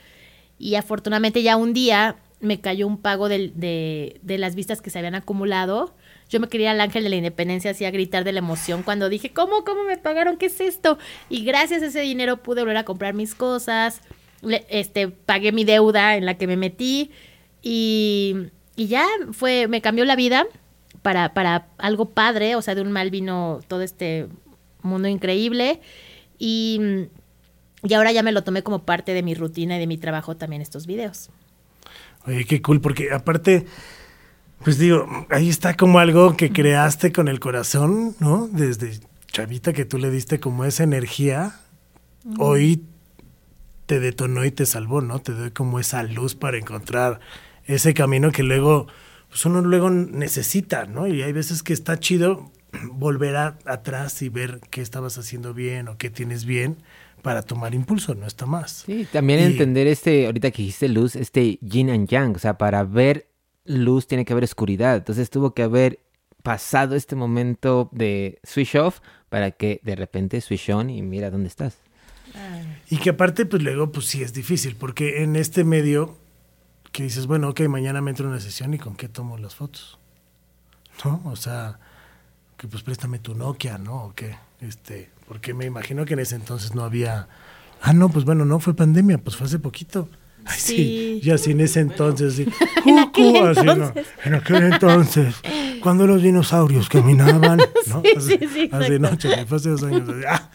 Y 0.58 0.76
afortunadamente 0.76 1.44
ya 1.44 1.56
un 1.58 1.74
día 1.74 2.18
me 2.40 2.60
cayó 2.60 2.88
un 2.88 2.98
pago 2.98 3.30
del- 3.30 3.54
de, 3.56 4.20
de 4.24 4.38
las 4.40 4.56
vistas 4.56 4.82
que 4.82 4.90
se 4.90 4.98
habían 4.98 5.14
acumulado. 5.14 5.94
Yo 6.30 6.40
me 6.40 6.48
quería 6.48 6.72
al 6.72 6.82
ángel 6.82 7.04
de 7.04 7.10
la 7.10 7.18
independencia 7.18 7.70
así 7.72 7.86
a 7.86 7.92
gritar 7.92 8.24
de 8.24 8.32
la 8.32 8.40
emoción 8.40 8.82
cuando 8.82 9.10
dije, 9.10 9.32
¿cómo, 9.32 9.64
cómo 9.64 9.84
me 9.84 9.98
pagaron? 9.98 10.38
¿Qué 10.38 10.48
es 10.48 10.60
esto? 10.62 10.98
Y 11.30 11.44
gracias 11.46 11.84
a 11.84 11.88
ese 11.88 12.02
dinero 12.02 12.38
pude 12.38 12.62
volver 12.62 12.78
a 12.78 12.86
comprar 12.86 13.14
mis 13.14 13.36
cosas, 13.36 14.02
le- 14.42 14.66
este, 14.70 15.08
pagué 15.10 15.52
mi 15.52 15.64
deuda 15.64 16.16
en 16.18 16.26
la 16.26 16.38
que 16.38 16.48
me 16.48 16.58
metí 16.58 17.12
y, 17.62 18.36
y 18.76 18.88
ya 18.88 19.06
fue, 19.32 19.68
me 19.68 19.82
cambió 19.82 20.06
la 20.06 20.16
vida 20.16 20.46
para, 21.02 21.34
para 21.34 21.68
algo 21.78 22.10
padre, 22.10 22.56
o 22.56 22.62
sea, 22.62 22.76
de 22.76 22.82
un 22.82 22.92
mal 22.92 23.10
vino 23.12 23.60
todo 23.68 23.82
este 23.82 24.28
mundo 24.84 25.08
increíble 25.08 25.82
y, 26.40 26.80
y 27.84 27.94
ahora 27.94 28.12
ya 28.12 28.24
me 28.24 28.32
lo 28.32 28.44
tomé 28.44 28.64
como 28.64 28.84
parte 28.84 29.14
de 29.14 29.24
mi 29.24 29.36
rutina 29.36 29.78
y 29.78 29.80
de 29.80 29.88
mi 29.88 29.98
trabajo 29.98 30.36
también 30.38 30.62
estos 30.62 30.88
videos. 30.88 31.30
Oye, 32.26 32.46
qué 32.46 32.62
cool, 32.62 32.82
porque 32.82 33.12
aparte, 33.12 33.66
pues 34.64 34.78
digo, 34.78 35.08
ahí 35.30 35.50
está 35.50 35.76
como 35.76 36.00
algo 36.00 36.36
que 36.38 36.52
creaste 36.52 37.12
con 37.12 37.28
el 37.28 37.40
corazón, 37.40 38.16
¿no? 38.20 38.48
Desde 38.48 39.00
chavita 39.32 39.74
que 39.74 39.86
tú 39.86 39.98
le 39.98 40.12
diste 40.12 40.40
como 40.40 40.66
esa 40.66 40.84
energía, 40.84 41.56
hoy 42.38 42.84
te 43.86 44.00
detonó 44.00 44.46
y 44.46 44.52
te 44.52 44.66
salvó, 44.66 45.02
¿no? 45.02 45.20
Te 45.20 45.34
doy 45.34 45.52
como 45.52 45.80
esa 45.80 46.04
luz 46.04 46.36
para 46.36 46.58
encontrar 46.58 47.20
ese 47.66 47.94
camino 47.94 48.32
que 48.32 48.44
luego, 48.44 48.88
pues 49.30 49.46
uno 49.46 49.62
luego 49.62 49.90
necesita, 49.90 50.86
¿no? 50.86 51.08
Y 51.08 51.22
hay 51.22 51.32
veces 51.34 51.64
que 51.64 51.74
está 51.74 52.00
chido 52.00 52.52
volver 52.92 53.36
a- 53.36 53.58
atrás 53.66 54.22
y 54.22 54.30
ver 54.30 54.62
qué 54.70 54.82
estabas 54.82 55.18
haciendo 55.18 55.54
bien 55.54 55.88
o 55.88 55.98
qué 55.98 56.10
tienes 56.10 56.46
bien 56.46 56.78
para 57.22 57.44
tomar 57.44 57.76
impulso, 57.76 58.16
no 58.16 58.26
está 58.26 58.46
más. 58.46 58.84
Sí, 58.86 59.06
también 59.12 59.40
Y- 59.42 59.44
entender 59.44 59.88
este, 59.88 60.26
ahorita 60.26 60.52
que 60.52 60.64
dijiste 60.64 60.88
luz, 60.90 61.16
este 61.16 61.60
yin 61.62 61.90
and 61.90 62.08
yang, 62.08 62.36
o 62.36 62.40
sea, 62.40 62.58
para 62.58 62.84
ver 62.84 63.28
luz 63.66 64.08
tiene 64.08 64.26
que 64.26 64.34
haber 64.34 64.44
oscuridad, 64.46 64.96
entonces 64.98 65.30
tuvo 65.30 65.54
que 65.54 65.62
haber 65.64 66.00
pasado 66.42 66.96
este 66.96 67.16
momento 67.16 67.90
de 67.92 68.40
switch 68.44 68.74
off 68.76 69.00
para 69.30 69.52
que 69.52 69.80
de 69.84 69.96
repente 69.96 70.42
switch 70.42 70.70
on 70.72 70.90
y 70.90 71.04
mira 71.04 71.30
dónde 71.30 71.48
estás. 71.48 71.78
Y 72.90 72.98
que 72.98 73.12
aparte, 73.12 73.46
pues 73.46 73.62
luego, 73.64 73.92
pues 73.92 74.06
sí 74.08 74.22
es 74.24 74.34
difícil, 74.34 74.76
porque 74.76 75.24
en 75.24 75.36
este 75.36 75.64
medio 75.64 76.18
que 76.92 77.04
dices, 77.04 77.26
bueno, 77.28 77.50
ok, 77.50 77.62
mañana 77.62 78.02
me 78.02 78.12
entro 78.12 78.28
a 78.28 78.32
una 78.32 78.40
sesión 78.40 78.74
y 78.74 78.78
con 78.78 78.96
qué 78.96 79.08
tomo 79.08 79.38
las 79.38 79.56
fotos. 79.56 79.98
¿No? 81.06 81.22
O 81.26 81.36
sea, 81.36 81.80
que 82.58 82.68
pues 82.68 82.84
préstame 82.84 83.18
tu 83.20 83.34
Nokia, 83.34 83.78
¿no? 83.78 84.04
O 84.06 84.14
qué, 84.14 84.36
este, 84.60 85.10
porque 85.28 85.54
me 85.54 85.66
imagino 85.66 86.06
que 86.06 86.14
en 86.14 86.20
ese 86.20 86.36
entonces 86.36 86.76
no 86.76 86.84
había, 86.84 87.28
ah, 87.82 87.94
no, 87.94 88.10
pues 88.10 88.26
bueno, 88.26 88.46
no 88.46 88.60
fue 88.60 88.76
pandemia, 88.76 89.18
pues 89.18 89.36
fue 89.36 89.48
hace 89.48 89.58
poquito. 89.60 90.10
Ay, 90.46 90.60
sí, 90.60 90.76
Sí. 90.76 91.22
ya 91.24 91.38
sí, 91.38 91.52
en 91.52 91.62
ese 91.62 91.80
entonces, 91.80 92.34
sí. 92.36 92.48
En 92.86 93.00
aquel 93.00 93.48
así, 93.48 93.64
¿no? 93.66 93.72
entonces. 93.74 94.08
En 94.26 94.36
aquel 94.36 94.64
entonces, 94.64 95.36
cuando 95.82 96.06
los 96.08 96.22
dinosaurios 96.22 96.90
caminaban, 96.90 97.58
¿no? 97.88 98.02
Sí, 98.02 98.14
así, 98.18 98.28
sí, 98.38 98.48
sí, 98.48 98.70
así, 98.72 98.94
exacto. 98.94 99.00
no, 99.00 99.16
che, 99.16 99.46
fue 99.46 99.58
hace 99.58 99.70
dos 99.70 99.84
años. 99.84 100.10
así, 100.10 100.24
ah, 100.28 100.50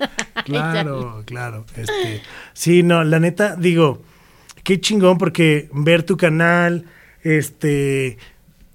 claro, 0.52 1.22
claro. 1.26 1.66
Este, 1.76 2.22
sí, 2.52 2.82
no, 2.82 3.04
la 3.04 3.20
neta, 3.20 3.56
digo, 3.56 4.02
qué 4.62 4.80
chingón 4.80 5.18
porque 5.18 5.68
ver 5.72 6.02
tu 6.02 6.16
canal, 6.16 6.84
este, 7.22 8.18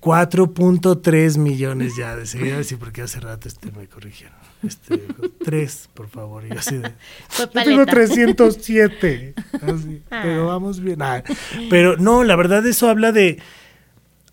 4.3 0.01 1.37
millones 1.37 1.95
ya 1.95 2.15
de 2.15 2.25
seguidores, 2.25 2.67
sí, 2.67 2.75
porque 2.75 3.03
hace 3.03 3.19
rato 3.19 3.47
este, 3.47 3.71
me 3.71 3.87
corrigieron. 3.87 4.37
Este, 4.63 5.01
3, 5.43 5.89
por 5.93 6.07
favor. 6.07 6.43
Y 6.45 6.51
así 6.51 6.77
de, 6.77 6.91
Fue 7.29 7.45
yo 7.45 7.51
tengo 7.51 7.85
paleta. 7.85 7.91
307. 7.91 9.33
así, 9.61 10.01
pero 10.09 10.47
vamos 10.47 10.79
bien. 10.79 11.01
Ah, 11.01 11.23
pero 11.69 11.97
no, 11.97 12.23
la 12.23 12.35
verdad 12.35 12.65
eso 12.65 12.89
habla 12.89 13.11
de, 13.11 13.39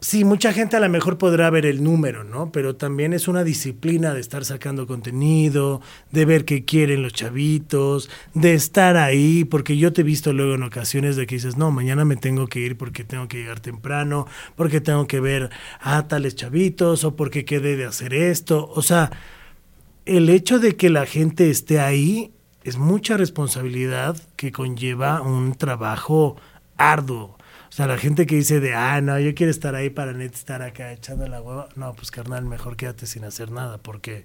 sí, 0.00 0.24
mucha 0.24 0.52
gente 0.52 0.76
a 0.76 0.80
lo 0.80 0.88
mejor 0.88 1.18
podrá 1.18 1.50
ver 1.50 1.66
el 1.66 1.82
número, 1.82 2.24
¿no? 2.24 2.52
Pero 2.52 2.76
también 2.76 3.12
es 3.12 3.28
una 3.28 3.44
disciplina 3.44 4.14
de 4.14 4.20
estar 4.20 4.44
sacando 4.44 4.86
contenido, 4.86 5.80
de 6.12 6.24
ver 6.24 6.44
qué 6.44 6.64
quieren 6.64 7.02
los 7.02 7.12
chavitos, 7.12 8.10
de 8.34 8.54
estar 8.54 8.96
ahí, 8.96 9.44
porque 9.44 9.76
yo 9.76 9.92
te 9.92 10.02
he 10.02 10.04
visto 10.04 10.32
luego 10.32 10.54
en 10.54 10.62
ocasiones 10.62 11.16
de 11.16 11.26
que 11.26 11.36
dices, 11.36 11.56
no, 11.56 11.70
mañana 11.70 12.04
me 12.04 12.16
tengo 12.16 12.46
que 12.46 12.60
ir 12.60 12.76
porque 12.76 13.04
tengo 13.04 13.28
que 13.28 13.38
llegar 13.38 13.60
temprano, 13.60 14.26
porque 14.56 14.80
tengo 14.80 15.06
que 15.06 15.20
ver 15.20 15.50
a 15.80 16.06
tales 16.08 16.34
chavitos 16.34 17.04
o 17.04 17.16
porque 17.16 17.44
quedé 17.44 17.76
de 17.76 17.86
hacer 17.86 18.14
esto. 18.14 18.70
O 18.74 18.82
sea, 18.82 19.10
el 20.04 20.28
hecho 20.30 20.58
de 20.58 20.76
que 20.76 20.90
la 20.90 21.06
gente 21.06 21.50
esté 21.50 21.80
ahí 21.80 22.32
es 22.64 22.76
mucha 22.76 23.16
responsabilidad 23.16 24.16
que 24.36 24.52
conlleva 24.52 25.22
un 25.22 25.54
trabajo 25.54 26.36
arduo. 26.76 27.37
O 27.68 27.72
sea, 27.72 27.86
la 27.86 27.98
gente 27.98 28.26
que 28.26 28.36
dice 28.36 28.60
de, 28.60 28.74
ah, 28.74 29.00
no, 29.00 29.18
yo 29.20 29.34
quiero 29.34 29.50
estar 29.50 29.74
ahí 29.74 29.90
para 29.90 30.12
net 30.12 30.34
estar 30.34 30.62
acá 30.62 30.92
echando 30.92 31.28
la 31.28 31.42
hueva. 31.42 31.68
No, 31.76 31.94
pues 31.94 32.10
carnal, 32.10 32.44
mejor 32.44 32.76
quédate 32.76 33.06
sin 33.06 33.24
hacer 33.24 33.50
nada, 33.50 33.78
porque 33.78 34.24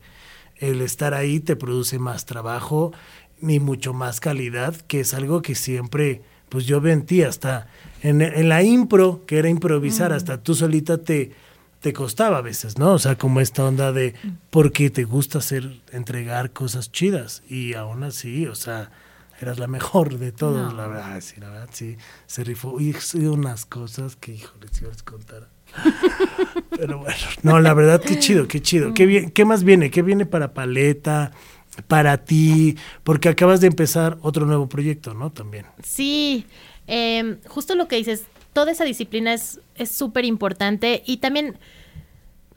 el 0.58 0.82
estar 0.82 1.14
ahí 1.14 1.40
te 1.40 1.56
produce 1.56 2.00
más 2.00 2.26
trabajo 2.26 2.94
y 3.42 3.60
mucho 3.60 3.94
más 3.94 4.20
calidad, 4.22 4.76
que 4.88 5.02
es 5.02 5.14
algo 5.14 5.42
que 5.42 5.56
siempre, 5.56 6.22
pues 6.48 6.66
yo 6.66 6.80
veo 6.80 6.94
en 6.94 7.06
ti, 7.06 7.24
hasta 7.24 7.68
en, 8.02 8.22
en 8.22 8.48
la 8.48 8.64
impro, 8.64 9.26
que 9.26 9.40
era 9.40 9.50
improvisar, 9.50 10.14
hasta 10.14 10.42
tú 10.42 10.56
solita 10.56 11.00
te, 11.00 11.32
te 11.82 11.92
costaba 11.92 12.38
a 12.38 12.42
veces, 12.42 12.78
¿no? 12.78 12.94
O 12.94 13.00
sea, 13.00 13.18
como 13.18 13.42
esta 13.42 13.66
onda 13.66 13.92
de, 13.92 14.14
porque 14.50 14.90
te 14.90 15.04
gusta 15.04 15.40
hacer, 15.40 15.82
entregar 15.92 16.52
cosas 16.52 16.94
chidas, 16.94 17.44
y 17.50 17.74
aún 17.74 18.04
así, 18.04 18.48
o 18.48 18.56
sea 18.56 18.92
eras 19.44 19.60
la 19.60 19.68
mejor 19.68 20.18
de 20.18 20.32
todos, 20.32 20.74
la 20.74 20.88
verdad, 20.88 21.22
sí, 21.22 21.40
la 21.40 21.50
verdad, 21.50 21.70
sí, 21.72 21.98
se 22.26 22.44
rifó. 22.44 22.80
Y 22.80 22.96
unas 23.26 23.66
cosas 23.66 24.16
que, 24.16 24.34
híjole, 24.34 24.68
si 24.72 24.86
les 24.86 25.04
contara. 25.04 25.50
Pero 26.70 27.00
bueno, 27.00 27.18
no, 27.44 27.60
la 27.60 27.74
verdad, 27.74 28.02
qué 28.02 28.20
chido, 28.20 28.48
qué 28.48 28.62
chido. 28.62 28.94
¿Qué, 28.94 29.06
bien, 29.06 29.32
¿Qué 29.32 29.46
más 29.46 29.64
viene? 29.64 29.92
¿Qué 29.92 30.02
viene 30.02 30.26
para 30.26 30.54
Paleta? 30.54 31.32
Para 31.88 32.18
ti, 32.18 32.78
porque 33.04 33.30
acabas 33.30 33.60
de 33.60 33.68
empezar 33.68 34.18
otro 34.22 34.46
nuevo 34.46 34.70
proyecto, 34.70 35.14
¿no? 35.14 35.32
También. 35.32 35.66
Sí, 35.84 36.46
eh, 36.88 37.38
justo 37.48 37.74
lo 37.74 37.88
que 37.88 37.96
dices, 37.96 38.26
toda 38.54 38.72
esa 38.72 38.84
disciplina 38.84 39.34
es 39.34 39.60
súper 39.90 40.26
importante 40.26 41.02
y 41.06 41.18
también 41.18 41.58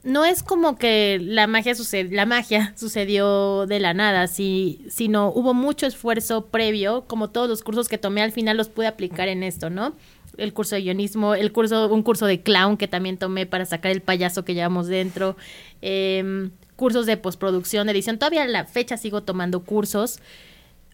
no 0.06 0.24
es 0.24 0.44
como 0.44 0.78
que 0.78 1.18
la 1.20 1.48
magia, 1.48 1.74
la 2.10 2.26
magia 2.26 2.72
sucedió 2.76 3.66
de 3.66 3.80
la 3.80 3.92
nada, 3.92 4.28
sí, 4.28 4.86
sino 4.88 5.30
hubo 5.30 5.52
mucho 5.52 5.84
esfuerzo 5.84 6.46
previo, 6.46 7.06
como 7.08 7.30
todos 7.30 7.48
los 7.48 7.62
cursos 7.62 7.88
que 7.88 7.98
tomé 7.98 8.22
al 8.22 8.30
final 8.30 8.56
los 8.56 8.68
pude 8.68 8.86
aplicar 8.86 9.26
en 9.26 9.42
esto, 9.42 9.68
¿no? 9.68 9.96
El 10.38 10.52
curso 10.52 10.76
de 10.76 10.82
guionismo, 10.82 11.34
el 11.34 11.50
curso, 11.50 11.92
un 11.92 12.04
curso 12.04 12.26
de 12.26 12.40
clown 12.40 12.76
que 12.76 12.86
también 12.86 13.18
tomé 13.18 13.46
para 13.46 13.66
sacar 13.66 13.90
el 13.90 14.00
payaso 14.00 14.44
que 14.44 14.54
llevamos 14.54 14.86
dentro, 14.86 15.36
em, 15.82 16.52
cursos 16.76 17.06
de 17.06 17.16
postproducción, 17.16 17.88
de 17.88 17.92
edición. 17.92 18.18
Todavía 18.18 18.44
a 18.44 18.46
la 18.46 18.64
fecha 18.64 18.96
sigo 18.96 19.24
tomando 19.24 19.64
cursos. 19.64 20.20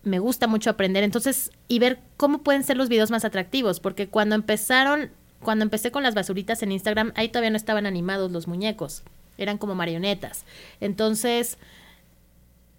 Me 0.04 0.20
gusta 0.20 0.46
mucho 0.46 0.70
aprender, 0.70 1.04
entonces, 1.04 1.50
y 1.68 1.80
ver 1.80 1.98
cómo 2.16 2.42
pueden 2.42 2.64
ser 2.64 2.78
los 2.78 2.88
videos 2.88 3.10
más 3.10 3.26
atractivos, 3.26 3.78
porque 3.78 4.08
cuando 4.08 4.36
empezaron 4.36 5.10
cuando 5.43 5.64
empecé 5.64 5.90
con 5.90 6.03
las 6.03 6.14
basuritas 6.14 6.62
en 6.62 6.72
Instagram, 6.72 7.12
ahí 7.14 7.28
todavía 7.28 7.51
no 7.51 7.57
estaban 7.57 7.86
animados 7.86 8.30
los 8.32 8.47
muñecos, 8.49 9.03
eran 9.38 9.59
como 9.59 9.74
marionetas. 9.74 10.45
Entonces, 10.80 11.59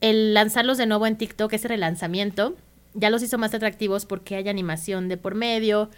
el 0.01 0.33
lanzarlos 0.33 0.77
de 0.77 0.85
nuevo 0.85 1.07
en 1.07 1.17
TikTok, 1.17 1.53
ese 1.53 1.67
relanzamiento, 1.67 2.55
ya 2.93 3.09
los 3.09 3.23
hizo 3.23 3.37
más 3.37 3.53
atractivos 3.53 4.05
porque 4.05 4.35
hay 4.35 4.49
animación 4.49 5.07
de 5.09 5.17
por 5.17 5.35
medio. 5.35 5.89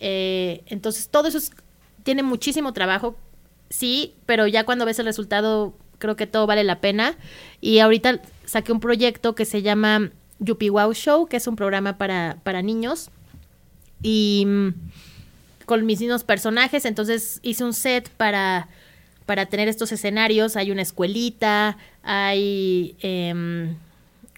Eh, 0.00 0.62
entonces, 0.66 1.08
todo 1.08 1.28
eso 1.28 1.38
tiene 2.02 2.22
muchísimo 2.22 2.72
trabajo, 2.72 3.16
sí, 3.70 4.14
pero 4.26 4.46
ya 4.46 4.64
cuando 4.64 4.84
ves 4.84 4.98
el 4.98 5.06
resultado, 5.06 5.74
creo 5.98 6.16
que 6.16 6.26
todo 6.26 6.46
vale 6.46 6.64
la 6.64 6.80
pena. 6.80 7.16
Y 7.60 7.78
ahorita 7.78 8.20
saqué 8.44 8.72
un 8.72 8.80
proyecto 8.80 9.34
que 9.34 9.44
se 9.44 9.62
llama 9.62 10.10
Yupi 10.40 10.68
Wow 10.68 10.92
Show, 10.94 11.26
que 11.26 11.36
es 11.36 11.46
un 11.46 11.56
programa 11.56 11.98
para, 11.98 12.38
para 12.42 12.62
niños. 12.62 13.10
Y 14.02 14.44
mm, 14.46 14.68
con 15.66 15.84
mis 15.86 16.00
mismos 16.00 16.24
personajes, 16.24 16.84
entonces 16.84 17.40
hice 17.42 17.64
un 17.64 17.74
set 17.74 18.08
para, 18.10 18.68
para 19.26 19.46
tener 19.46 19.68
estos 19.68 19.92
escenarios, 19.92 20.56
hay 20.56 20.70
una 20.70 20.82
escuelita, 20.82 21.76
hay 22.02 22.96
em, 23.00 23.76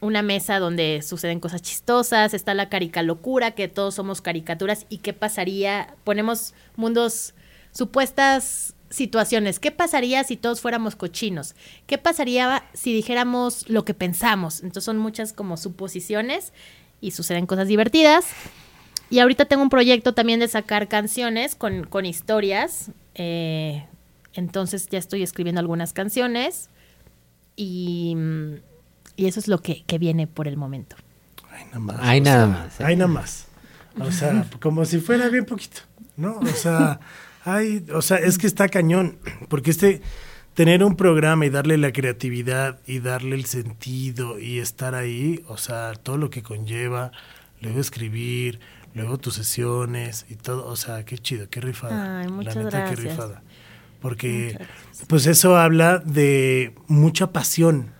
una 0.00 0.22
mesa 0.22 0.58
donde 0.58 1.02
suceden 1.02 1.40
cosas 1.40 1.62
chistosas, 1.62 2.34
está 2.34 2.54
la 2.54 2.68
carica 2.68 3.02
locura, 3.02 3.52
que 3.52 3.68
todos 3.68 3.94
somos 3.94 4.20
caricaturas, 4.20 4.86
y 4.88 4.98
qué 4.98 5.12
pasaría, 5.12 5.94
ponemos 6.04 6.54
mundos, 6.76 7.34
supuestas 7.72 8.74
situaciones, 8.90 9.58
¿qué 9.58 9.70
pasaría 9.72 10.22
si 10.24 10.36
todos 10.36 10.60
fuéramos 10.60 10.96
cochinos? 10.96 11.54
¿Qué 11.86 11.98
pasaría 11.98 12.64
si 12.72 12.94
dijéramos 12.94 13.68
lo 13.68 13.84
que 13.84 13.92
pensamos? 13.92 14.62
Entonces 14.62 14.84
son 14.84 14.98
muchas 14.98 15.32
como 15.32 15.56
suposiciones 15.56 16.52
y 17.00 17.10
suceden 17.10 17.46
cosas 17.46 17.68
divertidas. 17.68 18.26
Y 19.10 19.18
ahorita 19.18 19.44
tengo 19.44 19.62
un 19.62 19.68
proyecto 19.68 20.14
también 20.14 20.40
de 20.40 20.48
sacar 20.48 20.88
canciones 20.88 21.54
con, 21.54 21.84
con 21.84 22.06
historias. 22.06 22.90
Eh, 23.14 23.86
entonces 24.32 24.88
ya 24.88 24.98
estoy 24.98 25.22
escribiendo 25.22 25.60
algunas 25.60 25.92
canciones. 25.92 26.70
Y, 27.56 28.16
y 29.16 29.26
eso 29.26 29.40
es 29.40 29.48
lo 29.48 29.58
que, 29.58 29.84
que, 29.84 29.98
viene 29.98 30.26
por 30.26 30.48
el 30.48 30.56
momento. 30.56 30.96
Hay 31.50 31.64
nada 31.66 31.78
más. 31.78 32.00
Hay 32.00 32.20
nada 32.20 32.46
más. 32.46 32.80
Nada 32.80 33.06
más. 33.06 33.48
O 34.00 34.10
sea, 34.10 34.46
como 34.60 34.84
si 34.84 34.98
fuera 34.98 35.28
bien 35.28 35.44
poquito, 35.44 35.82
¿no? 36.16 36.38
O 36.38 36.46
sea, 36.46 36.98
hay, 37.44 37.86
o 37.94 38.02
sea, 38.02 38.16
es 38.16 38.38
que 38.38 38.48
está 38.48 38.68
cañón. 38.68 39.18
Porque 39.48 39.70
este 39.70 40.02
tener 40.54 40.84
un 40.84 40.96
programa 40.96 41.46
y 41.46 41.50
darle 41.50 41.76
la 41.78 41.92
creatividad 41.92 42.80
y 42.86 43.00
darle 43.00 43.36
el 43.36 43.44
sentido 43.44 44.38
y 44.38 44.60
estar 44.60 44.94
ahí, 44.94 45.44
o 45.48 45.56
sea, 45.56 45.94
todo 45.94 46.16
lo 46.16 46.30
que 46.30 46.42
conlleva, 46.42 47.10
luego 47.60 47.80
escribir, 47.80 48.60
luego 48.94 49.18
tus 49.18 49.34
sesiones 49.34 50.26
y 50.28 50.36
todo, 50.36 50.66
o 50.66 50.76
sea, 50.76 51.04
qué 51.04 51.18
chido, 51.18 51.48
qué 51.50 51.60
rifada. 51.60 52.20
Ay, 52.20 52.28
muchas 52.28 52.56
La 52.56 52.64
neta, 52.64 52.78
gracias. 52.78 53.00
qué 53.00 53.08
rifada. 53.08 53.42
Porque 54.00 54.58
pues 55.08 55.26
eso 55.26 55.56
habla 55.56 55.98
de 55.98 56.74
mucha 56.88 57.32
pasión 57.32 57.92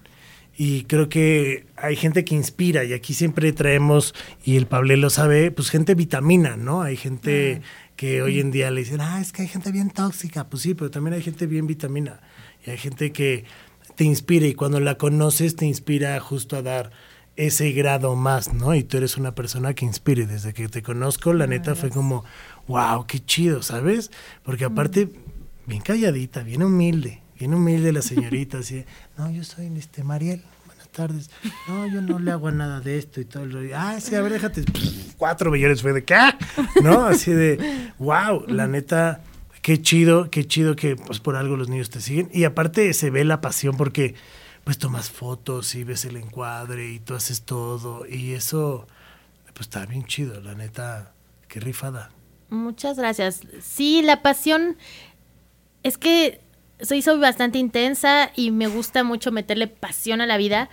y 0.56 0.84
creo 0.84 1.08
que 1.08 1.66
hay 1.76 1.96
gente 1.96 2.24
que 2.24 2.34
inspira 2.34 2.84
y 2.84 2.92
aquí 2.92 3.14
siempre 3.14 3.52
traemos, 3.52 4.14
y 4.44 4.56
el 4.56 4.66
Pablo 4.66 4.94
lo 4.96 5.10
sabe, 5.10 5.50
pues 5.50 5.70
gente 5.70 5.94
vitamina, 5.94 6.56
¿no? 6.56 6.82
Hay 6.82 6.96
gente 6.96 7.62
que 7.96 8.22
hoy 8.22 8.38
en 8.38 8.50
día 8.50 8.70
le 8.70 8.80
dicen, 8.80 9.00
ah, 9.00 9.20
es 9.20 9.32
que 9.32 9.42
hay 9.42 9.48
gente 9.48 9.72
bien 9.72 9.90
tóxica, 9.90 10.44
pues 10.44 10.62
sí, 10.62 10.74
pero 10.74 10.90
también 10.90 11.14
hay 11.14 11.22
gente 11.22 11.46
bien 11.46 11.66
vitamina 11.66 12.20
y 12.64 12.70
hay 12.70 12.78
gente 12.78 13.12
que 13.12 13.44
te 13.96 14.04
inspira 14.04 14.46
y 14.46 14.54
cuando 14.54 14.80
la 14.80 14.96
conoces 14.96 15.56
te 15.56 15.66
inspira 15.66 16.18
justo 16.20 16.56
a 16.56 16.62
dar 16.62 16.90
ese 17.36 17.72
grado 17.72 18.14
más, 18.14 18.52
¿no? 18.52 18.74
Y 18.74 18.84
tú 18.84 18.96
eres 18.96 19.16
una 19.16 19.34
persona 19.34 19.74
que 19.74 19.84
inspire. 19.84 20.26
Desde 20.26 20.52
que 20.52 20.68
te 20.68 20.82
conozco, 20.82 21.32
la 21.32 21.46
neta 21.46 21.74
fue 21.74 21.90
como, 21.90 22.24
wow, 22.68 23.06
qué 23.06 23.24
chido, 23.24 23.62
¿sabes? 23.62 24.10
Porque 24.42 24.64
aparte, 24.64 25.10
bien 25.66 25.82
calladita, 25.82 26.42
bien 26.42 26.62
humilde, 26.62 27.22
bien 27.38 27.54
humilde 27.54 27.92
la 27.92 28.02
señorita, 28.02 28.58
así, 28.58 28.84
no, 29.18 29.30
yo 29.30 29.42
soy 29.44 29.66
este 29.76 30.04
Mariel, 30.04 30.42
buenas 30.66 30.88
tardes. 30.90 31.30
No, 31.68 31.86
yo 31.86 32.00
no 32.00 32.18
le 32.18 32.30
hago 32.30 32.50
nada 32.50 32.80
de 32.80 32.98
esto 32.98 33.20
y 33.20 33.24
todo. 33.24 33.46
Ah, 33.74 33.98
sí, 34.00 34.14
a 34.14 34.22
ver, 34.22 34.32
déjate. 34.32 34.64
cuatro 35.16 35.50
millones 35.50 35.82
fue 35.82 35.92
de 35.92 36.04
qué, 36.04 36.18
¿no? 36.82 37.04
Así 37.04 37.32
de, 37.32 37.90
wow, 37.98 38.44
la 38.46 38.66
neta, 38.68 39.22
qué 39.62 39.80
chido, 39.80 40.30
qué 40.30 40.46
chido 40.46 40.76
que 40.76 40.94
pues 40.94 41.20
por 41.20 41.36
algo 41.36 41.56
los 41.56 41.68
niños 41.68 41.90
te 41.90 42.00
siguen. 42.00 42.28
Y 42.32 42.44
aparte 42.44 42.92
se 42.92 43.10
ve 43.10 43.24
la 43.24 43.40
pasión 43.40 43.76
porque 43.76 44.14
pues 44.64 44.78
tomas 44.78 45.10
fotos 45.10 45.74
y 45.74 45.84
ves 45.84 46.04
el 46.06 46.16
encuadre 46.16 46.90
y 46.90 46.98
tú 46.98 47.14
haces 47.14 47.42
todo 47.42 48.06
y 48.06 48.32
eso 48.32 48.86
pues 49.54 49.68
está 49.68 49.86
bien 49.86 50.04
chido, 50.04 50.40
la 50.40 50.54
neta, 50.54 51.12
qué 51.48 51.60
rifada. 51.60 52.10
Muchas 52.50 52.98
gracias. 52.98 53.42
Sí, 53.60 54.02
la 54.02 54.20
pasión 54.20 54.76
es 55.84 55.96
que 55.96 56.40
soy, 56.80 57.02
soy 57.02 57.18
bastante 57.18 57.58
intensa 57.58 58.30
y 58.34 58.50
me 58.50 58.66
gusta 58.66 59.04
mucho 59.04 59.30
meterle 59.30 59.68
pasión 59.68 60.20
a 60.20 60.26
la 60.26 60.36
vida. 60.36 60.68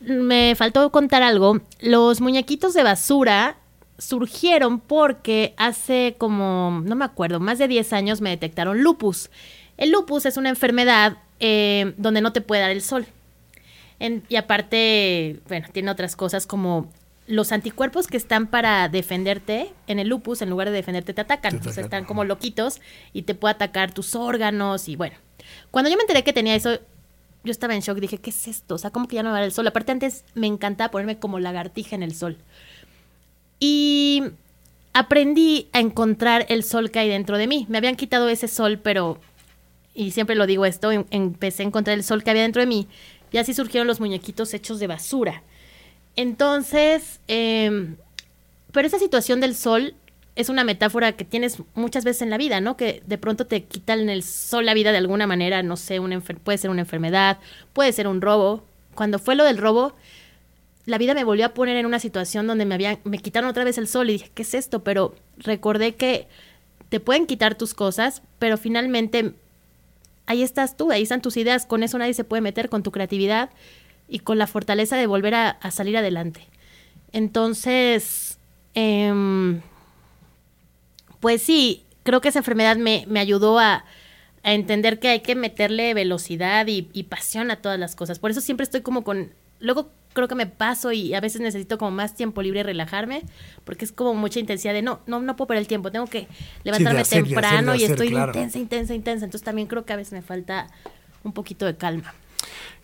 me 0.00 0.54
faltó 0.54 0.90
contar 0.92 1.22
algo. 1.22 1.60
Los 1.80 2.20
muñequitos 2.20 2.74
de 2.74 2.82
basura 2.82 3.56
surgieron 3.96 4.80
porque 4.80 5.54
hace 5.56 6.16
como, 6.18 6.82
no 6.84 6.94
me 6.94 7.04
acuerdo, 7.04 7.40
más 7.40 7.58
de 7.58 7.68
10 7.68 7.92
años 7.92 8.20
me 8.20 8.30
detectaron 8.30 8.82
lupus. 8.82 9.30
El 9.78 9.92
lupus 9.92 10.26
es 10.26 10.36
una 10.36 10.50
enfermedad 10.50 11.18
eh, 11.44 11.92
donde 11.96 12.20
no 12.20 12.32
te 12.32 12.40
puede 12.40 12.62
dar 12.62 12.70
el 12.70 12.82
sol. 12.82 13.04
y 14.28 14.36
aparte, 14.36 15.40
bueno, 15.48 15.66
tiene 15.72 15.90
otras 15.90 16.14
cosas 16.14 16.46
como 16.46 16.88
los 17.26 17.50
anticuerpos 17.50 18.06
que 18.06 18.16
están 18.16 18.46
para 18.46 18.88
defenderte 18.88 19.72
en 19.88 19.98
el 19.98 20.08
lupus, 20.08 20.40
en 20.40 20.50
lugar 20.50 20.68
de 20.68 20.74
defenderte, 20.74 21.14
te 21.14 21.20
atacan. 21.20 21.60
o 21.66 21.72
sea, 21.72 21.82
están 21.82 22.04
como 22.04 22.24
loquitos 22.24 22.80
y 23.12 23.22
te 23.22 23.34
puede 23.34 23.54
atacar 23.54 23.92
tus 23.92 24.14
órganos 24.14 24.88
y 24.88 24.94
bueno. 24.94 25.16
Cuando 25.72 25.90
yo 25.90 25.96
me 25.96 26.02
enteré 26.02 26.22
que 26.22 26.32
tenía 26.32 26.54
eso, 26.54 26.78
yo 27.42 27.50
estaba 27.50 27.74
en 27.74 27.80
shock. 27.80 27.98
Dije, 27.98 28.18
¿qué 28.18 28.30
es 28.30 28.46
esto? 28.46 28.76
O 28.76 28.78
sea, 28.78 28.90
¿cómo 28.90 29.08
que 29.08 29.16
ya 29.16 29.24
no 29.24 29.30
va 29.30 29.36
a 29.36 29.40
dar 29.40 29.46
el 29.46 29.52
sol? 29.52 29.66
Aparte, 29.66 29.90
antes 29.90 30.24
me 30.34 30.46
encantaba 30.46 30.92
ponerme 30.92 31.18
como 31.18 31.40
lagartija 31.40 31.96
en 31.96 32.04
el 32.04 32.14
sol. 32.14 32.38
Y 33.58 34.22
aprendí 34.92 35.68
a 35.72 35.80
encontrar 35.80 36.46
el 36.48 36.62
sol 36.62 36.92
que 36.92 37.00
hay 37.00 37.08
dentro 37.08 37.36
de 37.36 37.48
mí. 37.48 37.66
Me 37.68 37.78
habían 37.78 37.96
quitado 37.96 38.28
ese 38.28 38.46
sol, 38.46 38.78
pero, 38.78 39.18
y 39.94 40.10
siempre 40.12 40.36
lo 40.36 40.46
digo 40.46 40.64
esto, 40.64 40.90
em- 40.92 41.04
empecé 41.10 41.62
a 41.62 41.66
encontrar 41.66 41.96
el 41.96 42.04
sol 42.04 42.22
que 42.24 42.30
había 42.30 42.42
dentro 42.42 42.60
de 42.60 42.66
mí. 42.66 42.88
Y 43.30 43.38
así 43.38 43.54
surgieron 43.54 43.86
los 43.86 44.00
muñequitos 44.00 44.52
hechos 44.54 44.78
de 44.78 44.86
basura. 44.86 45.42
Entonces, 46.16 47.20
em, 47.28 47.96
pero 48.72 48.86
esa 48.86 48.98
situación 48.98 49.40
del 49.40 49.54
sol 49.54 49.94
es 50.36 50.48
una 50.48 50.64
metáfora 50.64 51.12
que 51.12 51.24
tienes 51.24 51.58
muchas 51.74 52.04
veces 52.04 52.22
en 52.22 52.30
la 52.30 52.38
vida, 52.38 52.60
¿no? 52.60 52.76
Que 52.76 53.02
de 53.06 53.18
pronto 53.18 53.46
te 53.46 53.64
quitan 53.64 54.08
el 54.08 54.22
sol 54.22 54.64
la 54.64 54.74
vida 54.74 54.92
de 54.92 54.98
alguna 54.98 55.26
manera, 55.26 55.62
no 55.62 55.76
sé, 55.76 56.00
puede 56.42 56.58
ser 56.58 56.70
una 56.70 56.80
enfermedad, 56.82 57.38
puede 57.72 57.92
ser 57.92 58.06
un 58.08 58.20
robo. 58.20 58.64
Cuando 58.94 59.18
fue 59.18 59.34
lo 59.34 59.44
del 59.44 59.58
robo, 59.58 59.94
la 60.86 60.98
vida 60.98 61.14
me 61.14 61.24
volvió 61.24 61.46
a 61.46 61.54
poner 61.54 61.76
en 61.76 61.86
una 61.86 61.98
situación 61.98 62.46
donde 62.46 62.64
me 62.64 62.74
habían, 62.74 62.98
me 63.04 63.18
quitaron 63.18 63.48
otra 63.50 63.64
vez 63.64 63.78
el 63.78 63.88
sol 63.88 64.08
y 64.10 64.14
dije, 64.14 64.30
¿qué 64.34 64.42
es 64.42 64.54
esto? 64.54 64.82
Pero 64.82 65.14
recordé 65.36 65.94
que 65.94 66.28
te 66.88 66.98
pueden 67.00 67.26
quitar 67.26 67.54
tus 67.54 67.74
cosas, 67.74 68.22
pero 68.38 68.56
finalmente 68.58 69.34
ahí 70.32 70.42
estás 70.42 70.76
tú, 70.76 70.90
ahí 70.90 71.02
están 71.02 71.22
tus 71.22 71.36
ideas, 71.36 71.66
con 71.66 71.82
eso 71.82 71.98
nadie 71.98 72.14
se 72.14 72.24
puede 72.24 72.40
meter, 72.40 72.68
con 72.68 72.82
tu 72.82 72.90
creatividad 72.90 73.50
y 74.08 74.20
con 74.20 74.38
la 74.38 74.46
fortaleza 74.46 74.96
de 74.96 75.06
volver 75.06 75.34
a, 75.34 75.58
salir 75.70 75.96
adelante. 75.96 76.48
Entonces, 77.12 78.38
em, 78.74 79.60
pues 81.20 81.42
sí, 81.42 81.84
creo 82.02 82.20
que 82.20 82.28
esa 82.28 82.40
enfermedad 82.40 82.76
me, 82.76 83.04
me 83.08 83.20
ayudó 83.20 83.58
a, 83.58 83.84
a 84.42 84.52
entender 84.52 84.98
que 84.98 85.08
hay 85.08 85.20
que 85.20 85.34
meterle 85.34 85.94
velocidad 85.94 86.66
y, 86.66 86.88
y 86.92 87.04
pasión 87.04 87.50
a 87.50 87.56
todas 87.56 87.78
las 87.78 87.94
cosas. 87.94 88.18
Por 88.18 88.30
eso 88.30 88.40
siempre 88.40 88.64
estoy 88.64 88.80
como 88.80 89.04
con... 89.04 89.32
Luego 89.60 89.90
creo 90.12 90.28
que 90.28 90.34
me 90.34 90.46
paso 90.46 90.92
y 90.92 91.14
a 91.14 91.20
veces 91.20 91.40
necesito 91.40 91.78
como 91.78 91.90
más 91.90 92.14
tiempo 92.14 92.42
libre 92.42 92.60
y 92.60 92.62
relajarme, 92.62 93.22
porque 93.64 93.84
es 93.84 93.92
como 93.92 94.14
mucha 94.14 94.40
intensidad 94.40 94.72
de 94.72 94.82
no, 94.82 95.00
no, 95.06 95.20
no 95.20 95.36
puedo 95.36 95.48
perder 95.48 95.62
el 95.62 95.68
tiempo, 95.68 95.90
tengo 95.90 96.06
que 96.06 96.28
levantarme 96.64 97.00
hacer, 97.00 97.24
de 97.24 97.28
hacer, 97.30 97.42
temprano 97.42 97.74
y 97.74 97.84
estoy 97.84 98.10
claro. 98.10 98.32
intensa, 98.32 98.58
intensa, 98.58 98.94
intensa. 98.94 99.24
Entonces 99.24 99.44
también 99.44 99.68
creo 99.68 99.84
que 99.84 99.92
a 99.92 99.96
veces 99.96 100.12
me 100.12 100.22
falta 100.22 100.68
un 101.24 101.32
poquito 101.32 101.66
de 101.66 101.76
calma. 101.76 102.14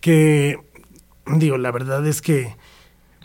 que 0.00 0.58
digo, 1.36 1.58
la 1.58 1.70
verdad 1.70 2.06
es 2.06 2.22
que, 2.22 2.56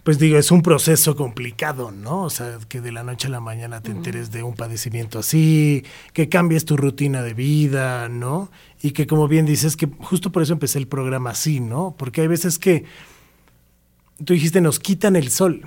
pues 0.04 0.20
digo, 0.20 0.38
es 0.38 0.52
un 0.52 0.62
proceso 0.62 1.16
complicado, 1.16 1.92
¿no? 1.92 2.24
O 2.24 2.30
sea, 2.30 2.58
que 2.68 2.82
de 2.82 2.92
la 2.92 3.04
noche 3.04 3.28
a 3.28 3.32
la 3.32 3.40
mañana 3.40 3.82
te 3.82 3.92
enteres 3.92 4.32
de 4.32 4.44
un 4.44 4.56
padecimiento 4.56 5.20
así, 5.20 5.86
que 6.12 6.28
cambies 6.28 6.66
tu 6.66 6.76
rutina 6.76 7.22
de 7.22 7.34
vida, 7.34 8.10
¿no? 8.10 8.52
Y 8.82 8.92
que 8.92 9.08
como 9.08 9.28
bien 9.28 9.46
dices, 9.46 9.78
que 9.78 9.88
justo 10.00 10.32
por 10.32 10.44
eso 10.44 10.54
empecé 10.54 10.80
el 10.80 10.88
programa 10.88 11.30
así, 11.30 11.62
¿no? 11.62 11.96
Porque 11.98 12.22
hay 12.22 12.28
veces 12.28 12.60
que, 12.60 12.84
tú 14.18 14.34
dijiste, 14.34 14.62
nos 14.62 14.80
quitan 14.80 15.16
el 15.16 15.30
sol, 15.30 15.62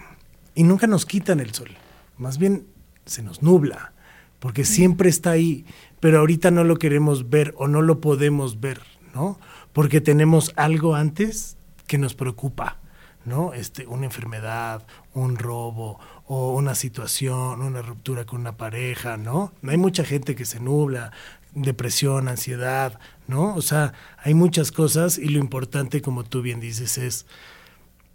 y 0.54 0.62
nunca 0.62 0.86
nos 0.86 1.06
quitan 1.06 1.40
el 1.40 1.52
sol, 1.52 1.68
más 2.16 2.38
bien 2.38 2.66
se 3.04 3.22
nos 3.22 3.42
nubla, 3.42 3.92
porque 4.38 4.64
siempre 4.64 5.08
está 5.08 5.30
ahí, 5.30 5.66
pero 6.00 6.20
ahorita 6.20 6.50
no 6.50 6.64
lo 6.64 6.76
queremos 6.76 7.30
ver 7.30 7.54
o 7.56 7.68
no 7.68 7.82
lo 7.82 8.00
podemos 8.00 8.60
ver, 8.60 8.82
¿no? 9.14 9.38
Porque 9.72 10.00
tenemos 10.00 10.52
algo 10.56 10.94
antes 10.94 11.56
que 11.86 11.98
nos 11.98 12.14
preocupa, 12.14 12.78
¿no? 13.24 13.54
Este, 13.54 13.86
una 13.86 14.06
enfermedad, 14.06 14.86
un 15.14 15.36
robo 15.36 15.98
o 16.26 16.54
una 16.54 16.74
situación, 16.74 17.60
una 17.60 17.82
ruptura 17.82 18.24
con 18.24 18.40
una 18.40 18.56
pareja, 18.56 19.16
¿no? 19.16 19.52
Hay 19.66 19.76
mucha 19.76 20.04
gente 20.04 20.34
que 20.34 20.44
se 20.44 20.60
nubla, 20.60 21.12
depresión, 21.54 22.28
ansiedad, 22.28 22.98
¿no? 23.26 23.54
O 23.54 23.62
sea, 23.62 23.94
hay 24.22 24.34
muchas 24.34 24.72
cosas 24.72 25.18
y 25.18 25.28
lo 25.28 25.38
importante, 25.38 26.02
como 26.02 26.24
tú 26.24 26.42
bien 26.42 26.60
dices, 26.60 26.98
es 26.98 27.26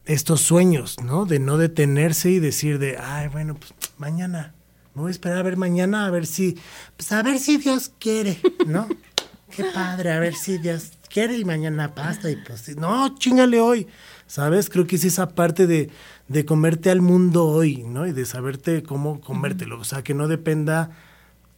estos 0.06 0.42
sueños, 0.42 0.98
¿no? 1.04 1.26
De 1.26 1.40
no 1.40 1.58
detenerse 1.58 2.32
y 2.32 2.40
decir 2.40 2.80
de, 2.80 2.98
ay, 2.98 3.28
bueno, 3.28 3.56
pues 3.56 3.74
mañana, 3.98 4.54
me 4.94 5.02
voy 5.02 5.10
a 5.10 5.12
esperar 5.12 5.38
a 5.40 5.44
ver 5.44 5.58
mañana, 5.58 6.06
a 6.06 6.10
ver 6.10 6.26
si, 6.26 6.58
pues 6.98 7.12
a 7.12 7.24
ver 7.24 7.40
si 7.40 7.58
Dios 7.58 7.92
quiere, 8.00 8.40
¿no? 8.66 8.88
Qué 9.56 9.66
padre, 9.66 10.12
a 10.12 10.20
ver 10.20 10.34
si 10.34 10.58
Dios 10.58 10.92
quiere 11.10 11.38
y 11.38 11.46
mañana 11.46 11.94
pasta 11.94 12.32
y 12.32 12.38
pues, 12.38 12.76
no, 12.78 13.18
chingale 13.18 13.60
hoy, 13.60 13.88
¿sabes? 14.28 14.70
Creo 14.70 14.88
que 14.88 14.96
es 14.96 15.04
esa 15.04 15.30
parte 15.30 15.68
de, 15.68 15.90
de 16.30 16.46
comerte 16.46 16.90
al 16.90 17.02
mundo 17.02 17.46
hoy, 17.46 17.84
¿no? 17.84 18.08
Y 18.08 18.14
de 18.14 18.26
saberte 18.26 18.82
cómo 18.82 19.20
comértelo, 19.20 19.80
o 19.80 19.84
sea, 19.84 20.04
que 20.04 20.14
no 20.14 20.28
dependa 20.28 20.92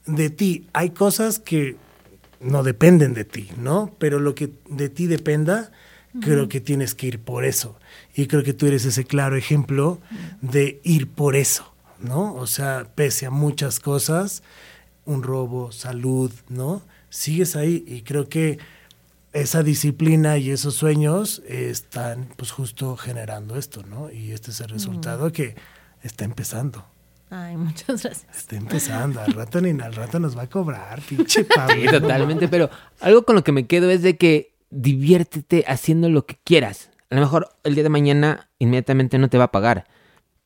de 0.05 0.29
ti. 0.29 0.67
Hay 0.73 0.89
cosas 0.89 1.39
que 1.39 1.77
no 2.39 2.63
dependen 2.63 3.13
de 3.13 3.25
ti, 3.25 3.49
¿no? 3.57 3.95
Pero 3.99 4.19
lo 4.19 4.35
que 4.35 4.51
de 4.67 4.89
ti 4.89 5.07
dependa, 5.07 5.71
creo 6.21 6.47
que 6.49 6.61
tienes 6.61 6.95
que 6.95 7.07
ir 7.07 7.19
por 7.19 7.45
eso. 7.45 7.77
Y 8.15 8.27
creo 8.27 8.43
que 8.43 8.53
tú 8.53 8.67
eres 8.67 8.85
ese 8.85 9.05
claro 9.05 9.35
ejemplo 9.35 9.99
de 10.41 10.79
ir 10.83 11.09
por 11.09 11.35
eso, 11.35 11.73
¿no? 11.99 12.33
O 12.35 12.47
sea, 12.47 12.87
pese 12.95 13.25
a 13.25 13.31
muchas 13.31 13.79
cosas, 13.79 14.43
un 15.05 15.23
robo, 15.23 15.71
salud, 15.71 16.31
¿no? 16.49 16.81
Sigues 17.09 17.55
ahí 17.55 17.83
y 17.87 18.01
creo 18.01 18.29
que 18.29 18.59
esa 19.33 19.63
disciplina 19.63 20.37
y 20.37 20.51
esos 20.51 20.75
sueños 20.75 21.41
están 21.47 22.29
pues 22.37 22.51
justo 22.51 22.95
generando 22.97 23.55
esto, 23.55 23.83
¿no? 23.83 24.11
Y 24.11 24.31
este 24.31 24.51
es 24.51 24.61
el 24.61 24.69
resultado 24.69 25.31
que 25.31 25.55
está 26.03 26.23
empezando. 26.25 26.85
Ay, 27.31 27.57
muchas 27.57 28.03
gracias. 28.03 28.27
Está 28.37 28.55
empezando, 28.57 29.19
al 29.19 29.33
rato 29.33 29.59
ni 29.59 29.71
al 29.81 29.95
rato 29.95 30.19
nos 30.19 30.37
va 30.37 30.43
a 30.43 30.49
cobrar, 30.49 31.01
pinche 31.01 31.41
Sí, 31.43 31.47
Pablo. 31.55 31.99
totalmente, 31.99 32.47
pero 32.47 32.69
algo 32.99 33.25
con 33.25 33.35
lo 33.35 33.43
que 33.43 33.51
me 33.51 33.65
quedo 33.65 33.89
es 33.89 34.03
de 34.03 34.17
que 34.17 34.52
diviértete 34.73 35.63
haciendo 35.67 36.09
lo 36.09 36.25
que 36.25 36.37
quieras. 36.43 36.89
A 37.09 37.15
lo 37.15 37.21
mejor 37.21 37.49
el 37.63 37.75
día 37.75 37.83
de 37.83 37.89
mañana 37.89 38.49
inmediatamente 38.59 39.17
no 39.17 39.29
te 39.29 39.37
va 39.37 39.45
a 39.45 39.51
pagar, 39.51 39.85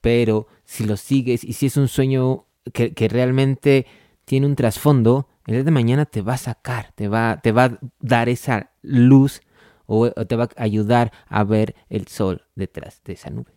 pero 0.01 0.47
si 0.65 0.85
lo 0.85 0.97
sigues 0.97 1.43
y 1.43 1.53
si 1.53 1.67
es 1.67 1.77
un 1.77 1.87
sueño 1.87 2.45
que, 2.73 2.93
que 2.93 3.07
realmente 3.07 3.87
tiene 4.25 4.45
un 4.45 4.55
trasfondo, 4.55 5.29
el 5.45 5.55
día 5.55 5.63
de 5.63 5.71
mañana 5.71 6.05
te 6.05 6.21
va 6.21 6.33
a 6.33 6.37
sacar, 6.37 6.91
te 6.95 7.07
va, 7.07 7.39
te 7.41 7.53
va 7.53 7.65
a 7.65 7.79
dar 7.99 8.27
esa 8.27 8.71
luz 8.81 9.41
o, 9.85 10.11
o 10.13 10.27
te 10.27 10.35
va 10.35 10.49
a 10.57 10.63
ayudar 10.63 11.13
a 11.27 11.43
ver 11.45 11.75
el 11.89 12.07
sol 12.07 12.45
detrás 12.55 13.01
de 13.05 13.13
esa 13.13 13.29
nube. 13.29 13.53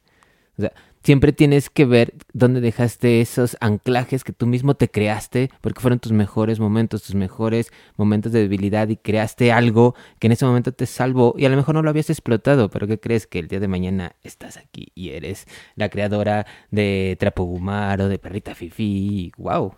O 0.56 0.62
sea, 0.62 0.72
siempre 1.02 1.32
tienes 1.32 1.70
que 1.70 1.84
ver 1.84 2.14
dónde 2.32 2.60
dejaste 2.60 3.20
esos 3.20 3.56
anclajes 3.60 4.24
que 4.24 4.32
tú 4.32 4.46
mismo 4.46 4.74
te 4.74 4.88
creaste, 4.88 5.50
porque 5.60 5.80
fueron 5.80 5.98
tus 5.98 6.12
mejores 6.12 6.60
momentos, 6.60 7.02
tus 7.02 7.14
mejores 7.14 7.72
momentos 7.96 8.32
de 8.32 8.40
debilidad 8.40 8.88
y 8.88 8.96
creaste 8.96 9.52
algo 9.52 9.94
que 10.18 10.26
en 10.26 10.32
ese 10.32 10.44
momento 10.44 10.72
te 10.72 10.86
salvó 10.86 11.34
y 11.36 11.44
a 11.44 11.48
lo 11.48 11.56
mejor 11.56 11.74
no 11.74 11.82
lo 11.82 11.90
habías 11.90 12.10
explotado, 12.10 12.70
pero 12.70 12.86
¿qué 12.86 12.98
crees? 12.98 13.26
Que 13.26 13.38
el 13.38 13.48
día 13.48 13.60
de 13.60 13.68
mañana 13.68 14.14
estás 14.22 14.56
aquí 14.56 14.88
y 14.94 15.10
eres 15.10 15.46
la 15.76 15.88
creadora 15.88 16.46
de 16.70 17.16
Trapo 17.18 17.44
Gumaro, 17.44 18.08
de 18.08 18.18
Perrita 18.18 18.54
Fifi, 18.54 19.32
wow. 19.38 19.74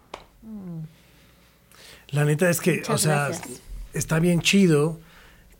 La 2.10 2.24
neta 2.24 2.50
es 2.50 2.60
que, 2.60 2.78
Muchas 2.78 2.94
o 2.94 2.98
sea, 2.98 3.28
gracias. 3.28 3.62
está 3.94 4.18
bien 4.18 4.42
chido 4.42 5.00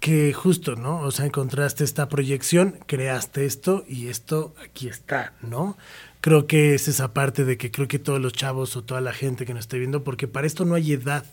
que 0.03 0.33
justo, 0.33 0.75
¿no? 0.75 0.99
O 1.03 1.13
sea, 1.13 1.27
encontraste 1.27 1.85
esta 1.85 2.09
proyección, 2.09 2.81
creaste 2.87 3.47
esto 3.47 3.85
y 3.89 4.09
esto 4.09 4.53
aquí 4.61 4.89
está, 4.89 5.33
¿no? 5.43 5.79
Creo 6.21 6.49
que 6.49 6.75
es 6.75 6.89
esa 6.89 7.15
parte 7.15 7.45
de 7.45 7.57
que 7.57 7.71
creo 7.71 7.87
que 7.87 8.01
todos 8.01 8.21
los 8.21 8.33
chavos 8.33 8.77
o 8.77 8.83
toda 8.83 9.01
la 9.01 9.13
gente 9.13 9.47
que 9.47 9.55
nos 9.55 9.61
esté 9.61 9.79
viendo, 9.79 10.03
porque 10.03 10.27
para 10.27 10.49
esto 10.49 10.65
no 10.65 10.75
hay 10.75 10.93
edad, 10.93 11.25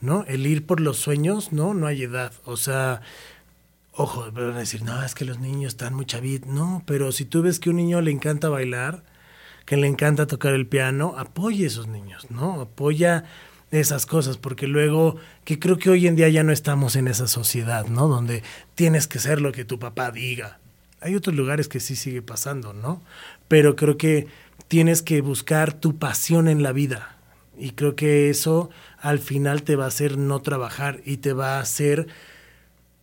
¿no? 0.00 0.24
El 0.28 0.46
ir 0.46 0.64
por 0.64 0.80
los 0.80 0.96
sueños, 0.96 1.52
¿no? 1.52 1.74
No 1.74 1.86
hay 1.86 2.04
edad. 2.04 2.32
O 2.46 2.56
sea, 2.56 3.02
ojo, 3.92 4.32
van 4.32 4.52
a 4.52 4.60
decir, 4.60 4.82
no, 4.82 5.04
es 5.04 5.14
que 5.14 5.26
los 5.26 5.38
niños 5.38 5.74
están 5.74 5.92
muy 5.92 6.06
chavitos. 6.06 6.48
No, 6.48 6.82
pero 6.86 7.12
si 7.12 7.26
tú 7.26 7.42
ves 7.42 7.60
que 7.60 7.68
a 7.68 7.72
un 7.72 7.76
niño 7.76 8.00
le 8.00 8.12
encanta 8.12 8.48
bailar, 8.48 9.04
que 9.66 9.76
le 9.76 9.88
encanta 9.88 10.26
tocar 10.26 10.54
el 10.54 10.66
piano, 10.66 11.16
apoya 11.18 11.64
a 11.64 11.66
esos 11.66 11.86
niños, 11.86 12.30
¿no? 12.30 12.62
Apoya 12.62 13.24
esas 13.70 14.06
cosas, 14.06 14.36
porque 14.36 14.66
luego, 14.66 15.16
que 15.44 15.58
creo 15.58 15.78
que 15.78 15.90
hoy 15.90 16.06
en 16.06 16.16
día 16.16 16.28
ya 16.28 16.42
no 16.42 16.52
estamos 16.52 16.96
en 16.96 17.08
esa 17.08 17.26
sociedad, 17.26 17.86
¿no? 17.86 18.08
Donde 18.08 18.42
tienes 18.74 19.06
que 19.06 19.18
ser 19.18 19.40
lo 19.40 19.52
que 19.52 19.64
tu 19.64 19.78
papá 19.78 20.10
diga. 20.10 20.58
Hay 21.00 21.14
otros 21.14 21.34
lugares 21.34 21.68
que 21.68 21.80
sí 21.80 21.96
sigue 21.96 22.22
pasando, 22.22 22.72
¿no? 22.72 23.02
Pero 23.48 23.76
creo 23.76 23.96
que 23.96 24.28
tienes 24.68 25.02
que 25.02 25.20
buscar 25.20 25.72
tu 25.72 25.98
pasión 25.98 26.48
en 26.48 26.62
la 26.62 26.72
vida. 26.72 27.16
Y 27.58 27.72
creo 27.72 27.96
que 27.96 28.30
eso 28.30 28.70
al 29.00 29.18
final 29.18 29.62
te 29.62 29.76
va 29.76 29.84
a 29.84 29.88
hacer 29.88 30.18
no 30.18 30.40
trabajar 30.42 31.00
y 31.04 31.18
te 31.18 31.32
va 31.32 31.56
a 31.56 31.60
hacer 31.60 32.06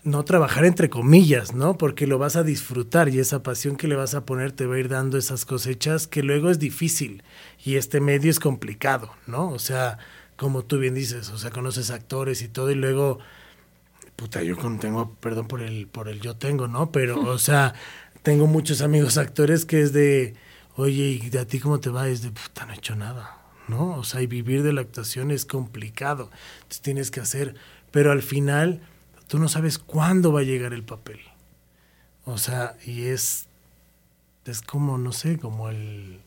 no 0.04 0.26
trabajar 0.26 0.66
entre 0.66 0.90
comillas, 0.90 1.54
¿no? 1.54 1.78
Porque 1.78 2.08
lo 2.08 2.20
vas 2.20 2.36
a 2.36 2.44
disfrutar 2.44 3.10
y 3.10 3.20
esa 3.20 3.42
pasión 3.42 3.78
que 3.78 3.88
le 3.88 3.96
vas 3.96 4.16
a 4.16 4.26
poner 4.26 4.52
te 4.52 4.66
va 4.66 4.76
a 4.76 4.80
ir 4.80 4.90
dando 4.90 5.18
esas 5.18 5.46
cosechas 5.46 6.08
que 6.08 6.24
luego 6.24 6.50
es 6.50 6.60
difícil 6.60 7.24
y 7.64 7.78
este 7.78 8.02
medio 8.02 8.30
es 8.30 8.40
complicado, 8.40 9.12
¿no? 9.28 9.50
O 9.50 9.60
sea, 9.60 9.98
como 10.44 10.64
tú 10.66 10.80
bien 10.80 10.96
dices, 10.96 11.30
o 11.32 11.40
sea, 11.40 11.52
conoces 11.52 11.92
actores 11.92 12.42
y 12.44 12.50
todo 12.50 12.72
y 12.72 12.76
luego, 12.76 13.20
puta, 14.16 14.44
yo 14.44 14.58
con- 14.58 14.80
tengo, 14.80 15.16
perdón 15.16 15.48
por 15.48 15.62
el, 15.62 15.88
por 15.88 16.08
el 16.10 16.22
yo 16.22 16.36
tengo, 16.38 16.68
¿no? 16.68 16.92
Pero, 16.92 17.22
o 17.22 17.38
sea, 17.40 17.74
tengo 18.24 18.48
muchos 18.48 18.82
amigos 18.82 19.18
actores 19.18 19.66
que 19.66 19.82
es 19.82 19.94
de, 19.94 20.36
oye, 20.76 21.20
¿y 21.24 21.30
de 21.30 21.40
a 21.40 21.48
ti 21.48 21.60
cómo 21.60 21.80
te 21.80 21.90
va? 21.90 22.08
Es 22.10 22.22
de, 22.22 22.32
puta, 22.32 22.66
no 22.66 22.74
he 22.74 22.78
hecho 22.78 22.96
nada, 22.96 23.38
¿no? 23.68 23.98
O 23.98 24.04
sea, 24.04 24.22
y 24.22 24.28
vivir 24.28 24.64
de 24.64 24.74
la 24.74 24.82
actuación 24.82 25.32
es 25.32 25.46
complicado, 25.46 26.30
entonces 26.58 26.82
tienes 26.82 27.12
que 27.12 27.22
hacer, 27.22 27.56
pero 27.92 28.12
al 28.12 28.22
final 28.24 28.82
tú 29.28 29.40
no 29.40 29.50
sabes 29.50 29.80
cuándo 29.80 30.32
va 30.34 30.42
a 30.42 30.44
llegar 30.44 30.74
el 30.74 30.84
papel. 30.84 31.20
O 32.26 32.38
sea, 32.38 32.78
y 32.86 33.06
es, 33.06 33.48
es 34.46 34.62
como, 34.62 34.98
no 35.00 35.14
sé, 35.14 35.40
como 35.40 35.70
el, 35.70 36.22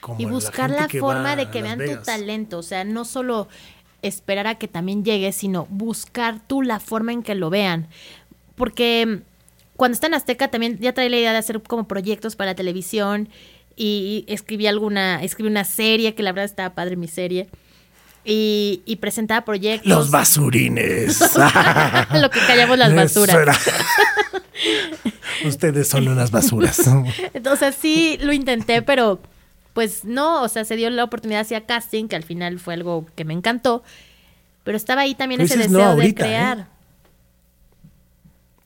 como 0.00 0.20
y 0.20 0.24
buscar 0.24 0.70
la 0.70 0.88
forma 0.88 1.36
de 1.36 1.50
que 1.50 1.62
vean 1.62 1.78
tu 1.78 2.02
talento, 2.02 2.58
o 2.58 2.62
sea, 2.62 2.84
no 2.84 3.04
solo 3.04 3.48
esperar 4.02 4.46
a 4.46 4.56
que 4.56 4.68
también 4.68 5.04
llegue, 5.04 5.32
sino 5.32 5.66
buscar 5.70 6.40
tú 6.46 6.62
la 6.62 6.80
forma 6.80 7.12
en 7.12 7.22
que 7.22 7.34
lo 7.34 7.50
vean. 7.50 7.88
Porque 8.54 9.06
mm, 9.06 9.22
cuando 9.76 9.94
está 9.94 10.06
en 10.06 10.14
Azteca 10.14 10.48
también 10.48 10.78
ya 10.78 10.92
trae 10.92 11.10
la 11.10 11.16
idea 11.16 11.32
de 11.32 11.38
hacer 11.38 11.62
como 11.62 11.88
proyectos 11.88 12.36
para 12.36 12.54
televisión 12.54 13.28
y 13.76 14.24
escribí 14.28 14.66
alguna, 14.66 15.22
escribí 15.22 15.50
una 15.50 15.64
serie 15.64 16.14
que 16.14 16.22
la 16.22 16.32
verdad 16.32 16.46
estaba 16.46 16.74
padre 16.74 16.96
mi 16.96 17.08
serie. 17.08 17.48
Y, 18.28 18.82
y 18.86 18.96
presentaba 18.96 19.44
proyectos. 19.44 19.86
Los 19.86 20.10
basurines. 20.10 21.20
Lo 22.12 22.28
que 22.28 22.40
callamos 22.40 22.76
las 22.76 22.92
basuras. 22.92 23.56
Ustedes 25.44 25.88
son 25.88 26.08
unas 26.08 26.32
basuras. 26.32 26.80
Entonces 27.34 27.76
sí 27.80 28.18
lo 28.20 28.32
intenté, 28.32 28.82
pero 28.82 29.20
pues 29.76 30.06
no, 30.06 30.42
o 30.42 30.48
sea, 30.48 30.64
se 30.64 30.74
dio 30.74 30.88
la 30.88 31.04
oportunidad 31.04 31.42
hacia 31.42 31.66
casting, 31.66 32.08
que 32.08 32.16
al 32.16 32.22
final 32.22 32.58
fue 32.58 32.72
algo 32.72 33.04
que 33.14 33.26
me 33.26 33.34
encantó, 33.34 33.84
pero 34.64 34.74
estaba 34.74 35.02
ahí 35.02 35.14
también 35.14 35.42
ese 35.42 35.54
no, 35.56 35.62
deseo 35.64 35.84
ahorita, 35.84 36.24
de 36.24 36.30
¿eh? 36.30 36.32
crear. 36.32 36.68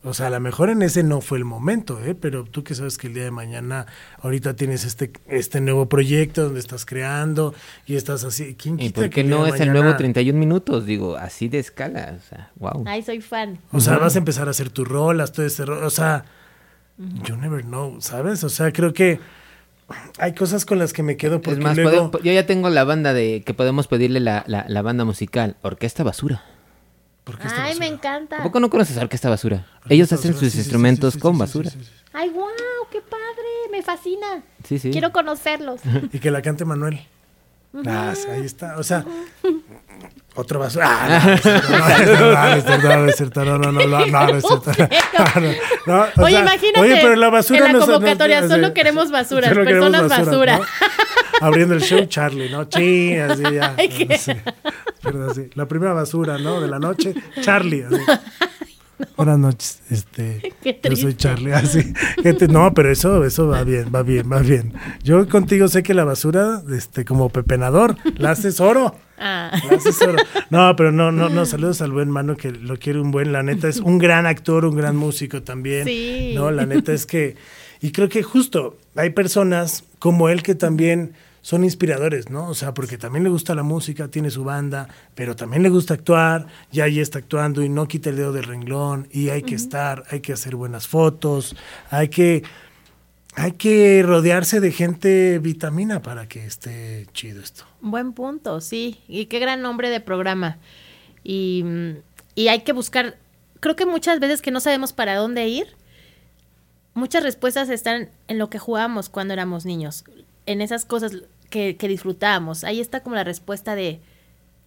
O 0.04 0.14
sea, 0.14 0.28
a 0.28 0.30
lo 0.30 0.38
mejor 0.38 0.70
en 0.70 0.82
ese 0.82 1.02
no 1.02 1.20
fue 1.20 1.38
el 1.38 1.44
momento, 1.44 2.00
¿eh? 2.04 2.14
Pero 2.14 2.44
tú 2.44 2.62
que 2.62 2.76
sabes 2.76 2.96
que 2.96 3.08
el 3.08 3.14
día 3.14 3.24
de 3.24 3.32
mañana, 3.32 3.86
ahorita 4.22 4.54
tienes 4.54 4.84
este, 4.84 5.10
este 5.26 5.60
nuevo 5.60 5.88
proyecto 5.88 6.44
donde 6.44 6.60
estás 6.60 6.86
creando 6.86 7.56
y 7.86 7.96
estás 7.96 8.22
así. 8.22 8.54
¿Quién 8.54 8.78
¿Y 8.78 8.90
por 8.90 9.10
qué 9.10 9.24
no 9.24 9.44
es 9.48 9.60
el 9.60 9.72
nuevo 9.72 9.96
31 9.96 10.38
minutos? 10.38 10.86
Digo, 10.86 11.16
así 11.16 11.48
de 11.48 11.58
escala. 11.58 12.18
O 12.20 12.28
sea, 12.28 12.52
wow. 12.54 12.84
Ay, 12.86 13.02
soy 13.02 13.20
fan. 13.20 13.58
O 13.72 13.80
sea, 13.80 13.98
vas 13.98 14.14
a 14.14 14.18
empezar 14.18 14.46
a 14.46 14.52
hacer 14.52 14.70
tus 14.70 14.86
rolas, 14.86 15.32
todo 15.32 15.44
ese 15.44 15.64
ro- 15.66 15.84
O 15.84 15.90
sea, 15.90 16.24
you 17.26 17.34
never 17.34 17.64
know, 17.64 18.00
¿sabes? 18.00 18.44
O 18.44 18.48
sea, 18.48 18.72
creo 18.72 18.92
que 18.94 19.18
hay 20.18 20.34
cosas 20.34 20.64
con 20.64 20.78
las 20.78 20.92
que 20.92 21.02
me 21.02 21.16
quedo 21.16 21.40
porque 21.40 21.58
es 21.58 21.64
más, 21.64 21.76
luego... 21.76 22.10
yo 22.22 22.32
ya 22.32 22.46
tengo 22.46 22.68
la 22.70 22.84
banda 22.84 23.12
de 23.12 23.42
que 23.44 23.54
podemos 23.54 23.86
pedirle 23.86 24.20
la, 24.20 24.44
la, 24.46 24.64
la 24.68 24.82
banda 24.82 25.04
musical, 25.04 25.56
Orquesta 25.62 26.02
Basura. 26.04 26.42
¿por 27.24 27.38
qué 27.38 27.46
esta 27.46 27.64
Ay, 27.64 27.78
me 27.78 27.86
encanta. 27.86 28.38
¿A 28.38 28.42
poco 28.42 28.60
no 28.60 28.70
conoces 28.70 28.96
a 28.98 29.02
Orquesta 29.02 29.28
Basura? 29.28 29.66
Orquesta 29.76 29.94
Ellos 29.94 30.12
hacen 30.12 30.32
basura, 30.32 30.46
sus 30.46 30.52
sí, 30.52 30.58
instrumentos 30.58 31.14
sí, 31.14 31.18
sí, 31.18 31.22
con 31.22 31.38
basura. 31.38 31.70
sí, 31.70 31.78
sí. 31.80 31.90
Ay, 32.12 32.28
wow, 32.30 32.46
qué 32.90 33.00
padre, 33.00 33.46
me 33.70 33.82
fascina. 33.82 34.42
Sí, 34.64 34.78
sí. 34.78 34.90
Quiero 34.90 35.12
conocerlos. 35.12 35.80
Y 36.12 36.18
que 36.18 36.30
la 36.30 36.42
cante 36.42 36.64
Manuel. 36.64 37.00
Ah, 37.86 38.14
sí, 38.16 38.28
ahí 38.28 38.44
está. 38.44 38.78
O 38.78 38.82
sea. 38.82 39.04
Ah, 40.82 41.20
no 41.24 41.34
es 42.56 42.64
cierto, 42.64 42.88
no, 42.88 42.96
no 42.96 43.08
es 43.08 43.16
cierto, 43.16 43.44
no, 43.44 43.58
no, 43.58 43.72
no, 43.72 43.86
no, 43.86 44.06
no, 44.06 44.26
no 44.26 44.36
es 44.36 44.44
cierto. 44.44 44.72
No, 45.36 45.40
no, 45.40 45.52
no, 45.86 46.02
o 46.16 46.24
Oye, 46.24 46.32
sea, 46.32 46.40
imagínate, 46.40 46.80
Oye, 46.80 46.98
pero 47.00 47.16
la 47.16 47.30
basura 47.30 47.66
en 47.66 47.78
la 47.78 47.86
convocatoria, 47.86 48.48
solo 48.48 48.74
queremos 48.74 49.10
basuras, 49.10 49.50
solo 49.50 49.64
queremos 49.64 49.90
personas 49.90 50.26
basura. 50.26 50.58
¿no? 50.58 50.64
Abriendo 51.40 51.74
el 51.74 51.82
show, 51.82 52.04
Charlie, 52.06 52.50
¿no? 52.50 52.66
Sí, 52.70 53.16
así 53.16 53.42
ya. 53.42 53.74
Ay, 53.78 54.08
así. 54.12 55.50
La 55.54 55.66
primera 55.66 55.92
basura, 55.92 56.38
¿no? 56.38 56.60
De 56.60 56.68
la 56.68 56.78
noche, 56.78 57.14
Charlie. 57.40 57.84
así. 57.84 57.96
Buenas 59.16 59.38
noches, 59.38 59.82
este, 59.90 60.52
Qué 60.62 60.80
yo 60.82 60.96
soy. 60.96 61.14
Charlie, 61.14 61.52
así. 61.52 61.92
Gente, 62.22 62.48
no, 62.48 62.72
pero 62.74 62.90
eso, 62.90 63.24
eso 63.24 63.48
va 63.48 63.64
bien, 63.64 63.90
va 63.94 64.02
bien, 64.02 64.30
va 64.30 64.40
bien. 64.40 64.72
Yo 65.02 65.28
contigo 65.28 65.68
sé 65.68 65.82
que 65.82 65.94
la 65.94 66.04
basura, 66.04 66.62
este, 66.74 67.04
como 67.04 67.28
pepenador, 67.28 67.96
la 68.16 68.32
haces 68.32 68.60
oro. 68.60 68.94
Ah. 69.22 69.50
La 69.68 69.76
haces 69.76 70.00
oro. 70.00 70.16
No, 70.48 70.74
pero 70.76 70.92
no, 70.92 71.12
no, 71.12 71.28
no, 71.28 71.44
saludos 71.44 71.82
al 71.82 71.92
buen 71.92 72.08
mano 72.08 72.38
que 72.38 72.52
lo 72.52 72.78
quiere 72.78 73.02
un 73.02 73.10
buen, 73.10 73.32
la 73.32 73.42
neta 73.42 73.68
es 73.68 73.76
un 73.76 73.98
gran 73.98 74.24
actor, 74.24 74.64
un 74.64 74.74
gran 74.74 74.96
músico 74.96 75.42
también. 75.42 75.84
Sí. 75.84 76.32
No, 76.34 76.50
la 76.50 76.64
neta 76.64 76.94
es 76.94 77.04
que, 77.04 77.36
y 77.82 77.92
creo 77.92 78.08
que 78.08 78.22
justo 78.22 78.78
hay 78.96 79.10
personas 79.10 79.84
como 79.98 80.30
él 80.30 80.42
que 80.42 80.54
también 80.54 81.12
son 81.42 81.64
inspiradores, 81.64 82.30
¿no? 82.30 82.48
O 82.48 82.54
sea, 82.54 82.74
porque 82.74 82.98
también 82.98 83.24
le 83.24 83.30
gusta 83.30 83.54
la 83.54 83.62
música, 83.62 84.08
tiene 84.08 84.30
su 84.30 84.44
banda, 84.44 84.88
pero 85.14 85.36
también 85.36 85.62
le 85.62 85.68
gusta 85.68 85.94
actuar, 85.94 86.46
ya 86.70 86.84
ahí 86.84 87.00
está 87.00 87.18
actuando 87.18 87.62
y 87.62 87.68
no 87.68 87.88
quita 87.88 88.10
el 88.10 88.16
dedo 88.16 88.32
del 88.32 88.44
renglón, 88.44 89.08
y 89.10 89.30
hay 89.30 89.42
que 89.42 89.54
estar, 89.54 90.04
hay 90.10 90.20
que 90.20 90.32
hacer 90.32 90.56
buenas 90.56 90.86
fotos, 90.86 91.56
hay 91.90 92.08
que, 92.08 92.42
hay 93.34 93.52
que 93.52 94.02
rodearse 94.04 94.60
de 94.60 94.72
gente 94.72 95.38
vitamina 95.38 96.02
para 96.02 96.28
que 96.28 96.44
esté 96.44 97.06
chido 97.12 97.42
esto. 97.42 97.64
Buen 97.80 98.12
punto, 98.12 98.60
sí. 98.60 99.00
Y 99.08 99.26
qué 99.26 99.38
gran 99.38 99.62
nombre 99.62 99.88
de 99.88 100.00
programa. 100.00 100.58
Y, 101.24 101.64
y 102.34 102.48
hay 102.48 102.60
que 102.60 102.72
buscar, 102.72 103.16
creo 103.60 103.76
que 103.76 103.86
muchas 103.86 104.20
veces 104.20 104.42
que 104.42 104.50
no 104.50 104.60
sabemos 104.60 104.92
para 104.92 105.16
dónde 105.16 105.48
ir, 105.48 105.68
muchas 106.94 107.22
respuestas 107.22 107.68
están 107.70 108.10
en 108.28 108.38
lo 108.38 108.50
que 108.50 108.58
jugábamos 108.58 109.08
cuando 109.08 109.32
éramos 109.32 109.64
niños, 109.64 110.04
en 110.46 110.60
esas 110.60 110.84
cosas 110.84 111.12
que, 111.50 111.76
que 111.76 111.88
disfrutábamos. 111.88 112.64
Ahí 112.64 112.80
está 112.80 113.00
como 113.00 113.16
la 113.16 113.24
respuesta 113.24 113.74
de 113.74 114.00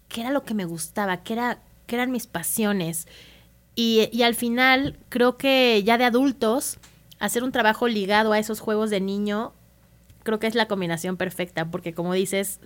qué 0.10 0.22
era 0.22 0.32
lo 0.32 0.44
que 0.44 0.54
me 0.54 0.66
gustaba, 0.66 1.24
qué, 1.24 1.34
era, 1.34 1.60
qué 1.88 1.96
eran 1.96 2.12
mis 2.12 2.28
pasiones. 2.28 3.08
Y, 3.76 4.10
y 4.12 4.24
al 4.24 4.36
final, 4.36 4.98
creo 5.10 5.38
que 5.38 5.82
ya 5.84 5.98
de 5.98 6.06
adultos, 6.06 6.78
hacer 7.20 7.44
un 7.44 7.52
trabajo 7.52 7.88
ligado 7.88 8.34
a 8.34 8.40
esos 8.40 8.60
juegos 8.60 8.90
de 8.90 9.02
niño, 9.02 9.54
creo 10.24 10.40
que 10.40 10.48
es 10.48 10.56
la 10.56 10.68
combinación 10.68 11.18
perfecta, 11.18 11.66
porque 11.66 11.94
como 11.94 12.14
dices, 12.14 12.60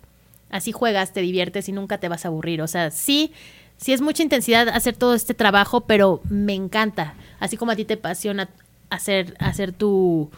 así 0.50 0.72
juegas, 0.72 1.14
te 1.14 1.22
diviertes 1.22 1.70
y 1.70 1.72
nunca 1.72 2.00
te 2.00 2.10
vas 2.10 2.26
a 2.26 2.30
aburrir. 2.30 2.62
O 2.62 2.68
sea, 2.68 2.92
sí, 2.92 3.32
sí 3.78 3.94
es 3.94 4.02
mucha 4.02 4.24
intensidad 4.24 4.70
hacer 4.70 4.96
todo 4.96 5.14
este 5.14 5.34
trabajo, 5.34 5.82
pero 5.82 6.22
me 6.30 6.54
encanta. 6.54 7.16
Así 7.40 7.58
como 7.58 7.72
a 7.72 7.76
ti 7.76 7.86
te 7.86 7.96
apasiona 7.96 8.50
hacer, 8.90 9.36
hacer 9.40 9.72
tu 9.72 10.30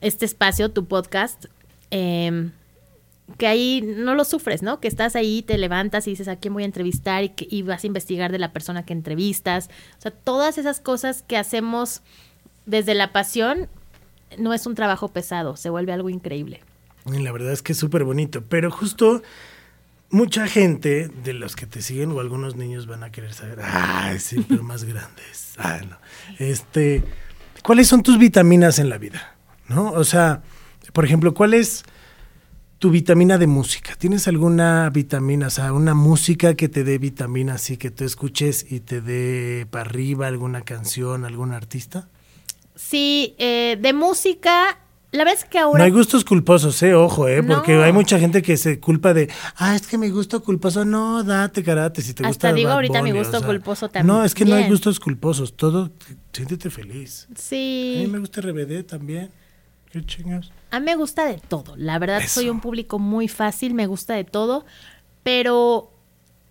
este 0.00 0.24
espacio, 0.24 0.70
tu 0.70 0.86
podcast, 0.86 1.46
em, 1.90 2.52
que 3.38 3.46
ahí 3.46 3.82
no 3.82 4.14
lo 4.14 4.24
sufres, 4.24 4.62
¿no? 4.62 4.80
Que 4.80 4.88
estás 4.88 5.16
ahí, 5.16 5.42
te 5.42 5.56
levantas 5.58 6.06
y 6.06 6.10
dices 6.10 6.28
a 6.28 6.36
quién 6.36 6.54
voy 6.54 6.64
a 6.64 6.66
entrevistar 6.66 7.24
y, 7.36 7.62
vas 7.62 7.84
a 7.84 7.86
investigar 7.86 8.32
de 8.32 8.38
la 8.38 8.52
persona 8.52 8.84
que 8.84 8.92
entrevistas. 8.92 9.68
O 9.98 10.02
sea, 10.02 10.10
todas 10.10 10.58
esas 10.58 10.80
cosas 10.80 11.22
que 11.26 11.36
hacemos 11.36 12.02
desde 12.66 12.94
la 12.94 13.12
pasión 13.12 13.68
no 14.38 14.54
es 14.54 14.66
un 14.66 14.74
trabajo 14.74 15.08
pesado, 15.08 15.56
se 15.56 15.70
vuelve 15.70 15.92
algo 15.92 16.10
increíble. 16.10 16.60
La 17.06 17.32
verdad 17.32 17.52
es 17.52 17.62
que 17.62 17.72
es 17.72 17.78
súper 17.78 18.04
bonito, 18.04 18.44
pero 18.48 18.70
justo 18.70 19.22
mucha 20.10 20.46
gente 20.46 21.08
de 21.08 21.32
los 21.32 21.56
que 21.56 21.66
te 21.66 21.82
siguen 21.82 22.12
o 22.12 22.20
algunos 22.20 22.56
niños 22.56 22.86
van 22.86 23.02
a 23.02 23.10
querer 23.10 23.32
saber, 23.32 23.60
ah, 23.62 24.12
sí, 24.18 24.44
pero 24.48 24.62
más 24.62 24.84
grandes. 24.84 25.54
Ah, 25.56 25.80
no. 25.88 25.96
Este, 26.38 27.02
¿cuáles 27.62 27.88
son 27.88 28.02
tus 28.02 28.18
vitaminas 28.18 28.78
en 28.78 28.88
la 28.88 28.98
vida? 28.98 29.34
¿No? 29.68 29.92
O 29.92 30.04
sea, 30.04 30.42
por 30.92 31.04
ejemplo, 31.04 31.34
¿cuál 31.34 31.54
es 31.54 31.84
tu 32.78 32.90
vitamina 32.90 33.36
de 33.38 33.46
música? 33.46 33.94
¿Tienes 33.98 34.26
alguna 34.28 34.88
vitamina, 34.90 35.48
o 35.48 35.50
sea, 35.50 35.72
una 35.72 35.94
música 35.94 36.54
que 36.54 36.68
te 36.68 36.82
dé 36.84 36.98
vitamina 36.98 37.54
así 37.54 37.76
que 37.76 37.90
tú 37.90 38.04
escuches 38.04 38.66
y 38.70 38.80
te 38.80 39.00
dé 39.00 39.66
para 39.70 39.84
arriba 39.88 40.26
alguna 40.26 40.62
canción, 40.62 41.24
algún 41.24 41.52
artista? 41.52 42.08
Sí, 42.74 43.34
eh, 43.38 43.76
de 43.78 43.92
música, 43.92 44.78
la 45.12 45.24
verdad 45.24 45.34
es 45.38 45.44
que 45.44 45.58
ahora... 45.58 45.76
No 45.80 45.84
hay 45.84 45.90
gustos 45.90 46.24
culposos, 46.24 46.82
eh, 46.82 46.94
ojo, 46.94 47.28
eh, 47.28 47.42
porque 47.42 47.74
hay 47.74 47.92
mucha 47.92 48.18
gente 48.18 48.40
que 48.40 48.56
se 48.56 48.80
culpa 48.80 49.12
de, 49.12 49.28
ah, 49.56 49.76
es 49.76 49.86
que 49.86 49.98
mi 49.98 50.08
gusto 50.08 50.42
culposo, 50.42 50.86
no, 50.86 51.22
date 51.22 51.62
karate, 51.62 52.00
si 52.00 52.14
te 52.14 52.22
Hasta 52.24 52.28
gusta. 52.48 52.52
digo 52.54 52.68
Bad 52.68 52.76
ahorita 52.76 53.02
mi 53.02 53.12
gusto 53.12 53.42
culposo 53.44 53.90
No, 54.04 54.24
es 54.24 54.34
que 54.34 54.46
no 54.46 54.52
hay 54.54 54.62
también. 54.62 54.70
gustos 54.72 54.98
culposos, 55.00 55.54
todo, 55.54 55.90
siéntete 56.32 56.70
feliz. 56.70 57.26
A 57.26 57.28
mí 57.32 57.36
Sí, 57.38 58.08
me 58.10 58.18
gusta 58.18 58.40
RBD 58.40 58.84
también, 58.86 59.30
qué 59.90 60.04
chingas. 60.04 60.50
a 60.70 60.80
mí 60.80 60.86
me 60.86 60.96
gusta 60.96 61.26
de 61.26 61.38
todo. 61.38 61.74
La 61.76 61.98
verdad 61.98 62.18
Eso. 62.18 62.40
soy 62.40 62.50
un 62.50 62.60
público 62.60 62.98
muy 62.98 63.28
fácil, 63.28 63.74
me 63.74 63.86
gusta 63.86 64.14
de 64.14 64.24
todo, 64.24 64.64
pero 65.22 65.92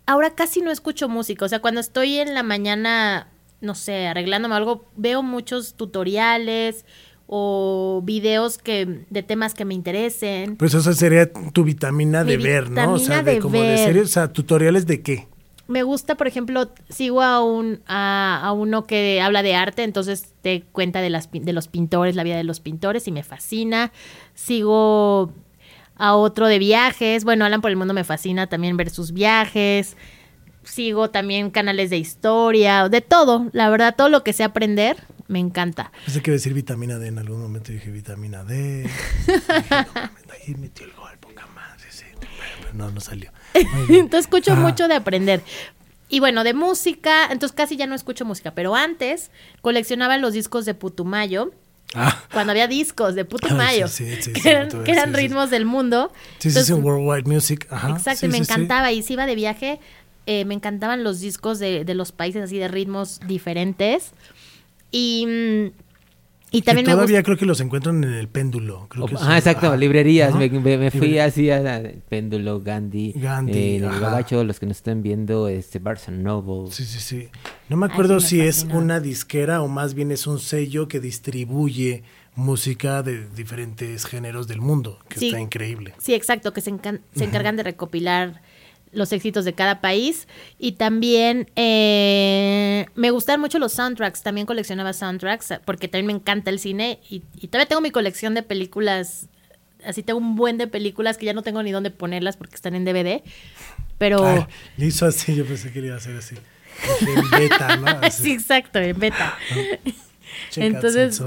ahora 0.06 0.32
casi 0.32 0.62
no 0.62 0.72
escucho 0.72 1.10
música. 1.10 1.46
O 1.46 1.50
sea, 1.50 1.60
cuando 1.60 1.80
estoy 1.80 2.18
en 2.18 2.34
la 2.34 2.44
mañana, 2.44 3.28
no 3.62 3.76
sé, 3.76 4.08
arreglándome 4.08 4.56
algo, 4.56 4.86
veo 4.96 5.24
muchos 5.24 5.76
tutoriales 5.76 6.86
o 7.28 8.02
videos 8.04 8.58
que 8.58 9.06
de 9.10 9.24
temas 9.24 9.54
que 9.54 9.64
me 9.64 9.76
interesen. 9.76 10.56
Pues 10.58 10.74
esa 10.74 10.94
sería 10.94 11.32
tu 11.32 11.64
vitamina 11.64 12.24
Mi 12.24 12.32
de 12.32 12.38
ver, 12.38 12.72
¿no? 12.72 12.94
O 12.94 13.00
sea, 13.00 13.22
de, 13.22 13.36
de 13.36 13.40
como 13.40 13.60
o 13.60 14.06
sea, 14.08 14.34
tutoriales 14.34 14.88
de 14.88 15.02
qué. 15.02 15.28
Me 15.70 15.84
gusta, 15.84 16.16
por 16.16 16.26
ejemplo, 16.26 16.72
sigo 16.90 17.22
a 17.22 17.44
un 17.44 17.84
a, 17.86 18.42
a 18.44 18.52
uno 18.54 18.88
que 18.88 19.22
habla 19.22 19.44
de 19.44 19.54
arte, 19.54 19.84
entonces 19.84 20.34
te 20.42 20.64
cuenta 20.64 21.00
de 21.00 21.12
las 21.12 21.30
de 21.32 21.54
los 21.54 21.68
pintores, 21.68 22.16
la 22.16 22.24
vida 22.24 22.38
de 22.38 22.44
los 22.44 22.60
pintores 22.60 23.08
y 23.08 23.12
me 23.12 23.22
fascina. 23.22 23.92
Sigo 24.34 25.32
a 25.96 26.16
otro 26.16 26.48
de 26.48 26.58
viajes, 26.58 27.24
bueno, 27.24 27.46
Alan 27.46 27.62
por 27.62 27.70
el 27.70 27.78
mundo 27.78 27.94
me 27.94 28.04
fascina 28.04 28.48
también 28.48 28.78
ver 28.78 28.90
sus 28.90 29.12
viajes. 29.12 29.96
Sigo 30.64 31.12
también 31.12 31.52
canales 31.52 31.92
de 31.92 31.98
historia, 31.98 32.90
de 32.90 33.02
todo, 33.02 33.48
la 33.54 33.70
verdad, 33.70 33.94
todo 33.96 34.10
lo 34.10 34.24
que 34.24 34.34
sé 34.34 34.44
aprender 34.44 34.98
me 35.28 35.38
encanta. 35.38 35.92
Pensé 36.04 36.24
que 36.24 36.32
decir 36.32 36.56
vitamina 36.56 36.98
D 36.98 37.10
en 37.10 37.20
algún 37.20 37.42
momento, 37.44 37.72
dije 37.72 37.92
vitamina 37.92 38.44
D. 38.44 38.84
Dije, 39.28 39.64
no 39.70 39.86
mames, 39.94 40.24
ahí 40.48 40.56
metió 40.56 40.88
el 40.88 40.94
gol, 40.94 41.12
poca 41.20 41.46
madre, 41.54 41.86
sí. 41.90 42.06
Pero 42.20 42.74
no, 42.74 42.90
no 42.90 43.00
salió. 43.00 43.32
Entonces 43.90 44.22
escucho 44.22 44.54
Ah. 44.54 44.56
mucho 44.56 44.88
de 44.88 44.96
aprender. 44.96 45.42
Y 46.10 46.20
bueno, 46.20 46.44
de 46.44 46.54
música, 46.54 47.26
entonces 47.32 47.56
casi 47.56 47.78
ya 47.78 47.86
no 47.86 47.94
escucho 47.96 48.26
música, 48.26 48.52
pero 48.52 48.76
antes 48.76 49.30
coleccionaba 49.62 50.18
los 50.18 50.34
discos 50.34 50.66
de 50.66 50.74
Putumayo 50.74 51.52
Ah. 51.96 52.22
Cuando 52.32 52.52
había 52.52 52.68
discos 52.68 53.16
de 53.16 53.26
Puto 53.26 53.48
Ay, 53.50 53.56
Mayo, 53.56 53.88
sí, 53.90 54.06
sí, 54.18 54.22
sí, 54.22 54.34
que 54.34 54.50
eran, 54.52 54.84
que 54.84 54.92
eran 54.92 55.12
ritmos 55.12 55.50
del 55.50 55.66
mundo. 55.66 56.12
Sí, 56.38 56.52
sí, 56.52 56.52
sí, 56.52 56.60
Entonces, 56.60 56.86
Worldwide 56.86 57.28
Music. 57.28 57.66
Ajá. 57.72 57.90
Exacto, 57.90 58.28
y 58.28 58.30
me 58.30 58.38
encantaba. 58.38 58.92
Y 58.92 59.02
si 59.02 59.14
iba 59.14 59.26
de 59.26 59.34
viaje, 59.34 59.80
eh, 60.28 60.46
me 60.46 60.54
encantaban 60.54 61.04
los 61.04 61.20
discos 61.20 61.58
de, 61.58 61.86
de 61.86 61.94
los 61.96 62.12
países 62.12 62.44
así 62.44 62.60
de 62.60 62.68
ritmos 62.68 63.20
diferentes. 63.26 64.12
Y, 64.92 65.26
mm, 65.26 65.72
y 66.52 66.62
Que 66.62 66.66
también 66.66 66.86
me 66.88 66.94
todavía 66.94 67.18
gusta. 67.20 67.26
creo 67.26 67.38
que 67.38 67.46
los 67.46 67.60
encuentran 67.62 68.04
en 68.04 68.14
el 68.14 68.28
péndulo. 68.28 68.88
Creo 68.90 69.06
que 69.06 69.16
Ah, 69.16 69.20
son- 69.20 69.32
exacto, 69.36 69.76
librerías. 69.78 70.34
Me, 70.36 70.50
me- 70.50 70.78
me 70.78 70.90
fui 70.92 71.10
Libre- 71.10 71.22
así 71.22 71.50
a, 71.52 71.82
Péndulo, 72.10 72.62
Gandhi, 72.62 73.14
Gandhi, 73.16 73.52
eh, 73.58 73.76
en 73.78 73.84
el 73.84 73.90
ajá. 73.90 74.00
Gabacho, 74.00 74.44
los 74.44 74.60
que 74.60 74.66
nos 74.66 74.78
están 74.78 75.04
viendo, 75.04 75.48
este, 75.48 75.80
Barnes 75.80 76.08
and 76.10 76.24
Noble. 76.24 76.72
Sí, 76.72 76.86
sí, 76.86 77.00
sí. 77.00 77.30
No 77.70 77.78
me 77.78 77.86
Ay, 77.86 77.92
acuerdo 77.92 78.20
sí 78.20 78.38
me 78.38 78.44
si 78.44 78.48
es 78.48 78.64
una 78.74 79.00
disquera 79.00 79.62
o 79.62 79.68
más 79.68 79.94
bien 79.94 80.12
es 80.12 80.26
un 80.28 80.40
sello 80.40 80.88
que 80.88 81.00
distribuye 81.00 82.04
música 82.36 83.04
de 83.04 83.28
diferentes 83.36 84.06
géneros 84.06 84.48
del 84.48 84.62
mundo, 84.62 85.00
que 85.10 85.20
Sí. 85.20 85.28
está 85.28 85.40
increíble. 85.40 85.94
Sí, 86.00 86.14
exacto, 86.14 86.54
que 86.54 86.62
se, 86.62 86.72
encan- 86.72 87.02
se 87.14 87.26
encargan 87.26 87.58
de 87.58 87.64
recopilar 87.64 88.42
los 88.92 89.12
éxitos 89.12 89.46
de 89.46 89.54
cada 89.54 89.82
país. 89.82 90.28
Y 90.58 90.74
también 90.74 91.50
eh, 91.56 92.86
me 92.96 93.12
gustan 93.12 93.40
mucho 93.40 93.60
los 93.60 93.74
soundtracks. 93.74 94.24
También 94.24 94.46
coleccionaba 94.46 94.94
soundtracks 94.94 95.54
porque 95.66 95.88
también 95.88 96.08
me 96.08 96.14
encanta 96.14 96.50
el 96.50 96.60
cine. 96.60 97.00
Y, 97.10 97.24
y 97.36 97.48
todavía 97.48 97.68
tengo 97.68 97.82
mi 97.82 97.92
colección 97.92 98.34
de 98.34 98.44
películas. 98.44 99.28
Así 99.86 100.04
tengo 100.04 100.20
un 100.20 100.36
buen 100.36 100.58
de 100.58 100.68
películas 100.68 101.18
que 101.18 101.26
ya 101.26 101.34
no 101.34 101.42
tengo 101.42 101.64
ni 101.64 101.72
dónde 101.72 101.92
ponerlas 101.92 102.38
porque 102.38 102.56
están 102.56 102.76
en 102.76 102.86
DVD. 102.86 103.22
Pero. 103.98 104.26
Ay, 104.26 104.46
le 104.78 104.88
hizo 104.88 105.06
así, 105.06 105.36
yo 105.36 105.46
pensé 105.46 105.72
que 105.72 105.82
le 105.82 105.88
iba 105.88 105.96
a 105.96 106.00
hacer 106.00 106.16
así. 106.16 106.36
En 107.02 107.30
beta, 107.30 107.78
¿no? 107.78 107.88
Así. 108.02 108.24
sí, 108.24 108.32
exacto, 108.32 108.80
en 108.80 108.98
beta. 108.98 109.38
Checa, 110.50 110.66
Entonces, 110.66 111.22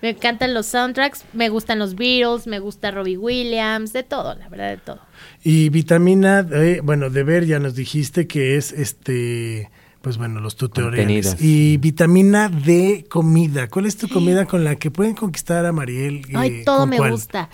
me 0.00 0.10
encantan 0.10 0.54
los 0.54 0.66
soundtracks, 0.66 1.24
me 1.32 1.48
gustan 1.48 1.78
los 1.78 1.94
Beatles, 1.96 2.46
me 2.46 2.58
gusta 2.58 2.90
Robbie 2.90 3.18
Williams, 3.18 3.92
de 3.92 4.02
todo, 4.02 4.34
la 4.34 4.48
verdad, 4.48 4.70
de 4.70 4.76
todo. 4.78 5.00
Y 5.42 5.68
vitamina 5.68 6.42
D, 6.42 6.80
bueno, 6.82 7.10
de 7.10 7.22
ver 7.22 7.46
ya 7.46 7.58
nos 7.58 7.74
dijiste 7.74 8.26
que 8.26 8.56
es 8.56 8.72
este, 8.72 9.70
pues 10.02 10.18
bueno, 10.18 10.40
los 10.40 10.56
tutoriales. 10.56 11.26
Contenidos. 11.26 11.36
Y 11.40 11.76
vitamina 11.78 12.48
D, 12.48 13.06
comida. 13.08 13.68
¿Cuál 13.68 13.86
es 13.86 13.96
tu 13.96 14.08
comida 14.08 14.46
con 14.46 14.64
la 14.64 14.76
que 14.76 14.90
pueden 14.90 15.14
conquistar 15.14 15.64
a 15.66 15.72
Mariel? 15.72 16.24
Eh, 16.28 16.32
Ay, 16.34 16.62
todo 16.64 16.78
¿con 16.80 16.90
me 16.90 16.96
cuál? 16.98 17.10
gusta. 17.12 17.48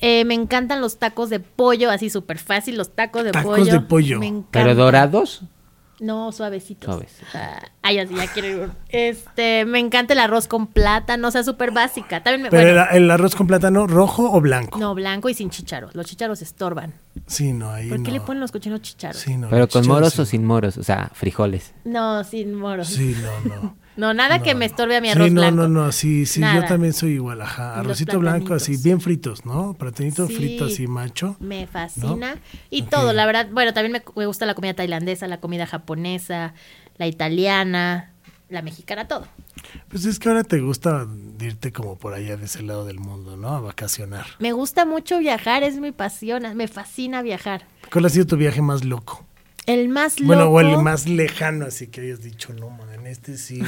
Eh, 0.00 0.24
me 0.24 0.34
encantan 0.34 0.80
los 0.80 0.98
tacos 0.98 1.30
de 1.30 1.40
pollo, 1.40 1.90
así 1.90 2.08
súper 2.08 2.38
fácil, 2.38 2.76
los 2.76 2.94
tacos 2.94 3.24
de 3.24 3.32
Tacos 3.32 3.58
pollo. 3.58 3.72
de 3.72 3.80
pollo. 3.80 4.20
Me 4.20 4.26
encantan. 4.28 4.50
¿Pero 4.52 4.74
dorados? 4.76 5.42
No, 6.00 6.32
suavecitos. 6.32 6.86
Suaves. 6.86 7.12
Ah, 7.34 7.60
Ay, 7.82 7.98
así 8.00 8.14
ya 8.16 8.26
quiero 8.32 8.48
ir. 8.48 8.70
Este, 8.88 9.64
me 9.64 9.78
encanta 9.78 10.12
el 10.12 10.18
arroz 10.18 10.48
con 10.48 10.66
plátano, 10.66 11.28
o 11.28 11.30
sea, 11.30 11.44
súper 11.44 11.70
básica. 11.70 12.22
También 12.22 12.42
me, 12.42 12.50
Pero 12.50 12.62
bueno, 12.72 12.86
el, 12.90 13.04
el 13.04 13.10
arroz 13.10 13.34
con 13.34 13.46
plátano, 13.46 13.86
¿rojo 13.86 14.32
o 14.32 14.40
blanco? 14.40 14.78
no, 14.78 14.94
blanco 14.94 15.28
y 15.28 15.34
sin 15.34 15.50
chicharos. 15.50 15.94
Los 15.94 16.06
chicharos 16.06 16.42
estorban. 16.42 16.94
Sí, 17.26 17.52
no, 17.52 17.70
ahí 17.70 17.88
¿Por 17.88 17.98
no. 18.00 18.04
qué 18.04 18.10
le 18.10 18.20
ponen 18.20 18.40
los 18.40 18.50
cochinos 18.52 18.82
chicharos? 18.82 19.16
Sí, 19.20 19.36
no, 19.36 19.48
¿Pero 19.48 19.68
con 19.68 19.86
moros 19.86 20.14
sí. 20.14 20.22
o 20.22 20.24
sin 20.24 20.44
moros? 20.44 20.76
O 20.78 20.82
sea, 20.82 21.10
frijoles. 21.14 21.72
No, 21.84 22.24
sin 22.24 22.54
moros. 22.54 22.88
Sí, 22.88 23.16
no, 23.22 23.54
no. 23.62 23.76
No, 23.96 24.12
nada 24.12 24.40
que 24.42 24.54
No, 24.54 24.58
me 24.58 24.66
no. 24.66 24.70
estorbe 24.72 24.96
a 24.96 25.00
mi 25.00 25.10
arroz 25.10 25.28
sí, 25.28 25.34
no, 25.34 25.40
blanco. 25.42 25.56
no, 25.56 25.68
no, 25.68 25.92
sí, 25.92 26.26
sí, 26.26 26.40
yo 26.40 26.64
también 26.64 26.92
soy 26.92 27.12
igual, 27.12 27.40
ajá. 27.42 27.78
Arrocito 27.78 28.18
blanco, 28.18 28.54
así, 28.54 28.72
platanitos. 28.72 28.84
bien 28.84 29.00
fritos, 29.00 29.44
¿no? 29.46 29.74
Platanito 29.74 30.26
Sí. 30.26 30.34
frito, 30.34 30.64
así, 30.64 30.86
macho. 30.86 31.36
Me 31.40 31.66
fascina. 31.66 32.38
Y 32.70 32.82
todo, 32.82 33.12
la 33.12 33.24
verdad. 33.26 33.48
Bueno, 33.52 33.72
también 33.72 33.92
me, 33.92 34.02
me 34.16 34.26
gusta 34.26 34.46
la 34.46 34.54
comida 34.54 34.74
tailandesa, 34.74 35.28
la 35.28 35.38
comida 35.40 35.66
japonesa, 35.66 36.54
la 36.98 37.06
italiana, 37.06 38.10
la 38.48 38.62
mexicana, 38.62 39.06
todo. 39.06 39.26
Pues 39.88 40.04
es 40.04 40.18
que 40.18 40.28
ahora 40.28 40.42
te 40.44 40.60
gusta 40.60 41.06
irte 41.40 41.72
como 41.72 41.96
por 41.96 42.14
allá 42.14 42.36
de 42.36 42.44
ese 42.46 42.62
lado 42.62 42.84
del 42.84 42.98
mundo, 42.98 43.36
¿no? 43.36 43.48
A 43.54 43.60
vacacionar. 43.60 44.26
Me 44.40 44.52
gusta 44.52 44.84
mucho 44.84 45.18
viajar, 45.20 45.62
es 45.62 45.76
mi 45.78 45.92
pasión, 45.92 46.42
me 46.56 46.66
fascina 46.68 47.22
viajar. 47.22 47.66
¿Cuál 47.92 48.06
ha 48.06 48.08
sido 48.08 48.26
tu 48.26 48.36
viaje 48.36 48.60
más 48.60 48.84
loco? 48.84 49.24
El 49.66 49.88
más 49.88 50.20
loco. 50.20 50.26
Bueno, 50.26 50.44
o 50.50 50.60
el 50.60 50.76
más 50.78 51.08
lejano, 51.08 51.66
así 51.66 51.86
que 51.86 52.02
hayas 52.02 52.20
dicho, 52.22 52.52
no, 52.52 52.70
man, 52.70 52.92
en 52.94 53.06
este 53.06 53.36
sí. 53.38 53.62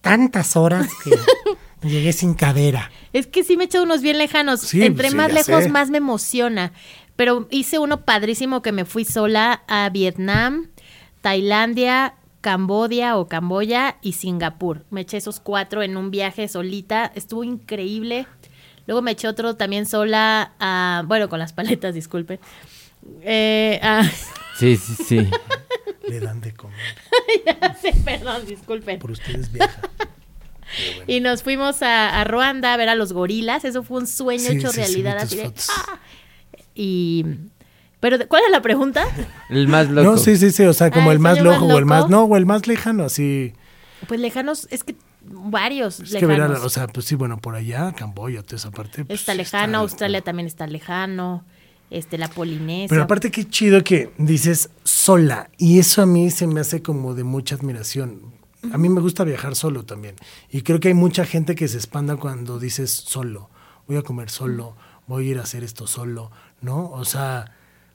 tantas 0.00 0.56
horas 0.56 0.88
que 1.04 1.10
llegué 1.88 2.12
sin 2.12 2.34
cadera. 2.34 2.90
Es 3.12 3.26
que 3.26 3.44
sí 3.44 3.56
me 3.56 3.64
he 3.64 3.66
hecho 3.66 3.82
unos 3.82 4.02
bien 4.02 4.18
lejanos. 4.18 4.60
Sí, 4.60 4.82
Entre 4.82 5.10
sí, 5.10 5.16
más 5.16 5.32
lejos, 5.32 5.64
sé. 5.64 5.68
más 5.70 5.90
me 5.90 5.98
emociona. 5.98 6.72
Pero 7.16 7.48
hice 7.50 7.78
uno 7.78 8.04
padrísimo 8.04 8.62
que 8.62 8.72
me 8.72 8.84
fui 8.84 9.04
sola 9.04 9.62
a 9.68 9.88
Vietnam, 9.90 10.68
Tailandia, 11.20 12.14
Cambodia 12.40 13.16
o 13.18 13.28
Camboya 13.28 13.98
y 14.00 14.12
Singapur. 14.12 14.84
Me 14.90 15.02
eché 15.02 15.18
esos 15.18 15.40
cuatro 15.40 15.82
en 15.82 15.96
un 15.98 16.10
viaje 16.10 16.48
solita. 16.48 17.12
Estuvo 17.14 17.44
increíble. 17.44 18.26
Luego 18.86 19.02
me 19.02 19.10
eché 19.10 19.28
otro 19.28 19.56
también 19.56 19.84
sola 19.84 20.52
a, 20.58 21.02
bueno, 21.06 21.28
con 21.28 21.38
las 21.38 21.52
paletas, 21.52 21.94
disculpen. 21.94 22.40
Eh, 23.22 23.78
a- 23.82 24.02
Sí, 24.60 24.76
sí, 24.76 24.94
sí. 25.04 25.30
Le 26.08 26.20
dan 26.20 26.40
de 26.40 26.52
comer. 26.54 26.78
ya 27.46 27.74
sé, 27.74 27.92
perdón, 28.04 28.46
disculpen. 28.46 28.98
Por 29.00 29.10
ustedes 29.12 29.50
viajan. 29.52 29.80
Y 31.08 31.18
nos 31.18 31.42
fuimos 31.42 31.82
a, 31.82 32.20
a 32.20 32.22
Ruanda 32.22 32.72
a 32.72 32.76
ver 32.76 32.88
a 32.88 32.94
los 32.94 33.12
gorilas. 33.12 33.64
Eso 33.64 33.82
fue 33.82 33.98
un 33.98 34.06
sueño 34.06 34.50
Sí, 34.50 34.56
hecho 34.58 34.70
sí, 34.70 34.76
realidad. 34.76 35.16
así 35.18 35.36
de. 35.38 35.52
¡ah! 35.68 35.98
Y. 36.76 37.24
Pero, 37.98 38.18
¿cuál 38.28 38.42
es 38.46 38.52
la 38.52 38.62
pregunta? 38.62 39.04
El 39.48 39.66
más 39.66 39.88
loco. 39.90 40.12
No, 40.12 40.16
sí, 40.16 40.36
sí, 40.36 40.52
sí, 40.52 40.62
o 40.62 40.72
sea, 40.72 40.92
como 40.92 41.08
Ah, 41.10 41.12
el 41.12 41.16
¿el 41.16 41.18
más 41.18 41.40
loco 41.40 41.66
más 41.66 41.74
o 41.74 41.78
el 41.78 41.84
más, 41.86 42.08
no, 42.08 42.22
o 42.22 42.36
el 42.36 42.46
más 42.46 42.68
lejano, 42.68 43.04
así. 43.04 43.52
Pues 44.06 44.20
lejanos, 44.20 44.68
es 44.70 44.84
que 44.84 44.94
varios 45.22 45.98
Es 45.98 46.14
que 46.14 46.24
verá, 46.24 46.46
lejanos. 46.46 46.64
o 46.64 46.70
sea, 46.70 46.86
pues 46.86 47.04
sí, 47.04 47.16
bueno, 47.16 47.38
por 47.38 47.56
allá, 47.56 47.92
Camboya, 47.92 48.42
toda 48.42 48.56
esa 48.56 48.70
parte. 48.70 49.04
pues, 49.04 49.18
está 49.20 49.34
lejano, 49.34 49.78
Australia 49.78 50.22
también 50.22 50.46
está 50.46 50.66
lejano, 50.68 51.44
este, 51.90 52.18
la 52.18 52.28
Polinesia. 52.28 52.88
Pero 52.88 53.02
aparte 53.02 53.30
qué 53.30 53.48
chido 53.48 53.82
que 53.84 54.12
dices 54.18 54.70
sola 54.84 55.50
y 55.58 55.78
eso 55.78 56.02
a 56.02 56.06
mí 56.06 56.30
se 56.30 56.46
me 56.46 56.60
hace 56.60 56.82
como 56.82 57.14
de 57.14 57.24
mucha 57.24 57.56
admiración. 57.56 58.38
A 58.72 58.78
mí 58.78 58.88
me 58.88 59.00
gusta 59.00 59.24
viajar 59.24 59.54
solo 59.54 59.84
también 59.84 60.16
y 60.50 60.62
creo 60.62 60.80
que 60.80 60.88
hay 60.88 60.94
mucha 60.94 61.24
gente 61.24 61.54
que 61.54 61.68
se 61.68 61.78
espanta 61.78 62.16
cuando 62.16 62.58
dices 62.58 62.90
solo. 62.90 63.50
Voy 63.86 63.96
a 63.96 64.02
comer 64.02 64.30
solo, 64.30 64.76
voy 65.06 65.28
a 65.28 65.30
ir 65.32 65.38
a 65.38 65.42
hacer 65.42 65.64
esto 65.64 65.86
solo, 65.86 66.30
¿no? 66.60 66.90
O 66.90 67.04
sea, 67.04 67.52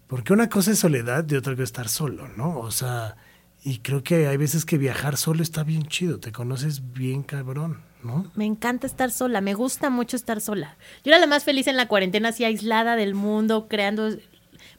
porque 0.07 0.33
una 0.33 0.49
cosa 0.49 0.71
es 0.71 0.79
soledad 0.79 1.25
y 1.29 1.35
otra 1.35 1.53
cosa 1.53 1.63
es 1.63 1.69
estar 1.69 1.87
solo, 1.87 2.27
¿no? 2.35 2.59
O 2.59 2.71
sea, 2.71 3.15
y 3.63 3.79
creo 3.79 4.03
que 4.03 4.27
hay 4.27 4.37
veces 4.37 4.65
que 4.65 4.77
viajar 4.77 5.17
solo 5.17 5.41
está 5.41 5.63
bien 5.63 5.83
chido, 5.83 6.19
te 6.19 6.31
conoces 6.31 6.91
bien 6.93 7.23
cabrón, 7.23 7.81
¿no? 8.05 8.31
Me 8.35 8.45
encanta 8.45 8.87
estar 8.87 9.11
sola, 9.11 9.41
me 9.41 9.53
gusta 9.53 9.89
mucho 9.89 10.15
estar 10.15 10.39
sola. 10.41 10.75
Yo 11.03 11.11
era 11.11 11.19
la 11.19 11.27
más 11.27 11.43
feliz 11.43 11.67
en 11.67 11.75
la 11.77 11.87
cuarentena, 11.87 12.29
así 12.29 12.43
aislada 12.45 12.95
del 12.95 13.15
mundo, 13.15 13.67
creando... 13.67 14.09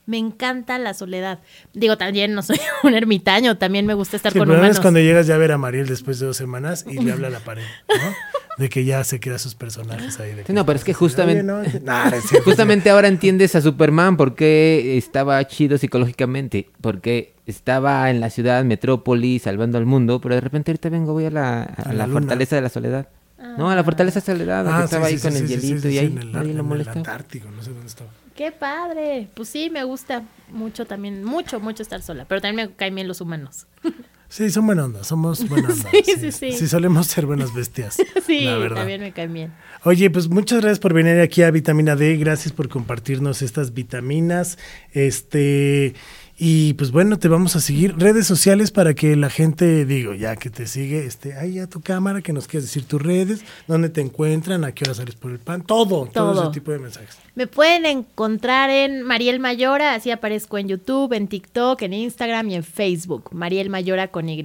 Me 0.06 0.18
encanta 0.18 0.78
la 0.78 0.94
soledad. 0.94 1.40
Digo, 1.74 1.98
también 1.98 2.32
no 2.32 2.42
soy 2.42 2.60
un 2.84 2.94
ermitaño, 2.94 3.58
también 3.58 3.86
me 3.86 3.94
gusta 3.94 4.16
estar 4.16 4.32
Sí, 4.32 4.38
con 4.38 4.48
humanos. 4.48 4.76
es 4.76 4.80
cuando 4.80 5.00
llegas 5.00 5.26
ya 5.26 5.34
a 5.34 5.38
ver 5.38 5.50
a 5.50 5.58
Mariel 5.58 5.88
después 5.88 6.20
de 6.20 6.26
dos 6.26 6.36
semanas 6.36 6.84
y 6.88 7.00
le 7.00 7.10
habla 7.10 7.26
a 7.26 7.30
la 7.30 7.40
pared, 7.40 7.64
¿no? 7.88 7.94
De 8.56 8.70
que 8.70 8.86
ya 8.86 9.04
se 9.04 9.20
crea 9.20 9.38
sus 9.38 9.54
personajes 9.54 10.18
ahí. 10.18 10.32
De 10.32 10.44
Sí, 10.46 10.52
no, 10.54 10.64
pero 10.64 10.78
es 10.78 10.84
que 10.84 10.94
justamente- 10.94 11.42
no, 11.42 11.60
nah, 11.82 12.08
no 12.08 12.16
es 12.16 12.24
cierto, 12.24 12.48
Justamente 12.48 12.88
ahora 12.88 13.06
entiendes 13.08 13.54
a 13.54 13.60
Superman 13.60 14.16
por 14.16 14.34
qué 14.34 14.96
estaba 14.96 15.44
chido 15.46 15.76
psicológicamente, 15.76 16.70
porque 16.80 17.34
estaba 17.44 18.08
en 18.08 18.20
la 18.20 18.30
ciudad, 18.30 18.64
metrópoli, 18.64 19.40
salvando 19.40 19.76
al 19.76 19.84
mundo, 19.86 20.20
pero 20.22 20.36
de 20.36 20.40
repente 20.40 20.70
ahorita 20.70 20.88
vengo, 20.88 21.12
voy 21.12 21.26
a 21.26 21.30
la, 21.30 21.62
a 21.64 21.64
A 21.64 21.88
la 21.88 21.92
la 21.94 22.06
luna. 22.06 22.20
fortaleza 22.20 22.56
de 22.56 22.62
la 22.62 22.68
soledad. 22.70 23.08
No, 23.56 23.70
a 23.70 23.74
la 23.74 23.84
fortaleza 23.84 24.20
la 24.20 24.26
soledad, 24.26 24.66
Ah, 24.68 24.78
que 24.78 24.84
estaba 24.84 25.06
sí, 25.06 25.12
ahí 25.12 25.18
sí, 25.18 25.22
con 25.22 25.32
sí, 25.32 25.38
el 25.38 25.48
hielito 25.48 25.88
sí, 25.88 25.94
y 25.94 25.98
ahí 25.98 26.06
en 26.06 26.18
el, 26.18 26.32
nadie 26.32 26.50
en 26.50 26.56
lo 26.56 26.62
el 26.62 26.68
molestó. 26.68 26.92
Antártico, 26.92 27.50
no 27.50 27.62
sé 27.62 27.70
dónde 27.70 27.86
estaba. 27.86 28.10
Qué 28.34 28.52
padre. 28.52 29.28
Pues 29.34 29.48
sí, 29.48 29.70
me 29.70 29.82
gusta 29.84 30.22
mucho 30.50 30.84
también, 30.86 31.24
mucho, 31.24 31.58
mucho 31.60 31.82
estar 31.82 32.02
sola. 32.02 32.26
Pero 32.28 32.40
también 32.40 32.68
me 32.68 32.74
caen 32.74 32.94
bien 32.94 33.08
los 33.08 33.20
humanos. 33.20 33.66
Sí, 34.28 34.50
son 34.50 34.66
buena 34.66 34.84
onda, 34.86 35.04
somos 35.04 35.48
buena 35.48 35.68
onda. 35.68 35.88
Sí, 36.04 36.14
sí, 36.18 36.32
sí. 36.32 36.50
Sí, 36.50 36.66
solemos 36.66 37.06
ser 37.06 37.26
buenas 37.26 37.54
bestias. 37.54 37.96
sí, 38.26 38.40
la 38.40 38.58
verdad. 38.58 38.78
también 38.78 39.00
me 39.00 39.12
caen 39.12 39.32
bien. 39.32 39.52
Oye, 39.84 40.10
pues 40.10 40.28
muchas 40.28 40.62
gracias 40.62 40.80
por 40.80 40.94
venir 40.94 41.20
aquí 41.20 41.42
a 41.44 41.50
Vitamina 41.52 41.94
D, 41.94 42.16
gracias 42.16 42.52
por 42.52 42.68
compartirnos 42.68 43.40
estas 43.40 43.72
vitaminas. 43.72 44.58
Este, 44.92 45.94
y 46.38 46.74
pues 46.74 46.90
bueno, 46.90 47.18
te 47.18 47.28
vamos 47.28 47.56
a 47.56 47.60
seguir. 47.60 47.94
Redes 47.96 48.26
sociales 48.26 48.70
para 48.70 48.94
que 48.94 49.16
la 49.16 49.30
gente, 49.30 49.86
digo, 49.86 50.12
ya 50.12 50.36
que 50.36 50.50
te 50.50 50.66
sigue, 50.66 51.06
este, 51.06 51.34
ahí 51.34 51.58
a 51.58 51.66
tu 51.66 51.80
cámara, 51.80 52.20
que 52.20 52.32
nos 52.32 52.46
quieras 52.46 52.64
decir 52.64 52.84
tus 52.84 53.00
redes, 53.00 53.42
dónde 53.66 53.88
te 53.88 54.02
encuentran, 54.02 54.64
a 54.64 54.72
qué 54.72 54.84
hora 54.84 54.94
sales 54.94 55.14
por 55.14 55.30
el 55.30 55.38
pan, 55.38 55.62
todo, 55.62 56.06
todo, 56.06 56.32
Todo. 56.32 56.42
ese 56.44 56.52
tipo 56.52 56.72
de 56.72 56.78
mensajes. 56.78 57.16
Me 57.34 57.46
pueden 57.46 57.86
encontrar 57.86 58.68
en 58.68 59.02
Mariel 59.02 59.40
Mayora, 59.40 59.94
así 59.94 60.10
aparezco 60.10 60.58
en 60.58 60.68
YouTube, 60.68 61.14
en 61.14 61.28
TikTok, 61.28 61.80
en 61.82 61.94
Instagram 61.94 62.50
y 62.50 62.56
en 62.56 62.64
Facebook. 62.64 63.30
Mariel 63.32 63.70
Mayora 63.70 64.08
con 64.08 64.28
Y. 64.28 64.36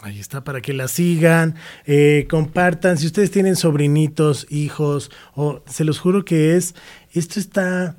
Ahí 0.00 0.18
está, 0.18 0.42
para 0.42 0.60
que 0.60 0.72
la 0.72 0.88
sigan, 0.88 1.54
eh, 1.86 2.26
compartan. 2.28 2.98
Si 2.98 3.06
ustedes 3.06 3.30
tienen 3.30 3.54
sobrinitos, 3.54 4.48
hijos, 4.50 5.12
o 5.36 5.62
se 5.66 5.84
los 5.84 6.00
juro 6.00 6.24
que 6.24 6.56
es, 6.56 6.74
esto 7.12 7.38
está, 7.38 7.96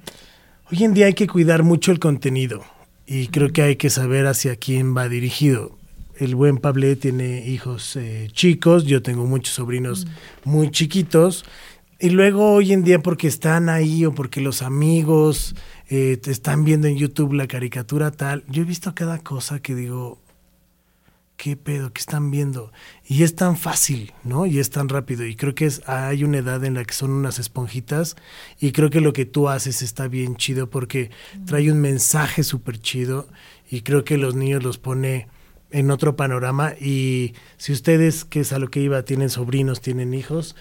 hoy 0.73 0.85
en 0.85 0.95
día 0.95 1.05
hay 1.05 1.13
que 1.13 1.27
cuidar 1.27 1.61
mucho 1.61 1.91
el 1.91 1.99
contenido 1.99 2.63
y 3.05 3.27
creo 3.27 3.51
que 3.51 3.61
hay 3.61 3.75
que 3.75 3.91
saber 3.91 4.25
hacia 4.25 4.55
quién 4.55 4.97
va 4.97 5.07
dirigido. 5.07 5.77
el 6.17 6.33
buen 6.33 6.57
Pablé 6.57 6.95
tiene 6.95 7.47
hijos 7.47 7.95
eh, 7.95 8.29
chicos, 8.31 8.85
yo 8.85 9.03
tengo 9.03 9.27
muchos 9.27 9.53
sobrinos 9.53 10.07
muy 10.45 10.71
chiquitos. 10.71 11.45
Y 11.99 12.09
luego 12.09 12.53
hoy 12.53 12.73
en 12.73 12.83
día 12.83 12.97
porque 13.03 13.27
están 13.27 13.69
ahí 13.69 14.03
o 14.05 14.15
porque 14.15 14.41
los 14.41 14.63
amigos 14.63 15.55
eh, 15.89 16.17
te 16.17 16.31
están 16.31 16.63
viendo 16.63 16.87
en 16.87 16.97
YouTube 16.97 17.33
la 17.33 17.45
caricatura 17.45 18.09
tal, 18.09 18.43
yo 18.47 18.63
he 18.63 18.65
visto 18.65 18.95
cada 18.95 19.19
cosa 19.19 19.59
que 19.59 19.75
digo, 19.75 20.22
¿qué 21.43 21.57
pedo? 21.57 21.91
¿Qué 21.91 21.99
están 21.99 22.31
viendo? 22.31 22.71
Y 23.05 23.23
es 23.23 23.35
tan 23.35 23.57
fácil, 23.57 24.13
¿no? 24.23 24.45
Y 24.45 24.59
es 24.59 24.69
tan 24.69 24.87
rápido. 24.87 25.25
Y 25.25 25.35
creo 25.35 25.53
que 25.53 25.65
es, 25.65 25.81
hay 25.89 26.23
una 26.23 26.37
edad 26.37 26.63
en 26.63 26.75
la 26.75 26.85
que 26.85 26.93
son 26.93 27.11
unas 27.11 27.37
esponjitas. 27.37 28.15
Y 28.61 28.71
creo 28.71 28.89
que 28.89 29.01
lo 29.01 29.11
que 29.11 29.25
tú 29.25 29.49
haces 29.49 29.81
está 29.81 30.07
bien 30.07 30.37
chido 30.37 30.69
porque 30.69 31.11
trae 31.45 31.69
un 31.69 31.81
mensaje 31.81 32.43
súper 32.43 32.79
chido. 32.79 33.27
Y 33.69 33.81
creo 33.81 34.05
que 34.05 34.17
los 34.17 34.35
niños 34.35 34.63
los 34.63 34.77
pone 34.77 35.27
en 35.69 35.91
otro 35.91 36.15
panorama. 36.15 36.75
Y 36.79 37.33
si 37.57 37.73
ustedes, 37.73 38.23
que 38.23 38.39
es 38.39 38.53
a 38.53 38.59
lo 38.59 38.69
que 38.69 38.79
iba, 38.79 39.03
tienen 39.03 39.29
sobrinos, 39.29 39.81
tienen 39.81 40.13
hijos, 40.13 40.55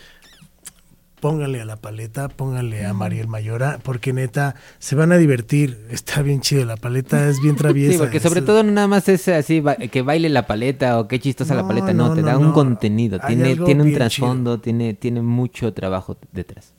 pónganle 1.23 1.61
a 1.61 1.65
la 1.65 1.77
paleta, 1.77 2.27
pónganle 2.29 2.85
a 2.85 2.93
Mariel 2.93 3.29
Mayora, 3.29 3.79
porque 3.85 4.13
neta, 4.13 4.57
se 4.81 4.97
van 4.97 5.13
a 5.13 5.17
divertir. 5.19 5.79
Está 5.89 6.21
bien 6.21 6.41
chido, 6.41 6.65
la 6.65 6.77
paleta 6.77 7.29
es 7.29 7.41
bien 7.41 7.55
traviesa. 7.63 7.93
Sí, 7.93 7.99
porque 7.99 8.19
sobre 8.19 8.41
es- 8.41 8.47
todo 8.47 8.65
no 8.65 8.73
nada 8.73 8.89
más 8.89 9.09
es 9.09 9.29
así 9.29 9.63
que 9.93 10.03
baile 10.03 10.29
la 10.29 10.49
paleta 10.49 10.99
o 10.99 11.07
qué 11.07 11.21
chistosa 11.21 11.55
la 11.55 11.67
paleta, 11.67 11.93
no, 11.95 12.09
no, 12.09 12.15
te 12.17 12.23
no, 12.23 12.27
da 12.27 12.39
un 12.39 12.51
contenido, 12.51 13.21
Hay 13.23 13.37
tiene, 13.37 13.55
tiene 13.55 13.85
un 13.85 13.93
trasfondo, 13.95 14.59
tiene, 14.59 14.95
tiene 14.95 15.23
mucho 15.23 15.73
trabajo 15.73 16.17
detrás. 16.33 16.75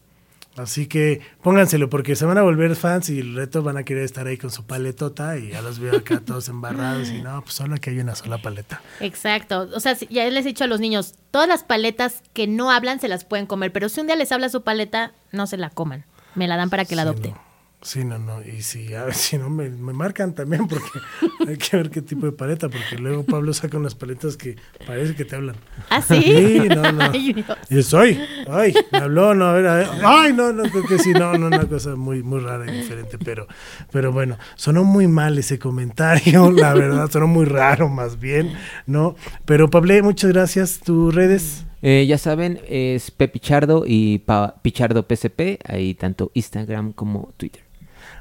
Así 0.56 0.86
que 0.88 1.22
pónganselo 1.42 1.90
porque 1.90 2.16
se 2.16 2.26
van 2.26 2.38
a 2.38 2.44
volver 2.44 2.76
fans 2.76 3.10
y 3.10 3.20
el 3.20 3.36
reto 3.36 3.64
van 3.64 3.78
a 3.78 3.84
querer 3.84 4.04
estar 4.04 4.28
ahí 4.28 4.38
con 4.38 4.52
su 4.52 4.66
paletota 4.66 5.38
y 5.38 5.50
ya 5.50 5.62
los 5.62 5.80
veo 5.80 5.98
acá 5.98 6.20
todos 6.20 6.48
embarrados 6.48 7.10
y 7.10 7.22
no, 7.22 7.42
pues 7.42 7.56
solo 7.56 7.76
que 7.78 7.90
hay 7.90 8.00
una 8.00 8.16
sola 8.16 8.38
paleta. 8.38 8.82
Exacto. 9.00 9.68
O 9.74 9.80
sea, 9.80 9.98
ya 10.10 10.30
les 10.30 10.46
he 10.46 10.50
dicho 10.50 10.64
a 10.64 10.68
los 10.68 10.80
niños, 10.80 11.16
todas 11.32 11.48
las 11.48 11.64
paletas 11.64 12.22
que 12.34 12.46
no 12.48 12.70
hablan 12.70 13.00
se 13.00 13.08
las 13.08 13.26
pueden 13.26 13.48
comer, 13.48 13.72
pero 13.72 13.90
si 13.90 14.02
un 14.02 14.08
día 14.08 14.16
les 14.16 14.32
habla 14.32 14.50
su 14.50 14.62
paleta, 14.62 15.14
no 15.32 15.48
se 15.48 15.58
la 15.58 15.70
coman. 15.70 16.06
Me 16.36 16.48
la 16.48 16.56
dan 16.56 16.70
para 16.70 16.86
que 16.86 16.96
la 16.96 17.04
adopten. 17.04 17.32
no. 17.32 17.53
Sí, 17.84 18.04
no, 18.06 18.18
no. 18.18 18.42
Y 18.42 18.62
si, 18.62 18.94
a 18.96 19.04
ver, 19.06 19.14
si 19.14 19.38
no, 19.38 19.50
me, 19.50 19.70
me 19.70 19.94
marcan 19.94 20.34
también 20.34 20.68
porque 20.68 20.88
hay 21.48 21.58
que 21.58 21.78
ver 21.78 21.90
qué 21.90 22.02
tipo 22.02 22.26
de 22.26 22.32
paleta, 22.32 22.70
porque 22.70 22.98
luego 22.98 23.24
Pablo 23.24 23.54
saca 23.54 23.78
unas 23.78 23.94
paletas 23.94 24.38
que 24.38 24.56
parece 24.88 25.16
que 25.16 25.26
te 25.26 25.36
hablan. 25.36 25.56
¿Ah, 25.90 26.02
sí? 26.02 26.22
Sí, 26.24 26.60
no, 26.70 26.92
no. 26.92 27.04
Ay, 27.14 27.34
Dios. 27.34 27.58
Y 27.70 27.78
es, 27.80 27.94
ay, 27.94 28.20
ay, 28.50 28.74
me 28.92 28.98
habló, 29.00 29.36
no, 29.36 29.46
a 29.46 29.54
ver, 29.54 29.68
a 29.68 29.76
ver, 29.76 29.88
ay, 30.04 30.34
no, 30.34 30.54
no, 30.54 30.64
creo 30.64 30.86
que 30.86 30.98
sí, 30.98 31.12
no, 31.14 31.38
no, 31.38 31.48
una 31.48 31.66
cosa 31.68 31.96
muy, 31.96 32.24
muy 32.24 32.40
rara 32.40 32.66
y 32.72 32.76
diferente, 32.78 33.18
pero, 33.18 33.48
pero 33.92 34.12
bueno, 34.12 34.38
sonó 34.56 34.84
muy 34.84 35.08
mal 35.08 35.38
ese 35.38 35.60
comentario, 35.60 36.52
la 36.52 36.74
verdad, 36.74 37.10
sonó 37.12 37.28
muy 37.28 37.46
raro 37.46 37.90
más 37.90 38.20
bien, 38.20 38.54
¿no? 38.88 39.16
Pero 39.46 39.70
Pablo, 39.70 39.94
muchas 40.04 40.32
gracias, 40.32 40.80
tus 40.80 41.14
redes. 41.14 41.66
Eh, 41.82 42.06
ya 42.08 42.18
saben, 42.18 42.62
es 42.70 43.12
Pepichardo 43.12 43.84
y 43.86 44.20
Pa- 44.20 44.56
Pichardo 44.62 45.06
PSP, 45.06 45.60
ahí 45.66 45.94
tanto 45.96 46.32
Instagram 46.34 46.94
como 46.94 47.34
Twitter. 47.36 47.62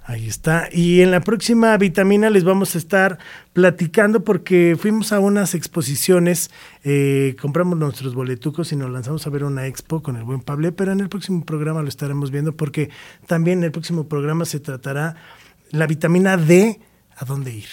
Ahí 0.05 0.27
está. 0.27 0.69
Y 0.73 1.01
en 1.01 1.13
la 1.13 1.21
próxima 1.21 1.77
vitamina 1.77 2.29
les 2.29 2.43
vamos 2.43 2.75
a 2.75 2.79
estar 2.79 3.19
platicando 3.53 4.25
porque 4.25 4.77
fuimos 4.79 5.13
a 5.13 5.21
unas 5.21 5.55
exposiciones, 5.55 6.51
eh, 6.83 7.37
compramos 7.41 7.79
nuestros 7.79 8.15
boletucos 8.15 8.73
y 8.73 8.77
nos 8.77 8.91
lanzamos 8.91 9.27
a 9.27 9.31
ver 9.31 9.45
una 9.45 9.67
expo 9.69 10.03
con 10.03 10.17
el 10.17 10.25
buen 10.25 10.41
Pablo, 10.41 10.75
pero 10.75 10.91
en 10.91 11.01
el 11.01 11.09
próximo 11.09 11.45
programa 11.45 11.83
lo 11.83 11.89
estaremos 11.89 12.33
viendo 12.33 12.57
porque 12.57 12.91
también 13.29 13.59
en 13.59 13.65
el 13.65 13.71
próximo 13.73 14.09
programa 14.09 14.45
se 14.45 14.59
tratará 14.59 15.15
la 15.71 15.87
vitamina 15.87 16.37
D, 16.37 16.81
¿a 17.17 17.25
dónde 17.25 17.53
ir? 17.53 17.69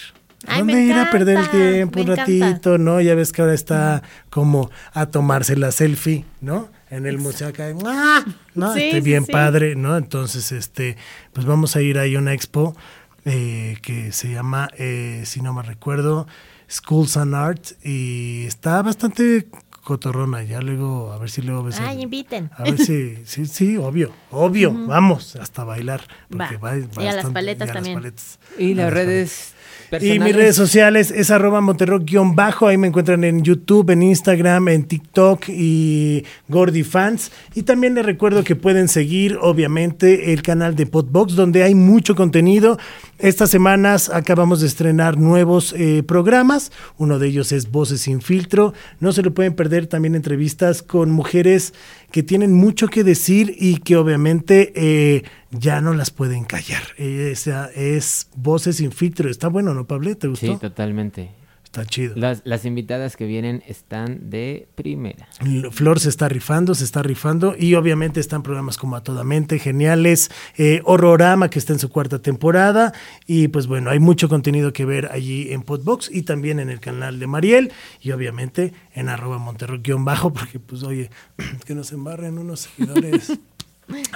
¿A 0.46 0.54
Ay, 0.54 0.58
dónde 0.60 0.82
ir 0.82 0.94
a 0.94 1.10
perder 1.10 1.38
el 1.38 1.50
tiempo 1.50 2.00
un 2.00 2.10
encanta. 2.12 2.24
ratito, 2.24 2.78
no? 2.78 3.00
Ya 3.00 3.14
ves 3.14 3.32
que 3.32 3.42
ahora 3.42 3.54
está 3.54 4.02
como 4.30 4.70
a 4.94 5.06
tomarse 5.06 5.56
la 5.56 5.72
selfie, 5.72 6.24
¿no? 6.40 6.70
En 6.90 7.06
el 7.06 7.18
museo 7.18 7.48
acá, 7.48 7.72
¡ah! 7.86 8.24
¿no? 8.54 8.74
Sí, 8.74 8.82
Este, 8.82 9.00
bien 9.00 9.24
sí. 9.24 9.32
padre, 9.32 9.76
¿no? 9.76 9.96
Entonces, 9.96 10.50
este, 10.52 10.96
pues 11.32 11.46
vamos 11.46 11.76
a 11.76 11.82
ir 11.82 11.98
ahí 11.98 12.16
a 12.16 12.18
una 12.18 12.32
expo 12.34 12.76
eh, 13.24 13.76
que 13.82 14.12
se 14.12 14.30
llama, 14.32 14.68
eh, 14.76 15.22
si 15.24 15.40
no 15.40 15.52
me 15.52 15.62
recuerdo, 15.62 16.26
Schools 16.68 17.16
and 17.16 17.34
Art 17.34 17.64
y 17.84 18.44
está 18.46 18.82
bastante 18.82 19.46
cotorrona. 19.82 20.42
Ya 20.42 20.60
luego, 20.60 21.12
a 21.12 21.18
ver 21.18 21.30
si 21.30 21.42
luego 21.42 21.64
ves. 21.64 21.78
Ay, 21.80 22.02
inviten. 22.02 22.50
A 22.56 22.64
ver 22.64 22.78
si, 22.78 23.16
sí, 23.24 23.46
sí, 23.46 23.76
obvio, 23.76 24.12
obvio, 24.30 24.72
vamos, 24.72 25.36
hasta 25.36 25.64
bailar. 25.64 26.02
Porque 26.28 26.56
Va. 26.56 26.70
va, 26.72 26.76
Y 26.78 26.82
a 26.82 26.84
las 26.84 27.14
bastante- 27.16 27.32
paletas 27.34 27.66
y 27.66 27.70
a 27.70 27.74
las 27.74 27.74
también. 27.74 27.94
paletas. 27.98 28.38
Y 28.58 28.74
las 28.74 28.84
las 28.86 28.94
redes 28.94 29.54
y 29.86 29.90
personales. 29.90 30.22
mis 30.24 30.36
redes 30.36 30.56
sociales 30.56 31.10
es 31.10 31.30
arroba 31.30 31.60
monterrock-bajo. 31.60 32.68
Ahí 32.68 32.76
me 32.76 32.86
encuentran 32.88 33.24
en 33.24 33.42
YouTube, 33.42 33.90
en 33.90 34.02
Instagram, 34.02 34.68
en 34.68 34.84
TikTok 34.84 35.44
y 35.48 36.24
Gordy 36.48 36.82
Fans. 36.84 37.32
Y 37.54 37.62
también 37.62 37.94
les 37.94 38.04
recuerdo 38.06 38.44
que 38.44 38.54
pueden 38.56 38.86
seguir, 38.88 39.38
obviamente, 39.40 40.32
el 40.32 40.42
canal 40.42 40.76
de 40.76 40.86
Podbox, 40.86 41.34
donde 41.34 41.62
hay 41.62 41.74
mucho 41.74 42.14
contenido. 42.14 42.78
Estas 43.18 43.50
semanas 43.50 44.10
acabamos 44.10 44.60
de 44.60 44.66
estrenar 44.68 45.16
nuevos 45.18 45.74
eh, 45.76 46.02
programas. 46.06 46.70
Uno 46.98 47.18
de 47.18 47.28
ellos 47.28 47.50
es 47.52 47.70
Voces 47.70 48.00
sin 48.02 48.20
filtro. 48.22 48.72
No 49.00 49.12
se 49.12 49.22
lo 49.22 49.32
pueden 49.34 49.54
perder 49.54 49.69
también 49.86 50.14
entrevistas 50.14 50.82
con 50.82 51.10
mujeres 51.10 51.72
que 52.10 52.22
tienen 52.22 52.52
mucho 52.52 52.88
que 52.88 53.04
decir 53.04 53.54
y 53.58 53.78
que 53.78 53.96
obviamente 53.96 54.72
eh, 54.74 55.22
ya 55.50 55.80
no 55.80 55.94
las 55.94 56.10
pueden 56.10 56.44
callar. 56.44 56.82
Esa 56.98 57.70
es 57.74 58.28
Voces 58.36 58.76
sin 58.76 58.92
filtro. 58.92 59.30
Está 59.30 59.48
bueno, 59.48 59.72
¿no, 59.74 59.86
Pablo? 59.86 60.14
¿Te 60.16 60.28
gustó? 60.28 60.46
Sí, 60.46 60.58
totalmente. 60.60 61.39
Está 61.70 61.84
chido. 61.84 62.16
Las, 62.16 62.42
las 62.42 62.64
invitadas 62.64 63.16
que 63.16 63.26
vienen 63.26 63.62
están 63.64 64.28
de 64.28 64.66
primera. 64.74 65.28
Flor 65.70 66.00
se 66.00 66.08
está 66.08 66.28
rifando, 66.28 66.74
se 66.74 66.82
está 66.82 67.00
rifando 67.00 67.54
y 67.56 67.76
obviamente 67.76 68.18
están 68.18 68.42
programas 68.42 68.76
como 68.76 68.96
A 68.96 69.04
Toda 69.04 69.22
Mente, 69.22 69.60
geniales, 69.60 70.32
eh, 70.58 70.80
Horrorama 70.84 71.48
que 71.48 71.60
está 71.60 71.72
en 71.72 71.78
su 71.78 71.88
cuarta 71.88 72.20
temporada 72.20 72.92
y 73.24 73.46
pues 73.46 73.68
bueno, 73.68 73.90
hay 73.90 74.00
mucho 74.00 74.28
contenido 74.28 74.72
que 74.72 74.84
ver 74.84 75.12
allí 75.12 75.52
en 75.52 75.62
Podbox 75.62 76.10
y 76.12 76.22
también 76.22 76.58
en 76.58 76.70
el 76.70 76.80
canal 76.80 77.20
de 77.20 77.28
Mariel 77.28 77.72
y 78.00 78.10
obviamente 78.10 78.72
en 78.92 79.08
arroba 79.08 79.38
monterrock-bajo 79.38 80.32
porque 80.32 80.58
pues 80.58 80.82
oye, 80.82 81.08
que 81.66 81.76
nos 81.76 81.92
embarren 81.92 82.38
unos 82.38 82.62
seguidores. 82.62 83.38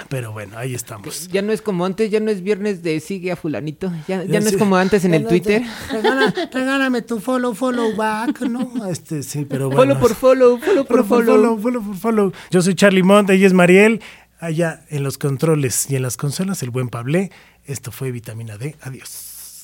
Pero 0.09 0.31
bueno, 0.31 0.57
ahí 0.57 0.73
estamos. 0.75 1.27
Ya 1.29 1.41
no 1.41 1.51
es 1.51 1.61
como 1.61 1.85
antes, 1.85 2.11
ya 2.11 2.19
no 2.19 2.31
es 2.31 2.41
viernes 2.41 2.83
de 2.83 2.99
sigue 2.99 3.31
a 3.31 3.35
fulanito, 3.35 3.91
ya, 4.07 4.23
ya 4.23 4.33
Ya 4.33 4.39
no 4.39 4.47
es 4.49 4.57
como 4.57 4.75
antes 4.77 5.05
en 5.05 5.13
el 5.13 5.25
Twitter. 5.27 5.63
regálame 6.51 7.01
tu 7.01 7.19
follow, 7.19 7.53
follow 7.53 7.95
back, 7.95 8.41
¿no? 8.41 8.87
Este, 8.89 9.23
sí, 9.23 9.45
pero 9.45 9.69
bueno. 9.69 9.95
Follow 9.95 9.99
por 9.99 10.15
follow, 10.15 10.57
follow 10.59 10.85
por 10.85 11.05
Follow, 11.05 11.07
por 11.07 11.25
follow. 11.25 11.57
follow, 11.57 11.59
follow 11.59 11.83
por 11.83 11.95
follow. 11.97 12.31
Yo 12.51 12.61
soy 12.61 12.75
Charlie 12.75 13.03
Mont, 13.03 13.29
ella 13.29 13.47
es 13.47 13.53
Mariel. 13.53 14.01
Allá 14.39 14.85
en 14.89 15.03
los 15.03 15.17
controles 15.17 15.89
y 15.89 15.95
en 15.95 16.01
las 16.01 16.17
consolas, 16.17 16.61
el 16.61 16.69
buen 16.69 16.89
Pablé. 16.89 17.31
Esto 17.65 17.91
fue 17.91 18.11
Vitamina 18.11 18.57
D. 18.57 18.75
Adiós. 18.81 19.63